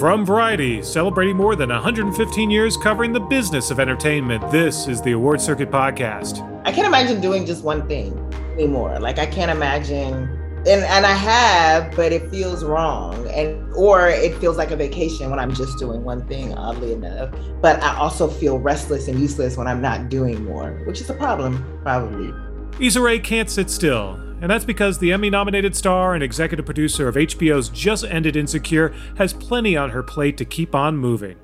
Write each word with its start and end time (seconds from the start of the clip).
From 0.00 0.24
Variety, 0.24 0.80
celebrating 0.80 1.36
more 1.36 1.54
than 1.54 1.68
115 1.68 2.50
years 2.50 2.74
covering 2.74 3.12
the 3.12 3.20
business 3.20 3.70
of 3.70 3.78
entertainment, 3.78 4.50
this 4.50 4.88
is 4.88 5.02
the 5.02 5.12
Award 5.12 5.42
Circuit 5.42 5.70
Podcast. 5.70 6.40
I 6.64 6.72
can't 6.72 6.86
imagine 6.86 7.20
doing 7.20 7.44
just 7.44 7.62
one 7.62 7.86
thing 7.86 8.16
anymore. 8.54 8.98
Like 8.98 9.18
I 9.18 9.26
can't 9.26 9.50
imagine 9.50 10.14
and 10.66 10.84
and 10.84 11.04
I 11.04 11.12
have, 11.12 11.94
but 11.94 12.12
it 12.12 12.30
feels 12.30 12.64
wrong. 12.64 13.28
And 13.28 13.70
or 13.74 14.08
it 14.08 14.34
feels 14.38 14.56
like 14.56 14.70
a 14.70 14.76
vacation 14.76 15.28
when 15.28 15.38
I'm 15.38 15.52
just 15.54 15.78
doing 15.78 16.02
one 16.02 16.26
thing, 16.26 16.54
oddly 16.54 16.94
enough. 16.94 17.34
But 17.60 17.82
I 17.82 17.94
also 17.98 18.26
feel 18.26 18.58
restless 18.58 19.06
and 19.06 19.20
useless 19.20 19.58
when 19.58 19.66
I'm 19.66 19.82
not 19.82 20.08
doing 20.08 20.42
more, 20.46 20.82
which 20.86 21.02
is 21.02 21.10
a 21.10 21.14
problem, 21.14 21.62
probably. 21.82 22.32
Issa 22.80 23.02
Rae 23.02 23.18
can't 23.18 23.50
sit 23.50 23.68
still 23.68 24.18
and 24.40 24.50
that's 24.50 24.64
because 24.64 24.98
the 24.98 25.12
Emmy 25.12 25.30
nominated 25.30 25.76
star 25.76 26.14
and 26.14 26.22
executive 26.22 26.66
producer 26.66 27.08
of 27.08 27.14
HBO's 27.14 27.68
just 27.68 28.04
ended 28.04 28.36
Insecure 28.36 28.94
has 29.16 29.32
plenty 29.32 29.76
on 29.76 29.90
her 29.90 30.02
plate 30.02 30.36
to 30.38 30.44
keep 30.44 30.74
on 30.74 30.96
moving. 30.96 31.36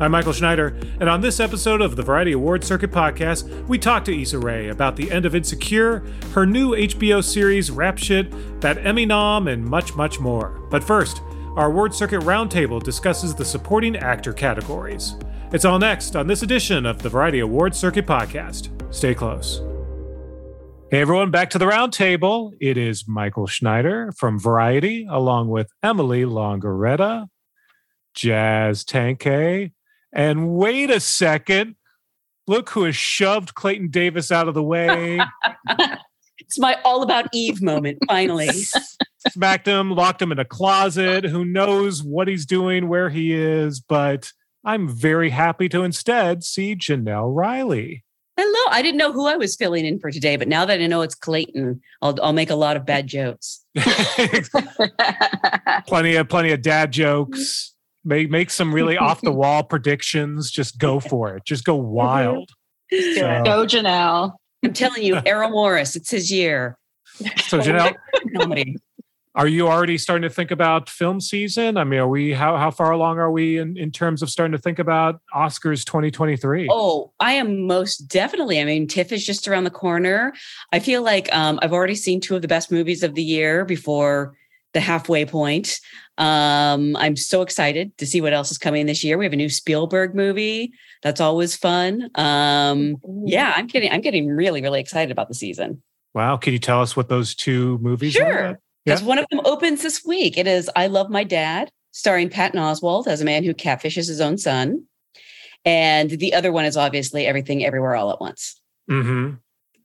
I'm 0.00 0.12
Michael 0.12 0.32
Schneider, 0.32 0.76
and 1.00 1.08
on 1.08 1.22
this 1.22 1.40
episode 1.40 1.80
of 1.80 1.96
the 1.96 2.04
Variety 2.04 2.30
Award 2.30 2.62
Circuit 2.62 2.92
podcast, 2.92 3.66
we 3.66 3.78
talk 3.78 4.04
to 4.04 4.16
Issa 4.16 4.38
Rae 4.38 4.68
about 4.68 4.94
the 4.94 5.10
end 5.10 5.26
of 5.26 5.34
Insecure, 5.34 6.04
her 6.34 6.46
new 6.46 6.70
HBO 6.70 7.22
series 7.22 7.70
Rap 7.70 7.98
Shit, 7.98 8.30
that 8.60 8.78
Emmy 8.86 9.06
nom, 9.06 9.48
and 9.48 9.64
much, 9.64 9.96
much 9.96 10.20
more. 10.20 10.50
But 10.70 10.84
first, 10.84 11.20
our 11.56 11.66
Award 11.66 11.94
Circuit 11.94 12.20
Roundtable 12.20 12.80
discusses 12.80 13.34
the 13.34 13.44
supporting 13.44 13.96
actor 13.96 14.32
categories. 14.32 15.16
It's 15.52 15.64
all 15.64 15.80
next 15.80 16.14
on 16.14 16.28
this 16.28 16.44
edition 16.44 16.86
of 16.86 17.02
the 17.02 17.08
Variety 17.08 17.40
Award 17.40 17.74
Circuit 17.74 18.06
podcast. 18.06 18.68
Stay 18.94 19.14
close. 19.14 19.60
Hey 20.90 21.02
everyone, 21.02 21.30
back 21.30 21.50
to 21.50 21.58
the 21.58 21.66
roundtable. 21.66 22.54
It 22.62 22.78
is 22.78 23.06
Michael 23.06 23.46
Schneider 23.46 24.10
from 24.16 24.40
Variety, 24.40 25.06
along 25.10 25.50
with 25.50 25.70
Emily 25.82 26.22
Longeretta, 26.22 27.26
Jazz 28.14 28.86
Tangcay, 28.86 29.72
and 30.14 30.54
wait 30.54 30.88
a 30.88 30.98
second, 30.98 31.76
look 32.46 32.70
who 32.70 32.84
has 32.84 32.96
shoved 32.96 33.54
Clayton 33.54 33.90
Davis 33.90 34.32
out 34.32 34.48
of 34.48 34.54
the 34.54 34.62
way. 34.62 35.20
it's 36.38 36.58
my 36.58 36.78
all 36.86 37.02
about 37.02 37.26
Eve 37.34 37.60
moment, 37.60 37.98
finally. 38.08 38.48
Smacked 39.28 39.66
him, 39.66 39.90
locked 39.90 40.22
him 40.22 40.32
in 40.32 40.38
a 40.38 40.44
closet. 40.46 41.24
Who 41.24 41.44
knows 41.44 42.02
what 42.02 42.28
he's 42.28 42.46
doing, 42.46 42.88
where 42.88 43.10
he 43.10 43.34
is, 43.34 43.78
but 43.78 44.32
I'm 44.64 44.88
very 44.88 45.28
happy 45.28 45.68
to 45.68 45.82
instead 45.82 46.44
see 46.44 46.74
Jenelle 46.74 47.36
Riley. 47.36 48.04
Hello. 48.40 48.70
I 48.70 48.82
didn't 48.82 48.98
know 48.98 49.12
who 49.12 49.26
I 49.26 49.34
was 49.34 49.56
filling 49.56 49.84
in 49.84 49.98
for 49.98 50.12
today, 50.12 50.36
but 50.36 50.46
now 50.46 50.64
that 50.64 50.80
I 50.80 50.86
know 50.86 51.02
it's 51.02 51.16
Clayton, 51.16 51.80
I'll 52.00 52.16
I'll 52.22 52.32
make 52.32 52.50
a 52.50 52.54
lot 52.54 52.76
of 52.76 52.86
bad 52.86 53.08
jokes. 53.08 53.64
plenty 55.88 56.14
of 56.14 56.28
plenty 56.28 56.52
of 56.52 56.62
dad 56.62 56.92
jokes. 56.92 57.74
Make 58.04 58.30
make 58.30 58.50
some 58.50 58.72
really 58.72 58.96
off 58.96 59.22
the 59.22 59.32
wall 59.32 59.64
predictions. 59.64 60.52
Just 60.52 60.78
go 60.78 61.00
for 61.00 61.34
it. 61.34 61.44
Just 61.44 61.64
go 61.64 61.80
mm-hmm. 61.80 61.90
wild. 61.90 62.50
So, 62.92 63.42
go 63.44 63.66
Jenelle. 63.66 64.34
I'm 64.64 64.72
telling 64.72 65.02
you, 65.02 65.20
Errol 65.26 65.50
Morris, 65.50 65.96
it's 65.96 66.12
his 66.12 66.30
year. 66.30 66.78
So 67.48 67.58
Jenelle, 67.58 67.96
are 69.38 69.46
you 69.46 69.68
already 69.68 69.96
starting 69.96 70.28
to 70.28 70.34
think 70.34 70.50
about 70.50 70.90
film 70.90 71.20
season? 71.20 71.76
I 71.76 71.84
mean, 71.84 72.00
are 72.00 72.08
we 72.08 72.32
how 72.32 72.56
how 72.56 72.72
far 72.72 72.90
along 72.90 73.18
are 73.18 73.30
we 73.30 73.58
in, 73.58 73.78
in 73.78 73.92
terms 73.92 74.20
of 74.20 74.30
starting 74.30 74.50
to 74.50 74.58
think 74.58 74.80
about 74.80 75.20
Oscars 75.32 75.84
2023? 75.84 76.66
Oh, 76.68 77.12
I 77.20 77.34
am 77.34 77.64
most 77.64 78.08
definitely. 78.08 78.60
I 78.60 78.64
mean, 78.64 78.88
TIFF 78.88 79.12
is 79.12 79.24
just 79.24 79.46
around 79.46 79.62
the 79.62 79.70
corner. 79.70 80.34
I 80.72 80.80
feel 80.80 81.02
like 81.02 81.32
um, 81.32 81.60
I've 81.62 81.72
already 81.72 81.94
seen 81.94 82.20
two 82.20 82.34
of 82.34 82.42
the 82.42 82.48
best 82.48 82.72
movies 82.72 83.04
of 83.04 83.14
the 83.14 83.22
year 83.22 83.64
before 83.64 84.34
the 84.74 84.80
halfway 84.80 85.24
point. 85.24 85.78
Um, 86.18 86.96
I'm 86.96 87.14
so 87.14 87.42
excited 87.42 87.96
to 87.98 88.06
see 88.06 88.20
what 88.20 88.32
else 88.32 88.50
is 88.50 88.58
coming 88.58 88.86
this 88.86 89.04
year. 89.04 89.18
We 89.18 89.24
have 89.24 89.32
a 89.32 89.36
new 89.36 89.48
Spielberg 89.48 90.16
movie. 90.16 90.72
That's 91.04 91.20
always 91.20 91.54
fun. 91.54 92.10
Um, 92.16 92.96
yeah, 93.24 93.52
I'm 93.54 93.68
getting 93.68 93.92
I'm 93.92 94.00
getting 94.00 94.26
really 94.26 94.62
really 94.62 94.80
excited 94.80 95.12
about 95.12 95.28
the 95.28 95.34
season. 95.34 95.80
Wow, 96.12 96.38
can 96.38 96.52
you 96.52 96.58
tell 96.58 96.82
us 96.82 96.96
what 96.96 97.08
those 97.08 97.36
two 97.36 97.78
movies 97.78 98.14
sure. 98.14 98.26
are? 98.26 98.60
Because 98.88 99.02
yeah. 99.02 99.08
one 99.08 99.18
of 99.18 99.26
them 99.30 99.40
opens 99.44 99.82
this 99.82 100.02
week. 100.02 100.38
It 100.38 100.46
is 100.46 100.70
I 100.74 100.86
Love 100.86 101.10
My 101.10 101.22
Dad, 101.22 101.70
starring 101.92 102.30
Patton 102.30 102.58
Oswalt 102.58 103.06
as 103.06 103.20
a 103.20 103.24
man 103.24 103.44
who 103.44 103.52
catfishes 103.52 104.08
his 104.08 104.18
own 104.18 104.38
son. 104.38 104.84
And 105.66 106.08
the 106.08 106.32
other 106.32 106.52
one 106.52 106.64
is 106.64 106.74
obviously 106.74 107.26
Everything 107.26 107.64
Everywhere 107.64 107.96
All 107.96 108.10
at 108.10 108.18
Once, 108.18 108.58
mm-hmm. 108.90 109.34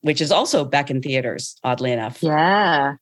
which 0.02 0.22
is 0.22 0.31
also 0.31 0.63
back 0.63 0.90
in 0.90 1.02
theaters, 1.02 1.58
oddly 1.66 1.92
enough. 1.92 2.24
Yeah. 2.24 2.96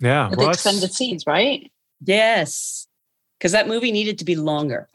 Yeah. 0.00 0.28
With 0.28 0.40
well, 0.40 0.50
extended 0.50 0.92
scenes, 0.92 1.26
right? 1.26 1.72
Yes. 2.04 2.86
Because 3.38 3.52
that 3.52 3.66
movie 3.66 3.92
needed 3.92 4.18
to 4.18 4.26
be 4.26 4.36
longer. 4.36 4.90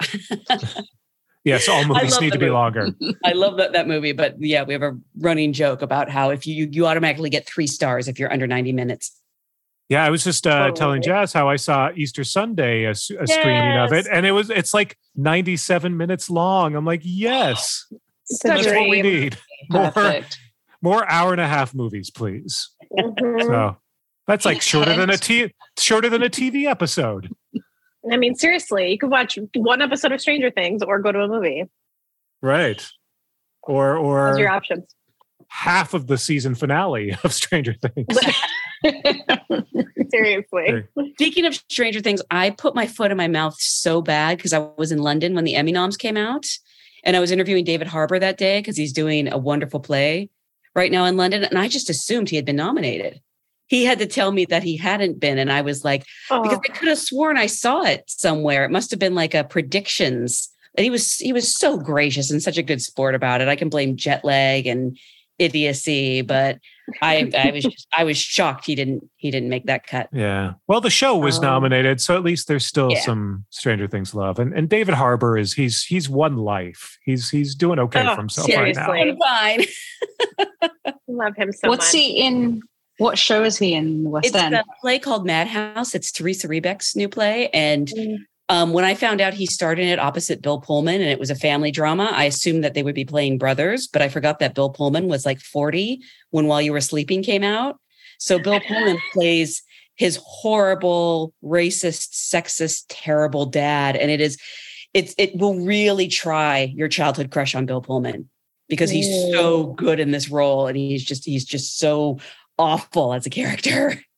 yes, 1.44 1.68
all 1.68 1.86
movies 1.86 2.22
need 2.22 2.34
to 2.34 2.40
be 2.40 2.50
longer. 2.50 2.90
I 3.26 3.32
love 3.32 3.58
that, 3.58 3.74
that 3.74 3.88
movie. 3.88 4.12
But 4.12 4.36
yeah, 4.40 4.62
we 4.64 4.74
have 4.74 4.84
a 4.84 4.96
running 5.18 5.54
joke 5.54 5.82
about 5.82 6.08
how 6.08 6.30
if 6.30 6.46
you 6.46 6.70
you 6.72 6.86
automatically 6.86 7.32
get 7.32 7.48
three 7.48 7.68
stars 7.68 8.08
if 8.08 8.20
you're 8.20 8.32
under 8.32 8.46
90 8.46 8.74
minutes. 8.74 9.20
Yeah, 9.90 10.06
I 10.06 10.12
was 10.12 10.24
just 10.24 10.46
uh, 10.46 10.52
totally. 10.52 10.78
telling 10.78 11.02
Jazz 11.02 11.34
how 11.34 11.50
I 11.50 11.56
saw 11.56 11.90
Easter 11.96 12.24
Sunday 12.24 12.84
a, 12.84 12.92
a 12.92 12.94
yes. 12.94 13.34
screening 13.34 13.78
of 13.78 13.92
it, 13.92 14.08
and 14.10 14.24
it 14.24 14.32
was 14.32 14.52
it's 14.52 14.72
like 14.72 14.98
97 15.16 15.98
minutes 15.98 16.30
long. 16.30 16.76
I'm 16.76 16.86
like, 16.86 17.02
yes, 17.04 17.92
that's 18.44 18.68
what 18.68 18.90
we 18.90 19.02
need. 19.02 19.38
More, 19.72 19.92
more 20.82 21.12
hour 21.12 21.32
and 21.32 21.42
a 21.42 21.48
half 21.48 21.74
movies, 21.74 22.12
please. 22.12 22.70
Mm-hmm. 22.98 23.48
So 23.48 23.78
that's 24.28 24.46
like 24.46 24.62
shorter 24.62 24.96
than 24.96 25.10
a 25.10 25.18
t 25.18 25.54
shorter 25.78 26.08
than 26.08 26.22
a 26.22 26.30
TV 26.30 26.66
episode. 26.66 27.34
I 28.12 28.18
mean, 28.18 28.36
seriously, 28.36 28.92
you 28.92 28.98
could 29.00 29.10
watch 29.10 29.38
one 29.56 29.82
episode 29.82 30.12
of 30.12 30.22
Stranger 30.22 30.52
Things 30.52 30.84
or 30.84 31.00
go 31.00 31.12
to 31.12 31.20
a 31.20 31.28
movie. 31.28 31.66
Right. 32.42 32.88
Or 33.64 33.98
or 33.98 34.32
Those 34.32 34.40
your 34.40 34.50
options. 34.50 34.86
Half 35.48 35.96
of 35.96 36.06
the 36.06 36.18
season 36.18 36.54
finale 36.54 37.18
of 37.24 37.34
Stranger 37.34 37.74
Things. 37.74 38.08
Seriously. 40.12 40.88
Speaking 41.14 41.46
of 41.46 41.56
Stranger 41.56 42.02
Things, 42.02 42.22
I 42.32 42.52
put 42.52 42.76
my 42.76 42.88
foot 42.88 43.12
in 43.12 43.18
my 43.18 43.28
mouth 43.28 43.56
so 43.60 44.02
bad 44.02 44.38
because 44.38 44.54
I 44.54 44.60
was 44.78 44.92
in 44.92 45.00
London 45.00 45.36
when 45.36 45.44
the 45.44 45.56
Emmy 45.56 45.72
noms 45.72 45.98
came 45.98 46.18
out. 46.18 46.46
And 47.04 47.16
I 47.16 47.20
was 47.20 47.32
interviewing 47.32 47.64
David 47.64 47.88
Harbour 47.88 48.20
that 48.20 48.38
day 48.38 48.60
because 48.60 48.78
he's 48.78 48.94
doing 48.94 49.32
a 49.32 49.38
wonderful 49.38 49.80
play 49.80 50.30
right 50.76 50.92
now 50.92 51.06
in 51.06 51.18
London. 51.18 51.44
And 51.44 51.58
I 51.58 51.68
just 51.68 51.90
assumed 51.90 52.30
he 52.30 52.36
had 52.36 52.46
been 52.46 52.56
nominated. 52.56 53.22
He 53.68 53.86
had 53.86 54.00
to 54.00 54.08
tell 54.08 54.32
me 54.32 54.46
that 54.46 54.64
he 54.64 54.78
hadn't 54.78 55.20
been. 55.20 55.38
And 55.38 55.52
I 55.52 55.62
was 55.62 55.86
like, 55.86 56.06
oh. 56.30 56.42
because 56.42 56.58
I 56.58 56.74
could 56.74 56.88
have 56.90 56.98
sworn 56.98 57.38
I 57.38 57.46
saw 57.46 57.84
it 57.84 58.04
somewhere. 58.08 58.66
It 58.66 58.72
must 58.72 58.92
have 58.92 59.00
been 59.00 59.16
like 59.16 59.34
a 59.34 59.44
predictions. 59.44 60.50
And 60.76 60.84
he 60.84 60.90
was 60.90 61.16
he 61.16 61.34
was 61.34 61.56
so 61.56 61.78
gracious 61.78 62.32
and 62.32 62.42
such 62.42 62.58
a 62.58 62.64
good 62.64 62.82
sport 62.82 63.16
about 63.16 63.42
it. 63.42 63.48
I 63.48 63.56
can 63.56 63.70
blame 63.70 63.96
jet 63.96 64.26
lag 64.26 64.66
and 64.68 64.98
idiocy, 65.38 66.22
but 66.22 66.60
I 67.02 67.30
I 67.38 67.52
was 67.52 67.64
just, 67.64 67.88
I 67.92 68.04
was 68.04 68.18
shocked 68.18 68.66
he 68.66 68.76
didn't 68.76 69.10
he 69.18 69.32
didn't 69.32 69.50
make 69.50 69.66
that 69.66 69.88
cut. 69.88 70.10
Yeah. 70.12 70.54
Well, 70.68 70.82
the 70.82 70.90
show 70.90 71.18
was 71.18 71.38
um, 71.38 71.44
nominated, 71.44 72.02
so 72.02 72.16
at 72.16 72.24
least 72.24 72.48
there's 72.48 72.66
still 72.66 72.92
yeah. 72.92 73.02
some 73.02 73.46
Stranger 73.50 73.88
Things 73.88 74.14
love. 74.14 74.40
And 74.40 74.54
and 74.54 74.70
David 74.70 74.96
Harbour 74.96 75.38
is 75.38 75.54
he's 75.54 75.84
he's 75.84 76.10
one 76.10 76.38
life. 76.38 76.98
He's 77.04 77.30
he's 77.30 77.56
doing 77.56 77.80
okay 77.80 78.06
oh, 78.06 78.16
for 78.16 78.22
himself 78.22 78.48
seriously. 78.48 78.84
right 78.84 79.08
now. 79.08 79.26
Fine. 79.26 79.66
love 81.08 81.36
him 81.36 81.52
so 81.52 81.70
What's 81.70 81.94
much. 81.94 82.02
he 82.02 82.26
in? 82.26 82.62
What 82.98 83.18
show 83.18 83.44
is 83.44 83.58
he 83.58 83.74
in 83.74 84.10
West 84.10 84.28
it's 84.28 84.36
End? 84.36 84.54
It's 84.54 84.68
a 84.68 84.82
play 84.82 85.00
called 85.00 85.26
Madhouse. 85.26 85.96
It's 85.96 86.12
Teresa 86.12 86.48
Rebeck's 86.50 86.96
new 86.96 87.08
play, 87.08 87.50
and 87.50 87.88
mm. 87.88 88.18
Um, 88.50 88.74
when 88.74 88.84
I 88.84 88.96
found 88.96 89.22
out 89.22 89.36
he 89.36 89.46
starred 89.46 89.78
in 89.78 89.88
it 89.88 90.00
opposite 90.00 90.42
Bill 90.42 90.60
Pullman 90.60 91.02
and 91.02 91.10
it 91.12 91.20
was 91.20 91.30
a 91.30 91.36
family 91.36 91.70
drama, 91.70 92.10
I 92.12 92.26
assumed 92.26 92.64
that 92.64 92.74
they 92.74 92.82
would 92.82 92.96
be 92.96 93.06
playing 93.06 93.38
brothers, 93.38 93.88
but 93.88 94.02
I 94.02 94.10
forgot 94.10 94.40
that 94.40 94.56
Bill 94.56 94.72
Pullman 94.72 95.08
was 95.08 95.24
like 95.24 95.40
40 95.40 96.02
when 96.32 96.48
While 96.48 96.60
You 96.60 96.74
Were 96.74 96.82
Sleeping 96.82 97.22
came 97.22 97.44
out. 97.44 97.80
So 98.18 98.40
Bill 98.40 98.60
Pullman 98.68 98.98
plays 99.14 99.62
his 99.96 100.20
horrible, 100.24 101.34
racist, 101.44 102.14
sexist, 102.14 102.86
terrible 102.90 103.46
dad. 103.46 103.96
And 103.96 104.10
it 104.10 104.20
is, 104.20 104.38
it's, 104.96 105.14
it 105.20 105.36
will 105.36 105.60
really 105.60 106.08
try 106.08 106.74
your 106.76 106.88
childhood 106.88 107.30
crush 107.30 107.54
on 107.54 107.68
Bill 107.68 107.82
Pullman 107.82 108.30
because 108.68 108.90
he's 108.90 109.32
so 109.32 109.74
good 109.74 110.00
in 110.00 110.10
this 110.10 110.30
role 110.30 110.66
and 110.66 110.76
he's 110.76 111.04
just, 111.04 111.26
he's 111.26 111.46
just 111.46 111.78
so 111.78 112.18
awful 112.58 113.14
as 113.14 113.28
a 113.28 113.30
character. 113.30 114.02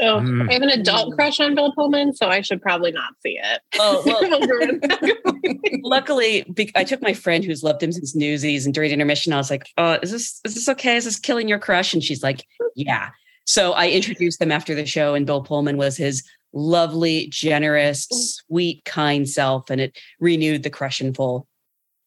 Oh, 0.00 0.20
mm. 0.20 0.48
I 0.48 0.54
have 0.54 0.62
an 0.62 0.70
adult 0.70 1.14
crush 1.14 1.40
on 1.40 1.54
Bill 1.54 1.72
Pullman, 1.72 2.14
so 2.14 2.28
I 2.28 2.40
should 2.40 2.62
probably 2.62 2.90
not 2.90 3.12
see 3.22 3.38
it. 3.42 3.60
Oh, 3.78 4.02
well, 4.06 5.58
luckily, 5.82 6.44
I 6.74 6.84
took 6.84 7.02
my 7.02 7.12
friend 7.12 7.44
who's 7.44 7.62
loved 7.62 7.82
him 7.82 7.92
since 7.92 8.14
Newsies, 8.14 8.64
and 8.64 8.74
during 8.74 8.90
intermission, 8.90 9.32
I 9.32 9.36
was 9.36 9.50
like, 9.50 9.68
"Oh, 9.76 9.98
is 10.02 10.10
this 10.10 10.40
is 10.44 10.54
this 10.54 10.68
okay? 10.70 10.96
Is 10.96 11.04
this 11.04 11.18
killing 11.18 11.48
your 11.48 11.58
crush?" 11.58 11.92
And 11.92 12.02
she's 12.02 12.22
like, 12.22 12.46
"Yeah." 12.74 13.10
So 13.44 13.72
I 13.72 13.88
introduced 13.88 14.38
them 14.38 14.52
after 14.52 14.74
the 14.74 14.86
show, 14.86 15.14
and 15.14 15.26
Bill 15.26 15.42
Pullman 15.42 15.76
was 15.76 15.96
his 15.96 16.22
lovely, 16.52 17.28
generous, 17.30 18.06
sweet, 18.10 18.84
kind 18.84 19.28
self, 19.28 19.70
and 19.70 19.80
it 19.80 19.98
renewed 20.18 20.62
the 20.62 20.70
crush 20.70 21.00
in 21.00 21.12
full. 21.14 21.46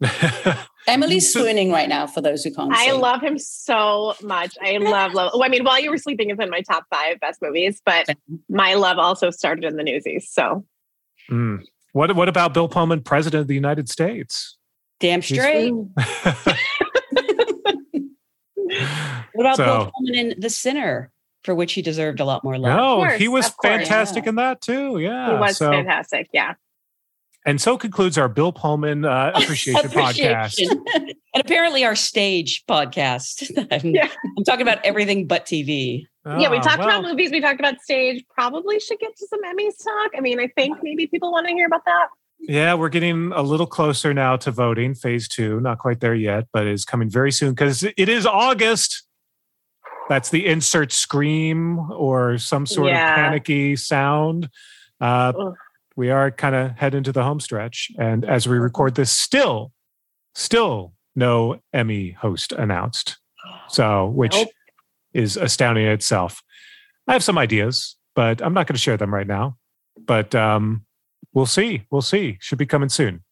Emily's 0.87 1.31
swooning 1.31 1.71
right 1.71 1.87
now 1.87 2.05
for 2.07 2.21
those 2.21 2.43
who 2.43 2.53
can't 2.53 2.73
I 2.73 2.85
see. 2.87 2.91
love 2.91 3.21
him 3.21 3.37
so 3.39 4.15
much. 4.21 4.55
I 4.61 4.77
love 4.77 5.13
love. 5.13 5.31
Well, 5.33 5.43
I 5.43 5.47
mean, 5.47 5.63
while 5.63 5.79
you 5.79 5.89
were 5.89 5.97
sleeping 5.97 6.29
is 6.29 6.37
in 6.39 6.49
my 6.49 6.61
top 6.61 6.85
five 6.93 7.19
best 7.21 7.41
movies, 7.41 7.81
but 7.85 8.07
my 8.49 8.73
love 8.73 8.97
also 8.97 9.29
started 9.29 9.63
in 9.63 9.77
the 9.77 9.83
Newsies. 9.83 10.27
So 10.29 10.65
mm. 11.31 11.63
What 11.93 12.15
what 12.15 12.27
about 12.27 12.53
Bill 12.53 12.67
Pullman, 12.67 13.01
President 13.01 13.41
of 13.41 13.47
the 13.47 13.53
United 13.55 13.87
States? 13.89 14.57
Damn 14.99 15.21
straight. 15.21 15.71
what 19.33 19.45
about 19.45 19.57
So- 19.57 19.65
Bill 19.65 19.91
Pullman 19.95 20.15
in 20.15 20.33
The 20.39 20.49
Sinner, 20.49 21.11
for 21.43 21.55
which 21.55 21.73
he 21.73 21.81
deserved 21.81 22.19
a 22.19 22.25
lot 22.25 22.43
more 22.43 22.57
love? 22.57 22.75
no, 22.77 22.95
course, 22.97 23.19
he 23.19 23.27
was 23.27 23.49
course. 23.49 23.73
fantastic 23.77 24.25
Yeah. 24.25 24.29
in 24.29 24.35
that 24.35 24.61
too. 24.61 24.99
Yeah. 24.99 25.33
He 25.33 25.39
was 25.39 25.57
so, 25.57 25.71
fantastic. 25.71 26.29
Yeah. 26.33 26.53
And 27.45 27.59
so 27.59 27.77
concludes 27.77 28.17
our 28.17 28.27
Bill 28.29 28.51
Pullman 28.51 29.05
uh, 29.05 29.31
appreciation, 29.35 29.89
podcast. 29.89 30.59
And 30.61 31.15
apparently 31.45 31.83
our 31.83 31.95
stage 31.95 32.63
podcast. 32.69 33.49
I'm, 33.71 33.93
Yeah. 33.93 34.07
I'm 34.37 34.43
talking 34.43 34.61
about 34.61 34.79
everything 34.85 35.27
but 35.27 35.45
TV. 35.45 36.05
yeah, 36.25 36.49
we 36.49 36.57
Oh, 36.57 36.61
talked 36.61 36.79
well, 36.79 36.87
about 36.99 37.03
movies. 37.03 37.31
We 37.31 37.41
talked 37.41 37.59
about 37.59 37.79
stage. 37.81 38.23
Probably 38.33 38.79
should 38.79 38.99
get 38.99 39.15
to 39.17 39.27
some 39.27 39.41
Emmys 39.43 39.83
talk. 39.83 40.11
I 40.17 40.21
mean, 40.21 40.39
I 40.39 40.47
think 40.47 40.77
maybe 40.83 41.07
people 41.07 41.31
want 41.31 41.47
to 41.47 41.53
hear 41.53 41.67
about 41.67 41.85
that. 41.85 42.07
Yeah, 42.39 42.73
we're 42.73 42.89
getting 42.89 43.31
a 43.31 43.41
little 43.41 43.65
closer 43.67 44.13
now 44.13 44.35
to 44.37 44.51
voting. 44.51 44.95
Phase 44.95 45.27
two, 45.29 45.59
not 45.61 45.79
quite 45.79 46.01
there 46.01 46.13
yet, 46.15 46.47
but 46.51 46.67
is 46.67 46.83
coming 46.85 47.09
very 47.09 47.31
soon 47.31 47.51
because 47.51 47.83
it 47.83 48.09
is 48.09 48.25
August. 48.25 49.03
That's 50.09 50.29
the 50.29 50.45
insert 50.45 50.91
scream 50.91 51.79
or 51.91 52.37
some 52.37 52.65
sort 52.65 52.87
Yeah. 52.89 53.11
of 53.11 53.15
panicky 53.15 53.75
sound. 53.77 54.49
Uh, 54.99 55.31
Ugh. 55.39 55.53
We 55.95 56.09
are 56.09 56.31
kind 56.31 56.55
of 56.55 56.71
head 56.71 56.95
into 56.95 57.11
the 57.11 57.23
home 57.23 57.39
stretch. 57.39 57.89
And 57.99 58.25
as 58.25 58.47
we 58.47 58.57
record 58.57 58.95
this, 58.95 59.11
still, 59.11 59.71
still 60.35 60.93
no 61.15 61.59
Emmy 61.73 62.11
host 62.11 62.51
announced. 62.51 63.17
So, 63.69 64.07
which 64.07 64.33
Nope. 64.33 64.49
is 65.13 65.37
astounding 65.37 65.85
in 65.85 65.91
itself. 65.91 66.41
I 67.07 67.13
have 67.13 67.23
some 67.23 67.37
ideas, 67.37 67.97
but 68.15 68.41
I'm 68.41 68.53
not 68.53 68.67
going 68.67 68.75
to 68.75 68.81
share 68.81 68.97
them 68.97 69.13
right 69.13 69.27
now. 69.27 69.57
But 70.05 70.33
um, 70.33 70.85
we'll 71.33 71.45
see. 71.45 71.85
We'll 71.91 72.01
see. 72.01 72.37
Should 72.41 72.57
be 72.57 72.65
coming 72.65 72.89
soon. 72.89 73.23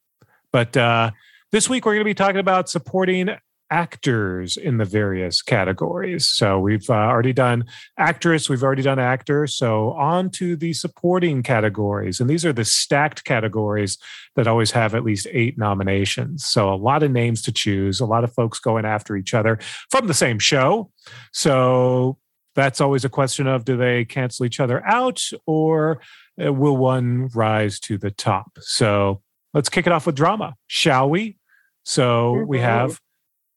But 0.51 0.75
uh, 0.75 1.11
this 1.51 1.69
week 1.69 1.85
we're 1.85 1.93
going 1.93 2.01
to 2.01 2.09
be 2.09 2.13
talking 2.13 2.39
about 2.39 2.69
supporting 2.69 3.29
actors 3.71 4.57
in 4.57 4.77
the 4.77 4.85
various 4.85 5.41
categories. 5.41 6.27
So 6.27 6.59
we've 6.59 6.87
uh, 6.89 6.93
already 6.93 7.33
done 7.33 7.63
actress, 7.97 8.49
we've 8.49 8.63
already 8.63 8.81
done 8.83 8.99
actor. 8.99 9.47
So 9.47 9.93
on 9.93 10.29
to 10.31 10.55
the 10.55 10.73
supporting 10.73 11.41
categories. 11.41 12.19
And 12.19 12.29
these 12.29 12.45
are 12.45 12.53
the 12.53 12.65
stacked 12.65 13.23
categories 13.23 13.97
that 14.35 14.47
always 14.47 14.71
have 14.71 14.93
at 14.93 15.03
least 15.03 15.25
eight 15.31 15.57
nominations. 15.57 16.45
So 16.45 16.71
a 16.71 16.75
lot 16.75 17.01
of 17.01 17.11
names 17.11 17.41
to 17.43 17.51
choose, 17.51 17.99
a 17.99 18.05
lot 18.05 18.23
of 18.23 18.33
folks 18.33 18.59
going 18.59 18.85
after 18.85 19.15
each 19.15 19.33
other 19.33 19.57
from 19.89 20.07
the 20.07 20.13
same 20.13 20.37
show. 20.37 20.91
So 21.31 22.17
that's 22.55 22.81
always 22.81 23.05
a 23.05 23.09
question 23.09 23.47
of 23.47 23.63
do 23.63 23.77
they 23.77 24.03
cancel 24.03 24.45
each 24.45 24.59
other 24.59 24.85
out 24.85 25.21
or 25.47 26.01
uh, 26.45 26.51
will 26.51 26.75
one 26.75 27.29
rise 27.33 27.79
to 27.79 27.97
the 27.97 28.11
top? 28.11 28.51
So 28.59 29.21
let's 29.53 29.69
kick 29.69 29.87
it 29.87 29.93
off 29.93 30.05
with 30.05 30.15
drama, 30.15 30.55
shall 30.67 31.09
we? 31.09 31.37
So 31.83 32.43
we 32.45 32.57
Mhm. 32.57 32.61
have 32.63 32.99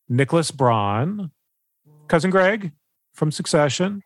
Nicholas 0.08 0.50
Braun, 0.50 1.30
cousin 2.08 2.30
Greg 2.30 2.72
from 3.14 3.30
Succession. 3.30 4.02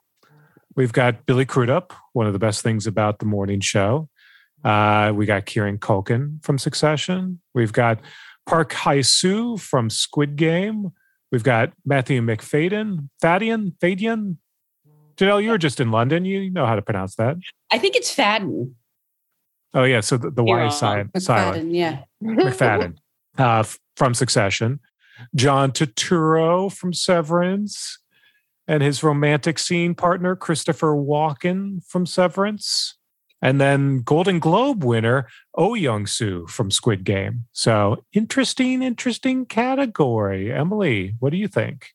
We've 0.76 0.92
got 0.92 1.26
Billy 1.26 1.44
Crudup, 1.44 1.92
one 2.12 2.26
of 2.26 2.32
the 2.32 2.38
best 2.38 2.62
things 2.62 2.86
about 2.86 3.18
the 3.18 3.26
morning 3.26 3.60
show. 3.60 4.08
Uh, 4.64 5.12
we 5.14 5.26
got 5.26 5.46
Kieran 5.46 5.78
Culkin 5.78 6.42
from 6.44 6.58
Succession. 6.58 7.40
We've 7.54 7.72
got 7.72 8.00
Park 8.46 8.72
Hae-soo 8.72 9.56
from 9.56 9.90
Squid 9.90 10.36
Game. 10.36 10.92
We've 11.30 11.42
got 11.42 11.72
Matthew 11.84 12.20
McFadden, 12.22 13.08
Fadian, 13.22 13.72
Fadian. 13.78 14.36
Jenelle, 15.16 15.42
you 15.42 15.50
were 15.50 15.58
just 15.58 15.80
in 15.80 15.90
London. 15.90 16.24
You 16.24 16.50
know 16.50 16.64
how 16.64 16.76
to 16.76 16.82
pronounce 16.82 17.16
that. 17.16 17.36
I 17.70 17.78
think 17.78 17.96
it's 17.96 18.14
Fadden. 18.14 18.72
Oh 19.74 19.84
yeah, 19.84 20.00
so 20.00 20.16
the, 20.16 20.30
the 20.30 20.42
Y 20.42 20.66
is 20.66 20.76
silent. 20.76 21.10
silent. 21.20 21.68
McFadden, 21.68 21.74
yeah. 21.74 22.02
McFadden 22.22 22.96
uh, 23.36 23.64
from 23.96 24.14
Succession, 24.14 24.80
John 25.34 25.72
Turturro 25.72 26.72
from 26.72 26.92
Severance, 26.92 27.98
and 28.66 28.82
his 28.82 29.02
romantic 29.02 29.58
scene 29.58 29.94
partner 29.94 30.36
Christopher 30.36 30.94
Walken 30.94 31.84
from 31.86 32.04
Severance, 32.06 32.96
and 33.40 33.60
then 33.60 34.02
Golden 34.02 34.38
Globe 34.38 34.84
winner 34.84 35.28
Oh 35.54 35.74
Young 35.74 36.06
Soo 36.06 36.46
from 36.46 36.70
Squid 36.70 37.04
Game. 37.04 37.46
So 37.52 38.04
interesting, 38.12 38.82
interesting 38.82 39.46
category. 39.46 40.52
Emily, 40.52 41.14
what 41.18 41.30
do 41.30 41.38
you 41.38 41.48
think? 41.48 41.90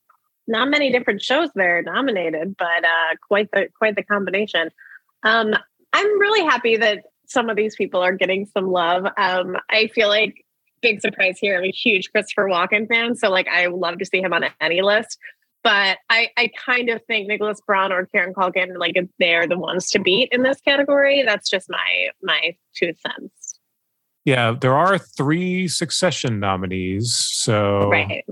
Not 0.47 0.69
many 0.69 0.91
different 0.91 1.21
shows 1.21 1.49
there 1.55 1.81
nominated, 1.83 2.55
but 2.57 2.83
uh, 2.83 3.15
quite 3.27 3.49
the 3.51 3.67
quite 3.77 3.95
the 3.95 4.03
combination. 4.03 4.71
Um, 5.23 5.53
I'm 5.93 6.19
really 6.19 6.43
happy 6.43 6.75
that 6.77 7.03
some 7.27 7.49
of 7.49 7.55
these 7.55 7.75
people 7.75 8.01
are 8.01 8.11
getting 8.11 8.45
some 8.47 8.67
love. 8.67 9.05
Um, 9.17 9.55
I 9.69 9.87
feel 9.87 10.09
like 10.09 10.42
big 10.83 11.01
surprise 11.01 11.39
here. 11.39 11.57
I'm 11.57 11.63
a 11.63 11.71
huge 11.71 12.11
Christopher 12.11 12.45
Walken 12.45 12.87
fan, 12.87 13.15
so 13.15 13.31
like 13.31 13.47
I 13.47 13.65
love 13.65 13.97
to 13.97 14.05
see 14.05 14.21
him 14.21 14.33
on 14.33 14.45
any 14.61 14.83
list. 14.83 15.17
But 15.63 15.97
I, 16.09 16.29
I 16.37 16.51
kind 16.63 16.89
of 16.89 17.01
think 17.07 17.27
Nicholas 17.29 17.61
Braun 17.65 17.93
or 17.93 18.05
Kieran 18.07 18.33
Culkin, 18.33 18.77
like 18.77 18.95
they're 19.17 19.47
the 19.47 19.57
ones 19.57 19.89
to 19.91 19.99
beat 19.99 20.27
in 20.33 20.43
this 20.43 20.59
category. 20.59 21.23
That's 21.25 21.49
just 21.49 21.69
my 21.69 22.09
my 22.21 22.55
two 22.75 22.93
cents. 23.07 23.59
Yeah, 24.25 24.55
there 24.59 24.75
are 24.75 24.97
three 24.97 25.67
Succession 25.67 26.39
nominees, 26.39 27.13
so 27.13 27.89
Right. 27.89 28.25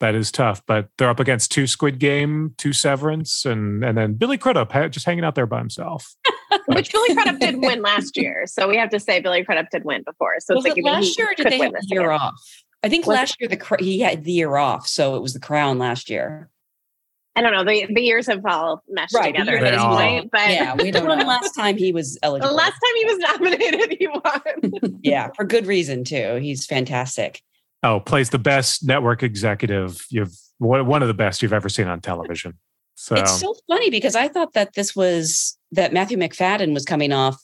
that 0.00 0.14
is 0.14 0.30
tough. 0.32 0.62
But 0.66 0.88
they're 0.98 1.08
up 1.08 1.20
against 1.20 1.52
two 1.52 1.66
Squid 1.68 1.98
Game, 2.00 2.54
two 2.58 2.72
Severance, 2.72 3.44
and 3.44 3.84
and 3.84 3.96
then 3.96 4.14
Billy 4.14 4.36
Crudup 4.36 4.72
just 4.90 5.06
hanging 5.06 5.24
out 5.24 5.36
there 5.36 5.46
by 5.46 5.58
himself. 5.58 6.14
Which 6.66 6.92
Billy 6.92 7.14
Crudup 7.14 7.38
did 7.38 7.56
win 7.60 7.82
last 7.90 8.16
year. 8.16 8.44
So 8.46 8.68
we 8.68 8.76
have 8.76 8.90
to 8.90 9.00
say 9.00 9.20
Billy 9.20 9.44
Crudup 9.44 9.70
did 9.70 9.84
win 9.84 10.02
before. 10.04 10.34
So 10.40 10.54
Was 10.54 10.64
it's 10.64 10.70
like 10.70 10.78
it 10.78 10.80
even 10.80 10.92
last 10.92 11.18
year 11.18 11.28
or 11.30 11.34
did 11.34 11.46
they 11.50 11.58
win 11.58 11.72
have 11.74 11.82
the 11.82 11.86
year 11.94 12.10
again. 12.10 12.20
off? 12.20 12.34
I 12.82 12.88
think 12.88 13.06
Was 13.06 13.14
it- 13.14 13.18
last 13.20 13.36
year 13.40 13.48
the 13.48 13.56
cr- 13.56 13.76
he 13.78 14.00
had 14.00 14.24
the 14.24 14.32
year 14.32 14.56
off, 14.56 14.86
so 14.86 15.16
it 15.16 15.22
was 15.22 15.32
the 15.34 15.40
crown 15.40 15.78
last 15.78 16.08
year. 16.10 16.48
I 17.36 17.42
don't 17.42 17.52
know. 17.52 17.62
The 17.64 17.86
the 17.94 18.00
years 18.02 18.26
have 18.26 18.44
all 18.44 18.82
meshed 18.88 19.14
Right, 19.14 19.32
together 19.32 19.56
at 19.56 19.70
this 19.70 19.80
point. 19.82 20.30
But 20.32 20.50
Yeah, 20.50 20.74
we 20.74 20.90
don't 20.90 21.06
When 21.08 21.18
the 21.20 21.24
last 21.24 21.54
time 21.54 21.76
he 21.76 21.92
was 21.92 22.18
the 22.22 22.28
last 22.30 22.72
time 22.72 22.96
he 22.96 23.04
was 23.04 23.18
nominated, 23.18 23.96
he 23.98 24.08
won. 24.08 25.00
yeah, 25.02 25.28
for 25.36 25.44
good 25.44 25.66
reason 25.66 26.02
too. 26.04 26.36
He's 26.42 26.66
fantastic. 26.66 27.40
Oh, 27.82 28.00
plays 28.00 28.30
the 28.30 28.38
best 28.38 28.84
network 28.84 29.22
executive 29.22 30.04
you've 30.10 30.32
one 30.58 30.84
one 30.86 31.02
of 31.02 31.08
the 31.08 31.14
best 31.14 31.40
you've 31.40 31.52
ever 31.52 31.68
seen 31.68 31.86
on 31.86 32.00
television. 32.00 32.58
So 32.96 33.14
It's 33.14 33.38
so 33.40 33.54
funny 33.68 33.90
because 33.90 34.16
I 34.16 34.26
thought 34.28 34.52
that 34.54 34.74
this 34.74 34.94
was 34.96 35.56
that 35.72 35.92
Matthew 35.92 36.18
McFadden 36.18 36.74
was 36.74 36.84
coming 36.84 37.12
off 37.12 37.40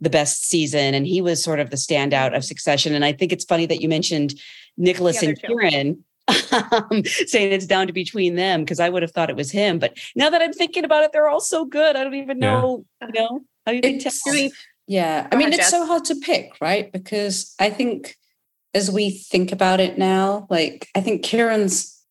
the 0.00 0.10
best 0.10 0.46
season 0.48 0.94
and 0.94 1.06
he 1.06 1.20
was 1.22 1.42
sort 1.42 1.60
of 1.60 1.70
the 1.70 1.76
standout 1.76 2.36
of 2.36 2.44
Succession. 2.44 2.94
And 2.94 3.04
I 3.04 3.12
think 3.12 3.32
it's 3.32 3.44
funny 3.44 3.66
that 3.66 3.80
you 3.80 3.88
mentioned 3.88 4.34
Nicholas 4.76 5.22
and. 5.22 5.40
Kieran. 5.40 6.04
um, 6.52 7.04
saying 7.04 7.52
it's 7.52 7.66
down 7.66 7.86
to 7.86 7.92
between 7.92 8.34
them 8.34 8.60
because 8.62 8.80
I 8.80 8.88
would 8.88 9.02
have 9.02 9.10
thought 9.12 9.28
it 9.28 9.36
was 9.36 9.50
him. 9.50 9.78
But 9.78 9.98
now 10.16 10.30
that 10.30 10.40
I'm 10.40 10.54
thinking 10.54 10.82
about 10.84 11.04
it, 11.04 11.12
they're 11.12 11.28
all 11.28 11.40
so 11.40 11.66
good. 11.66 11.96
I 11.96 12.02
don't 12.02 12.14
even 12.14 12.40
Yeah. 12.40 12.60
know, 12.60 12.84
you 13.02 13.12
know, 13.12 13.40
how 13.66 13.72
you 13.72 13.82
can 13.82 13.98
tell. 13.98 14.10
It's, 14.10 14.22
Do 14.24 14.50
yeah, 14.86 15.28
I 15.30 15.36
mean, 15.36 15.48
ahead, 15.48 15.58
it's 15.60 15.64
Jess. 15.64 15.70
so 15.70 15.84
hard 15.86 16.06
to 16.06 16.14
pick, 16.16 16.52
right? 16.62 16.90
Because 16.90 17.54
I 17.60 17.68
think 17.68 18.16
as 18.72 18.90
we 18.90 19.10
think 19.10 19.52
about 19.52 19.80
it 19.80 19.98
now, 19.98 20.46
like, 20.48 20.88
I 20.94 21.02
think 21.02 21.22
Kieran's 21.22 22.02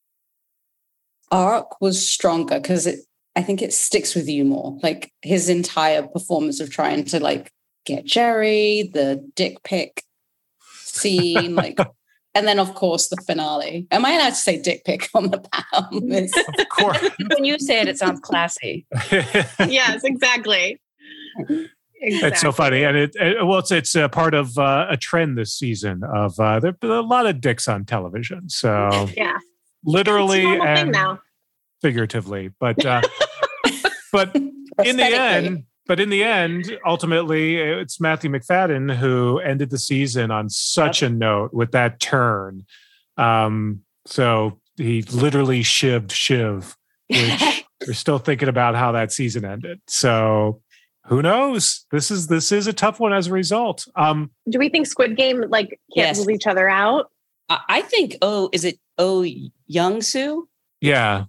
arc 1.31 1.81
was 1.81 2.07
stronger 2.07 2.59
because 2.59 2.85
it, 2.87 2.99
I 3.35 3.41
think 3.41 3.61
it 3.61 3.73
sticks 3.73 4.13
with 4.15 4.27
you 4.29 4.45
more. 4.45 4.77
Like 4.83 5.11
his 5.21 5.49
entire 5.49 6.03
performance 6.03 6.59
of 6.59 6.69
trying 6.69 7.05
to 7.05 7.19
like 7.19 7.51
get 7.85 8.05
Jerry, 8.05 8.89
the 8.93 9.27
dick 9.35 9.63
pic 9.63 10.03
scene, 10.83 11.55
like, 11.63 11.79
and 12.35 12.47
then 12.47 12.59
of 12.59 12.75
course 12.75 13.07
the 13.09 13.17
finale. 13.25 13.87
Am 13.91 14.05
I 14.05 14.11
allowed 14.13 14.29
to 14.29 14.35
say 14.35 14.61
dick 14.61 14.85
pic 14.85 15.09
on 15.13 15.31
the 15.31 15.39
palm? 15.39 16.11
Of 16.59 16.69
course. 16.69 17.09
when 17.35 17.43
you 17.45 17.57
say 17.59 17.81
it, 17.81 17.87
it 17.87 17.97
sounds 17.97 18.19
classy. 18.19 18.85
yes, 19.11 20.03
exactly. 20.03 20.79
exactly. 21.39 21.69
It's 22.01 22.41
so 22.41 22.51
funny, 22.51 22.83
and 22.83 22.97
it, 22.97 23.15
it 23.15 23.45
well, 23.45 23.59
it's 23.59 23.71
it's 23.71 23.95
a 23.95 24.09
part 24.09 24.33
of 24.33 24.57
uh, 24.57 24.87
a 24.89 24.97
trend 24.97 25.37
this 25.37 25.53
season 25.53 26.03
of 26.03 26.39
uh, 26.39 26.59
there've 26.59 26.79
been 26.79 26.91
a 26.91 27.01
lot 27.01 27.25
of 27.25 27.39
dicks 27.41 27.67
on 27.67 27.85
television, 27.85 28.49
so 28.49 29.07
Yeah. 29.15 29.37
literally 29.83 30.39
it's 30.39 30.45
a 30.45 30.57
normal 30.57 30.65
thing 30.75 30.77
and 30.83 30.91
now. 30.91 31.19
figuratively. 31.81 32.49
But 32.59 32.85
uh, 32.85 33.01
but 34.13 34.33
in 34.85 34.95
the 34.95 35.03
end, 35.03 35.63
but 35.85 35.99
in 35.99 36.09
the 36.09 36.23
end, 36.23 36.77
ultimately, 36.85 37.57
it's 37.57 37.99
Matthew 37.99 38.29
McFadden 38.29 38.95
who 38.95 39.39
ended 39.39 39.69
the 39.69 39.77
season 39.77 40.31
on 40.31 40.49
such 40.49 41.01
a 41.03 41.09
note 41.09 41.53
with 41.53 41.71
that 41.71 41.99
turn. 41.99 42.65
Um, 43.17 43.81
so 44.05 44.61
he 44.77 45.01
literally 45.01 45.61
shivved 45.61 46.11
Shiv, 46.11 46.77
which 47.09 47.65
we're 47.87 47.93
still 47.93 48.17
thinking 48.19 48.47
about 48.47 48.75
how 48.75 48.93
that 48.93 49.11
season 49.11 49.43
ended. 49.43 49.81
So 49.87 50.61
who 51.07 51.21
knows? 51.21 51.85
This 51.91 52.09
is 52.11 52.27
this 52.27 52.51
is 52.53 52.67
a 52.67 52.73
tough 52.73 52.99
one 53.01 53.11
as 53.11 53.27
a 53.27 53.31
result. 53.33 53.85
Um, 53.97 54.31
Do 54.49 54.57
we 54.59 54.69
think 54.69 54.87
Squid 54.87 55.17
Game 55.17 55.43
like 55.49 55.79
Yes. 55.93 56.05
cancels 56.17 56.29
each 56.29 56.47
other 56.47 56.69
out? 56.69 57.11
I 57.49 57.59
I 57.67 57.81
think, 57.81 58.15
oh, 58.21 58.49
is 58.53 58.63
it 58.63 58.79
Oh 58.97 59.25
Young 59.67 60.01
Soo? 60.01 60.47
yeah, 60.81 61.25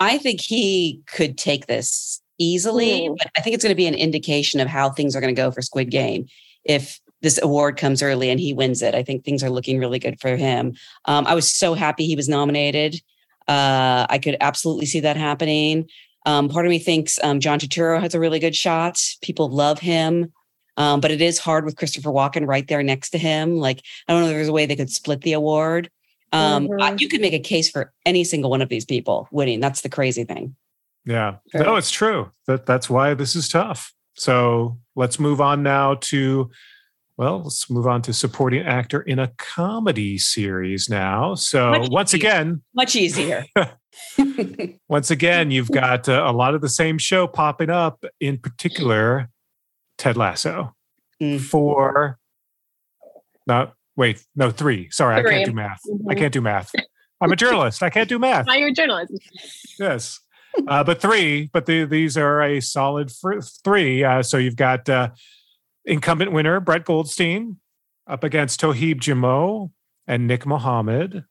I 0.00 0.16
think 0.18 0.40
he 0.40 1.02
could 1.06 1.36
take 1.38 1.66
this 1.66 2.20
easily, 2.38 3.08
Mm. 3.08 3.16
but 3.18 3.30
I 3.36 3.40
think 3.40 3.54
it's 3.54 3.64
going 3.64 3.72
to 3.72 3.76
be 3.76 3.86
an 3.86 3.94
indication 3.94 4.60
of 4.60 4.68
how 4.68 4.90
things 4.90 5.14
are 5.14 5.20
going 5.20 5.34
to 5.34 5.40
go 5.40 5.50
for 5.50 5.62
Squid 5.62 5.90
Game. 5.90 6.26
If 6.64 7.00
this 7.22 7.40
award 7.40 7.76
comes 7.76 8.02
early 8.02 8.28
and 8.28 8.40
he 8.40 8.52
wins 8.52 8.82
it. 8.82 8.94
I 8.94 9.02
think 9.02 9.24
things 9.24 9.42
are 9.42 9.50
looking 9.50 9.78
really 9.78 9.98
good 9.98 10.20
for 10.20 10.36
him. 10.36 10.74
Um, 11.06 11.26
I 11.26 11.34
was 11.34 11.50
so 11.50 11.74
happy 11.74 12.04
he 12.04 12.16
was 12.16 12.28
nominated. 12.28 13.00
Uh, 13.48 14.06
I 14.10 14.18
could 14.18 14.36
absolutely 14.40 14.86
see 14.86 15.00
that 15.00 15.16
happening. 15.16 15.88
Um, 16.26 16.48
part 16.48 16.66
of 16.66 16.70
me 16.70 16.78
thinks 16.78 17.18
um, 17.22 17.40
John 17.40 17.58
Turturro 17.58 18.00
has 18.00 18.14
a 18.14 18.20
really 18.20 18.38
good 18.38 18.54
shot. 18.54 19.00
People 19.22 19.48
love 19.48 19.78
him. 19.78 20.32
Um, 20.76 21.00
but 21.00 21.10
it 21.10 21.20
is 21.20 21.38
hard 21.38 21.64
with 21.64 21.76
Christopher 21.76 22.10
Walken 22.10 22.46
right 22.46 22.66
there 22.66 22.82
next 22.82 23.10
to 23.10 23.18
him. 23.18 23.56
Like, 23.56 23.82
I 24.08 24.12
don't 24.12 24.22
know 24.22 24.28
if 24.28 24.34
there's 24.34 24.48
a 24.48 24.52
way 24.52 24.66
they 24.66 24.76
could 24.76 24.90
split 24.90 25.20
the 25.20 25.34
award. 25.34 25.90
Um, 26.32 26.66
mm-hmm. 26.66 26.82
I, 26.82 26.96
you 26.98 27.08
could 27.08 27.20
make 27.20 27.34
a 27.34 27.38
case 27.38 27.70
for 27.70 27.92
any 28.06 28.24
single 28.24 28.50
one 28.50 28.62
of 28.62 28.70
these 28.70 28.86
people 28.86 29.28
winning. 29.30 29.60
That's 29.60 29.82
the 29.82 29.90
crazy 29.90 30.24
thing. 30.24 30.56
Yeah. 31.04 31.36
Sure. 31.50 31.64
No, 31.64 31.76
it's 31.76 31.90
true. 31.90 32.30
That 32.46 32.66
that's 32.66 32.88
why 32.88 33.14
this 33.14 33.34
is 33.34 33.48
tough. 33.48 33.92
So 34.14 34.78
let's 34.94 35.18
move 35.18 35.40
on 35.40 35.62
now 35.62 35.94
to 35.94 36.50
well, 37.16 37.42
let's 37.44 37.68
move 37.68 37.86
on 37.86 38.02
to 38.02 38.12
supporting 38.12 38.62
actor 38.62 39.00
in 39.00 39.18
a 39.18 39.28
comedy 39.38 40.18
series 40.18 40.88
now. 40.88 41.34
So 41.34 41.70
much 41.70 41.90
once 41.90 42.14
easier. 42.14 42.30
again, 42.30 42.62
much 42.74 42.96
easier. 42.96 43.44
once 44.88 45.10
again, 45.10 45.50
you've 45.50 45.70
got 45.72 46.08
uh, 46.08 46.24
a 46.26 46.32
lot 46.32 46.54
of 46.54 46.60
the 46.60 46.68
same 46.68 46.98
show 46.98 47.26
popping 47.26 47.70
up. 47.70 48.04
In 48.20 48.38
particular, 48.38 49.28
Ted 49.98 50.16
Lasso. 50.16 50.74
Mm. 51.20 51.40
For 51.40 52.18
not 53.46 53.74
wait, 53.96 54.24
no 54.34 54.50
three. 54.50 54.90
Sorry, 54.90 55.20
three. 55.22 55.30
I 55.30 55.34
can't 55.34 55.46
do 55.46 55.54
math. 55.54 55.80
Mm-hmm. 55.88 56.10
I 56.10 56.14
can't 56.14 56.32
do 56.32 56.40
math. 56.40 56.72
I'm 57.20 57.30
a 57.30 57.36
journalist. 57.36 57.82
I 57.82 57.90
can't 57.90 58.08
do 58.08 58.18
math. 58.18 58.46
Why 58.46 58.56
you're 58.56 58.70
a 58.70 58.72
journalist? 58.72 59.12
Yes. 59.78 60.18
Uh, 60.66 60.84
but 60.84 61.00
three, 61.00 61.48
but 61.52 61.66
the, 61.66 61.84
these 61.84 62.16
are 62.16 62.42
a 62.42 62.60
solid 62.60 63.10
three. 63.64 64.04
Uh, 64.04 64.22
so 64.22 64.36
you've 64.36 64.56
got 64.56 64.88
uh, 64.88 65.10
incumbent 65.84 66.32
winner 66.32 66.60
Brett 66.60 66.84
Goldstein 66.84 67.58
up 68.06 68.24
against 68.24 68.60
Toheeb 68.60 68.96
Jimoh 68.96 69.70
and 70.06 70.26
Nick 70.26 70.46
Mohammed, 70.46 71.24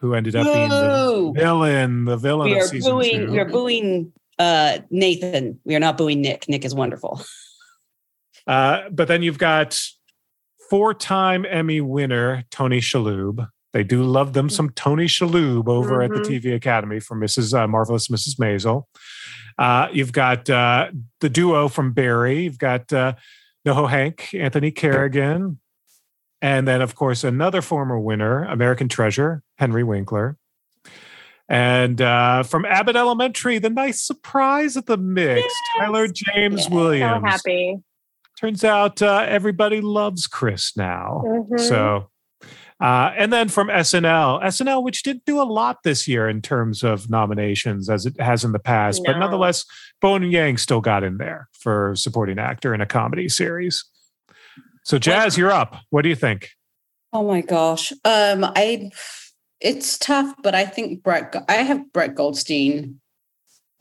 who 0.00 0.14
ended 0.14 0.36
up 0.36 0.44
being 0.44 0.68
the 0.68 1.32
villain. 1.34 2.04
The 2.04 2.16
villain. 2.16 2.50
We 2.50 2.60
are 2.60 2.68
booing. 2.68 3.26
Two. 3.26 3.32
We 3.32 3.38
are 3.38 3.48
booing 3.48 4.12
uh, 4.38 4.78
Nathan. 4.90 5.60
We 5.64 5.74
are 5.76 5.80
not 5.80 5.96
booing 5.96 6.20
Nick. 6.20 6.48
Nick 6.48 6.64
is 6.64 6.74
wonderful. 6.74 7.22
Uh, 8.46 8.88
but 8.90 9.06
then 9.06 9.22
you've 9.22 9.38
got 9.38 9.78
four-time 10.70 11.44
Emmy 11.48 11.80
winner 11.80 12.42
Tony 12.50 12.80
Shalhoub. 12.80 13.46
They 13.72 13.84
do 13.84 14.02
love 14.02 14.32
them 14.32 14.48
some 14.48 14.70
Tony 14.70 15.06
Shalhoub 15.06 15.68
over 15.68 15.98
mm-hmm. 15.98 16.12
at 16.12 16.22
the 16.22 16.28
mm-hmm. 16.28 16.46
TV 16.46 16.54
Academy 16.54 17.00
for 17.00 17.16
Mrs. 17.16 17.58
Uh, 17.58 17.68
Marvelous 17.68 18.08
Mrs. 18.08 18.36
Maisel. 18.38 18.84
Uh, 19.58 19.88
you've 19.92 20.12
got 20.12 20.48
uh, 20.50 20.90
the 21.20 21.28
duo 21.28 21.68
from 21.68 21.92
Barry. 21.92 22.42
You've 22.42 22.58
got 22.58 22.92
uh, 22.92 23.14
Noho 23.66 23.88
Hank, 23.88 24.34
Anthony 24.34 24.70
Carrigan, 24.70 25.60
and 26.42 26.66
then, 26.66 26.80
of 26.80 26.94
course, 26.94 27.24
another 27.24 27.60
former 27.60 27.98
winner, 27.98 28.44
American 28.44 28.88
Treasure, 28.88 29.42
Henry 29.58 29.84
Winkler. 29.84 30.36
And 31.48 32.00
uh, 32.00 32.44
from 32.44 32.64
Abbott 32.64 32.96
Elementary, 32.96 33.58
the 33.58 33.70
nice 33.70 34.00
surprise 34.00 34.76
at 34.76 34.86
the 34.86 34.96
mix, 34.96 35.42
yes. 35.42 35.52
Tyler 35.78 36.06
James 36.06 36.62
yes. 36.62 36.70
Williams. 36.70 37.22
So 37.22 37.26
happy. 37.26 37.78
Turns 38.40 38.64
out 38.64 39.02
uh, 39.02 39.26
everybody 39.28 39.80
loves 39.80 40.26
Chris 40.26 40.76
now. 40.76 41.22
Mm-hmm. 41.26 41.58
So 41.58 42.08
uh, 42.80 43.12
and 43.16 43.32
then 43.32 43.48
from 43.48 43.68
SNL, 43.68 44.42
SNL, 44.42 44.82
which 44.82 45.02
didn't 45.02 45.24
do 45.26 45.40
a 45.40 45.44
lot 45.44 45.82
this 45.82 46.08
year 46.08 46.28
in 46.28 46.40
terms 46.40 46.82
of 46.82 47.10
nominations 47.10 47.90
as 47.90 48.06
it 48.06 48.18
has 48.20 48.44
in 48.44 48.52
the 48.52 48.58
past, 48.58 49.02
no. 49.02 49.12
but 49.12 49.18
nonetheless, 49.18 49.64
Bowen 50.00 50.22
Yang 50.22 50.58
still 50.58 50.80
got 50.80 51.04
in 51.04 51.18
there 51.18 51.48
for 51.52 51.94
supporting 51.94 52.38
actor 52.38 52.72
in 52.74 52.80
a 52.80 52.86
comedy 52.86 53.28
series. 53.28 53.84
So, 54.84 54.98
Jazz, 54.98 55.36
you're 55.36 55.52
up. 55.52 55.76
What 55.90 56.02
do 56.02 56.08
you 56.08 56.14
think? 56.14 56.48
Oh 57.12 57.26
my 57.26 57.40
gosh, 57.40 57.92
um, 58.04 58.44
I 58.44 58.90
it's 59.60 59.98
tough, 59.98 60.34
but 60.42 60.54
I 60.54 60.64
think 60.64 61.02
Brett. 61.02 61.34
I 61.48 61.56
have 61.56 61.92
Brett 61.92 62.14
Goldstein 62.14 63.00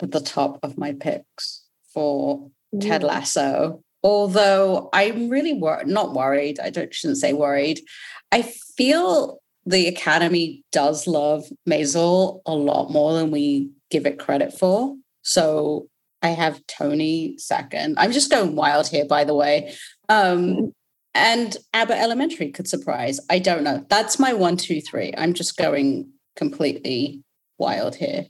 at 0.02 0.12
the 0.12 0.20
top 0.20 0.60
of 0.64 0.78
my 0.78 0.94
picks 0.94 1.64
for 1.94 2.50
mm. 2.76 2.82
Ted 2.82 3.04
Lasso. 3.04 3.82
Although 4.02 4.90
I'm 4.94 5.30
really 5.30 5.54
wor- 5.54 5.84
not 5.86 6.14
worried. 6.14 6.60
I 6.60 6.70
don't 6.70 6.94
shouldn't 6.94 7.18
say 7.18 7.34
worried. 7.34 7.82
I 8.32 8.42
feel 8.42 9.40
the 9.66 9.88
Academy 9.88 10.64
does 10.72 11.08
love 11.08 11.46
Maisel 11.68 12.42
a 12.46 12.54
lot 12.54 12.90
more 12.90 13.14
than 13.14 13.32
we 13.32 13.70
give 13.90 14.06
it 14.06 14.20
credit 14.20 14.58
for. 14.58 14.96
So 15.22 15.88
I 16.22 16.30
have 16.30 16.66
Tony 16.68 17.38
second. 17.38 17.98
I'm 18.00 18.12
just 18.12 18.32
going 18.32 18.56
wild 18.56 18.88
here, 18.88 19.06
by 19.06 19.24
the 19.24 19.34
way. 19.34 19.74
Um, 20.10 20.74
and 21.14 21.58
Abbott 21.74 21.98
Elementary 21.98 22.52
could 22.52 22.68
surprise. 22.68 23.20
I 23.30 23.40
don't 23.40 23.64
know. 23.64 23.86
That's 23.90 24.20
my 24.20 24.34
one, 24.34 24.58
two, 24.58 24.82
three. 24.82 25.14
I'm 25.18 25.34
just 25.34 25.58
going 25.58 26.12
completely 26.36 27.24
wild 27.58 27.96
here. 27.96 28.28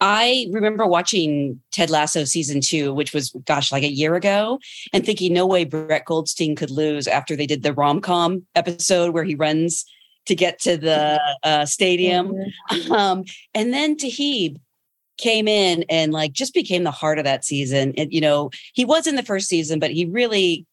I 0.00 0.46
remember 0.50 0.86
watching 0.86 1.60
Ted 1.72 1.90
Lasso 1.90 2.24
season 2.24 2.60
two, 2.60 2.92
which 2.92 3.12
was, 3.12 3.30
gosh, 3.44 3.72
like 3.72 3.82
a 3.82 3.92
year 3.92 4.14
ago, 4.14 4.58
and 4.92 5.04
thinking, 5.04 5.32
no 5.32 5.46
way 5.46 5.64
Brett 5.64 6.04
Goldstein 6.04 6.56
could 6.56 6.70
lose 6.70 7.06
after 7.06 7.36
they 7.36 7.46
did 7.46 7.62
the 7.62 7.72
rom 7.72 8.00
com 8.00 8.46
episode 8.54 9.14
where 9.14 9.24
he 9.24 9.34
runs 9.34 9.84
to 10.26 10.34
get 10.34 10.58
to 10.60 10.76
the 10.76 11.20
uh, 11.42 11.64
stadium. 11.66 12.32
Mm-hmm. 12.70 12.92
Um, 12.92 13.24
and 13.54 13.72
then 13.72 13.96
Toheeb 13.96 14.56
came 15.18 15.48
in 15.48 15.84
and 15.88 16.12
like 16.12 16.32
just 16.32 16.52
became 16.52 16.84
the 16.84 16.90
heart 16.90 17.18
of 17.18 17.24
that 17.24 17.44
season. 17.44 17.94
And, 17.96 18.12
you 18.12 18.20
know, 18.20 18.50
he 18.74 18.84
was 18.84 19.06
in 19.06 19.16
the 19.16 19.22
first 19.22 19.48
season, 19.48 19.78
but 19.78 19.90
he 19.90 20.04
really 20.04 20.66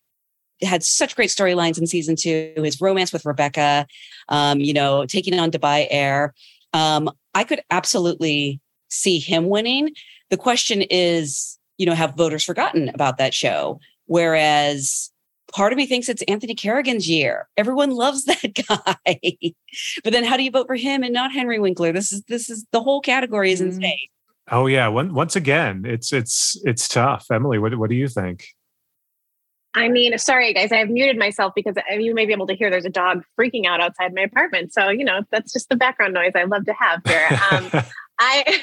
had 0.61 0.83
such 0.83 1.15
great 1.15 1.29
storylines 1.29 1.77
in 1.77 1.87
season 1.87 2.15
two. 2.15 2.53
His 2.57 2.81
romance 2.81 3.13
with 3.13 3.25
Rebecca, 3.25 3.87
um, 4.29 4.59
you 4.59 4.73
know, 4.73 5.05
taking 5.05 5.39
on 5.39 5.51
Dubai 5.51 5.87
Air. 5.89 6.33
Um, 6.73 7.09
I 7.33 7.43
could 7.43 7.61
absolutely 7.69 8.59
see 8.93 9.19
him 9.19 9.49
winning. 9.49 9.93
The 10.29 10.37
question 10.37 10.83
is, 10.83 11.57
you 11.77 11.85
know, 11.85 11.93
have 11.93 12.15
voters 12.15 12.43
forgotten 12.43 12.89
about 12.89 13.17
that 13.17 13.33
show? 13.33 13.79
Whereas 14.05 15.11
part 15.51 15.71
of 15.71 15.77
me 15.77 15.85
thinks 15.85 16.09
it's 16.09 16.21
Anthony 16.23 16.55
Carrigan's 16.55 17.09
year. 17.09 17.47
Everyone 17.57 17.91
loves 17.95 18.25
that 18.25 18.53
guy. 18.67 19.53
but 20.03 20.13
then 20.13 20.23
how 20.23 20.37
do 20.37 20.43
you 20.43 20.51
vote 20.51 20.67
for 20.67 20.75
him 20.75 21.03
and 21.03 21.13
not 21.13 21.31
Henry 21.31 21.59
Winkler? 21.59 21.91
This 21.91 22.11
is 22.11 22.23
this 22.23 22.49
is 22.49 22.65
the 22.71 22.81
whole 22.81 23.01
category 23.01 23.51
is 23.51 23.61
mm. 23.61 23.67
insane. 23.67 24.07
Oh 24.51 24.67
yeah, 24.67 24.87
once 24.89 25.35
again, 25.37 25.83
it's 25.85 26.11
it's 26.11 26.59
it's 26.65 26.87
tough. 26.87 27.27
Emily, 27.31 27.59
what 27.59 27.77
what 27.77 27.89
do 27.89 27.95
you 27.95 28.09
think? 28.09 28.45
I 29.75 29.87
mean, 29.89 30.15
sorry 30.19 30.53
guys, 30.53 30.71
I 30.71 30.77
have 30.77 30.89
muted 30.89 31.17
myself 31.17 31.53
because 31.55 31.75
you 31.97 32.13
may 32.13 32.25
be 32.25 32.33
able 32.33 32.45
to 32.47 32.53
hear 32.53 32.69
there's 32.69 32.85
a 32.85 32.89
dog 32.89 33.23
freaking 33.39 33.65
out 33.65 33.81
outside 33.81 34.13
my 34.13 34.21
apartment. 34.21 34.73
So 34.73 34.89
you 34.89 35.05
know 35.05 35.21
that's 35.31 35.53
just 35.53 35.69
the 35.69 35.75
background 35.75 36.13
noise 36.13 36.33
I 36.35 36.43
love 36.43 36.65
to 36.65 36.73
have 36.73 37.01
here. 37.05 37.39
Um, 37.51 37.83
I 38.23 38.61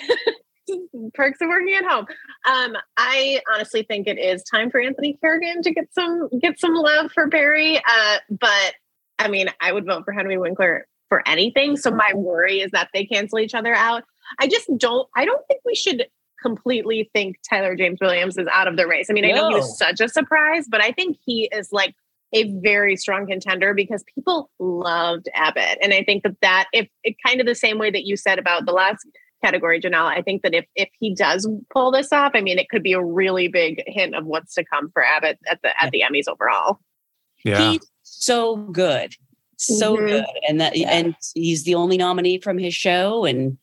perks 1.15 1.41
of 1.41 1.49
working 1.49 1.75
at 1.75 1.85
home. 1.85 2.07
Um, 2.45 2.77
I 2.97 3.41
honestly 3.53 3.83
think 3.83 4.07
it 4.07 4.19
is 4.19 4.43
time 4.45 4.71
for 4.71 4.81
Anthony 4.81 5.19
Carrigan 5.21 5.63
to 5.63 5.73
get 5.73 5.93
some 5.93 6.29
get 6.41 6.59
some 6.59 6.75
love 6.75 7.13
for 7.13 7.29
Barry. 7.29 7.77
Uh, 7.77 8.17
but 8.31 8.75
I 9.19 9.29
mean, 9.29 9.49
I 9.61 9.73
would 9.73 9.87
vote 9.87 10.05
for 10.05 10.13
Henry 10.13 10.39
Winkler 10.39 10.87
for 11.09 11.27
anything. 11.29 11.77
So 11.77 11.91
my 11.91 12.13
worry 12.15 12.61
is 12.61 12.71
that 12.71 12.89
they 12.95 13.05
cancel 13.05 13.39
each 13.39 13.55
other 13.55 13.75
out. 13.75 14.05
I 14.39 14.47
just 14.47 14.71
don't. 14.79 15.09
I 15.17 15.25
don't 15.25 15.47
think 15.49 15.61
we 15.65 15.75
should 15.75 16.07
completely 16.43 17.11
think 17.13 17.37
Tyler 17.49 17.77
James 17.77 17.99
Williams 18.01 18.39
is 18.39 18.47
out 18.51 18.67
of 18.67 18.77
the 18.77 18.87
race. 18.87 19.09
I 19.11 19.13
mean, 19.13 19.27
I 19.27 19.33
know 19.33 19.49
he 19.51 19.57
was 19.57 19.77
such 19.77 20.01
a 20.01 20.09
surprise, 20.09 20.67
but 20.71 20.83
I 20.83 20.93
think 20.93 21.19
he 21.27 21.51
is 21.53 21.69
like 21.71 21.95
a 22.33 22.51
very 22.61 22.97
strong 22.97 23.27
contender 23.27 23.75
because 23.75 24.05
people 24.15 24.51
loved 24.59 25.29
Abbott. 25.35 25.79
And 25.83 25.93
I 25.93 26.03
think 26.05 26.23
that 26.23 26.37
that 26.41 26.67
if 26.73 26.89
it 27.03 27.17
kind 27.27 27.41
of 27.41 27.47
the 27.47 27.55
same 27.55 27.79
way 27.79 27.91
that 27.91 28.05
you 28.05 28.17
said 28.17 28.39
about 28.39 28.65
the 28.65 28.73
last 28.73 29.07
category, 29.43 29.81
Jenelle. 29.81 30.07
I 30.07 30.23
think 30.23 30.43
that 30.43 30.55
if 30.55 30.67
if 30.75 30.89
he 30.99 31.15
does 31.15 31.49
pull 31.73 31.91
this 31.91 32.13
off, 32.13 32.33
I 32.35 32.41
mean, 32.41 32.59
it 32.59 32.69
could 32.69 32.83
be 32.83 32.93
a 32.93 33.03
really 33.03 33.49
big 33.49 33.83
hint 33.87 34.15
of 34.15 34.27
what's 34.27 34.55
to 34.55 34.65
come 34.65 34.91
for 34.93 35.05
Abbott 35.05 35.39
at 35.51 35.61
the 35.63 35.83
at 35.83 35.91
the 35.91 36.03
Emmys 36.03 36.29
overall. 36.29 36.81
Yeah, 37.45 37.73
he's 37.73 37.91
so 38.03 38.57
good, 38.57 39.15
so 39.57 39.97
mm-hmm. 39.97 40.07
good, 40.07 40.27
and 40.49 40.61
that 40.61 40.77
yeah. 40.77 40.91
and 40.91 41.15
he's 41.35 41.65
the 41.65 41.75
only 41.75 41.97
nominee 41.97 42.41
from 42.41 42.59
his 42.59 42.75
show, 42.75 43.25
and 43.25 43.59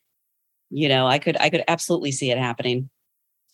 you 0.70 0.90
know, 0.90 1.08
I 1.08 1.20
could 1.20 1.38
I 1.38 1.50
could 1.50 1.64
absolutely 1.68 2.12
see 2.12 2.32
it 2.32 2.38
happening. 2.38 2.90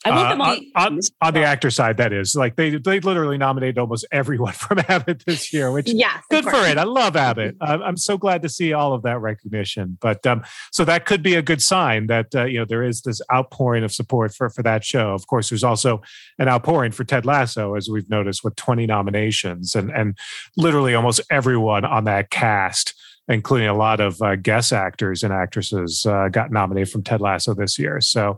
I 0.06 0.12
want 0.12 0.30
them 0.30 0.42
uh, 0.42 0.56
on, 0.76 1.00
on, 1.22 1.34
the 1.34 1.44
actor 1.44 1.70
side. 1.70 1.98
That 1.98 2.12
is 2.12 2.36
like 2.36 2.56
they 2.56 2.78
they 2.78 3.00
literally 3.00 3.38
nominated 3.38 3.78
almost 3.78 4.06
everyone 4.12 4.54
from 4.54 4.80
Abbott 4.88 5.24
this 5.26 5.54
year, 5.54 5.72
which 5.72 5.92
yeah, 5.92 6.20
good 6.30 6.44
for 6.44 6.66
it. 6.66 6.78
I 6.78 6.84
love 6.84 7.16
Abbott. 7.24 7.56
I'm 7.62 7.98
so 7.98 8.18
glad 8.18 8.42
to 8.42 8.50
see 8.50 8.74
all 8.74 8.94
of 8.94 9.04
that 9.04 9.20
recognition. 9.20 9.98
But 10.02 10.26
um, 10.28 10.44
so 10.72 10.84
that 10.86 11.06
could 11.06 11.24
be 11.24 11.36
a 11.36 11.42
good 11.42 11.62
sign 11.62 12.08
that 12.08 12.36
uh, 12.36 12.46
you 12.46 12.60
know 12.60 12.66
there 12.66 12.84
is 12.84 13.02
this 13.02 13.22
outpouring 13.34 13.84
of 13.84 13.94
support 13.94 14.34
for 14.34 14.50
for 14.50 14.64
that 14.64 14.84
show. 14.84 15.14
Of 15.14 15.28
course, 15.28 15.50
there's 15.50 15.64
also 15.64 16.02
an 16.40 16.48
outpouring 16.48 16.92
for 16.92 17.04
Ted 17.04 17.26
Lasso, 17.26 17.76
as 17.76 17.90
we've 17.90 18.10
noticed 18.10 18.44
with 18.44 18.56
20 18.56 18.86
nominations, 18.86 19.76
and 19.76 19.92
and 19.92 20.18
literally 20.58 20.96
almost 20.96 21.22
everyone 21.32 21.86
on 21.86 22.04
that 22.06 22.30
cast 22.30 22.94
including 23.30 23.70
a 23.70 23.74
lot 23.74 24.02
of 24.02 24.22
uh, 24.22 24.36
guest 24.36 24.74
actors 24.74 25.24
and 25.24 25.32
actresses, 25.32 26.06
uh, 26.06 26.28
got 26.28 26.52
nominated 26.52 26.92
from 26.92 27.02
Ted 27.04 27.22
Lasso 27.22 27.54
this 27.54 27.80
year. 27.80 28.02
So 28.02 28.38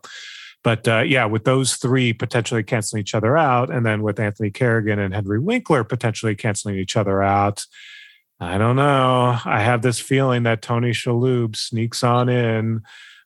But 0.66 0.88
uh, 0.88 1.02
yeah, 1.02 1.26
with 1.26 1.44
those 1.44 1.76
three 1.76 2.12
potentially 2.12 2.64
canceling 2.64 3.02
each 3.02 3.14
other 3.14 3.38
out, 3.38 3.70
and 3.70 3.86
then 3.86 4.02
with 4.02 4.20
Anthony 4.20 4.50
Carrigan 4.50 4.98
and 4.98 5.14
Henry 5.14 5.40
Winkler 5.40 5.84
potentially 5.84 6.34
canceling 6.36 6.76
each 6.76 6.98
other 6.98 7.22
out, 7.22 7.64
I 8.40 8.58
don't 8.58 8.76
know. 8.76 9.38
I 9.46 9.62
have 9.62 9.84
this 9.84 10.00
feeling 10.00 10.42
that 10.44 10.64
Tony 10.64 10.90
Shalhoub 10.90 11.56
sneaks 11.56 12.04
on 12.04 12.30
in, 12.30 12.82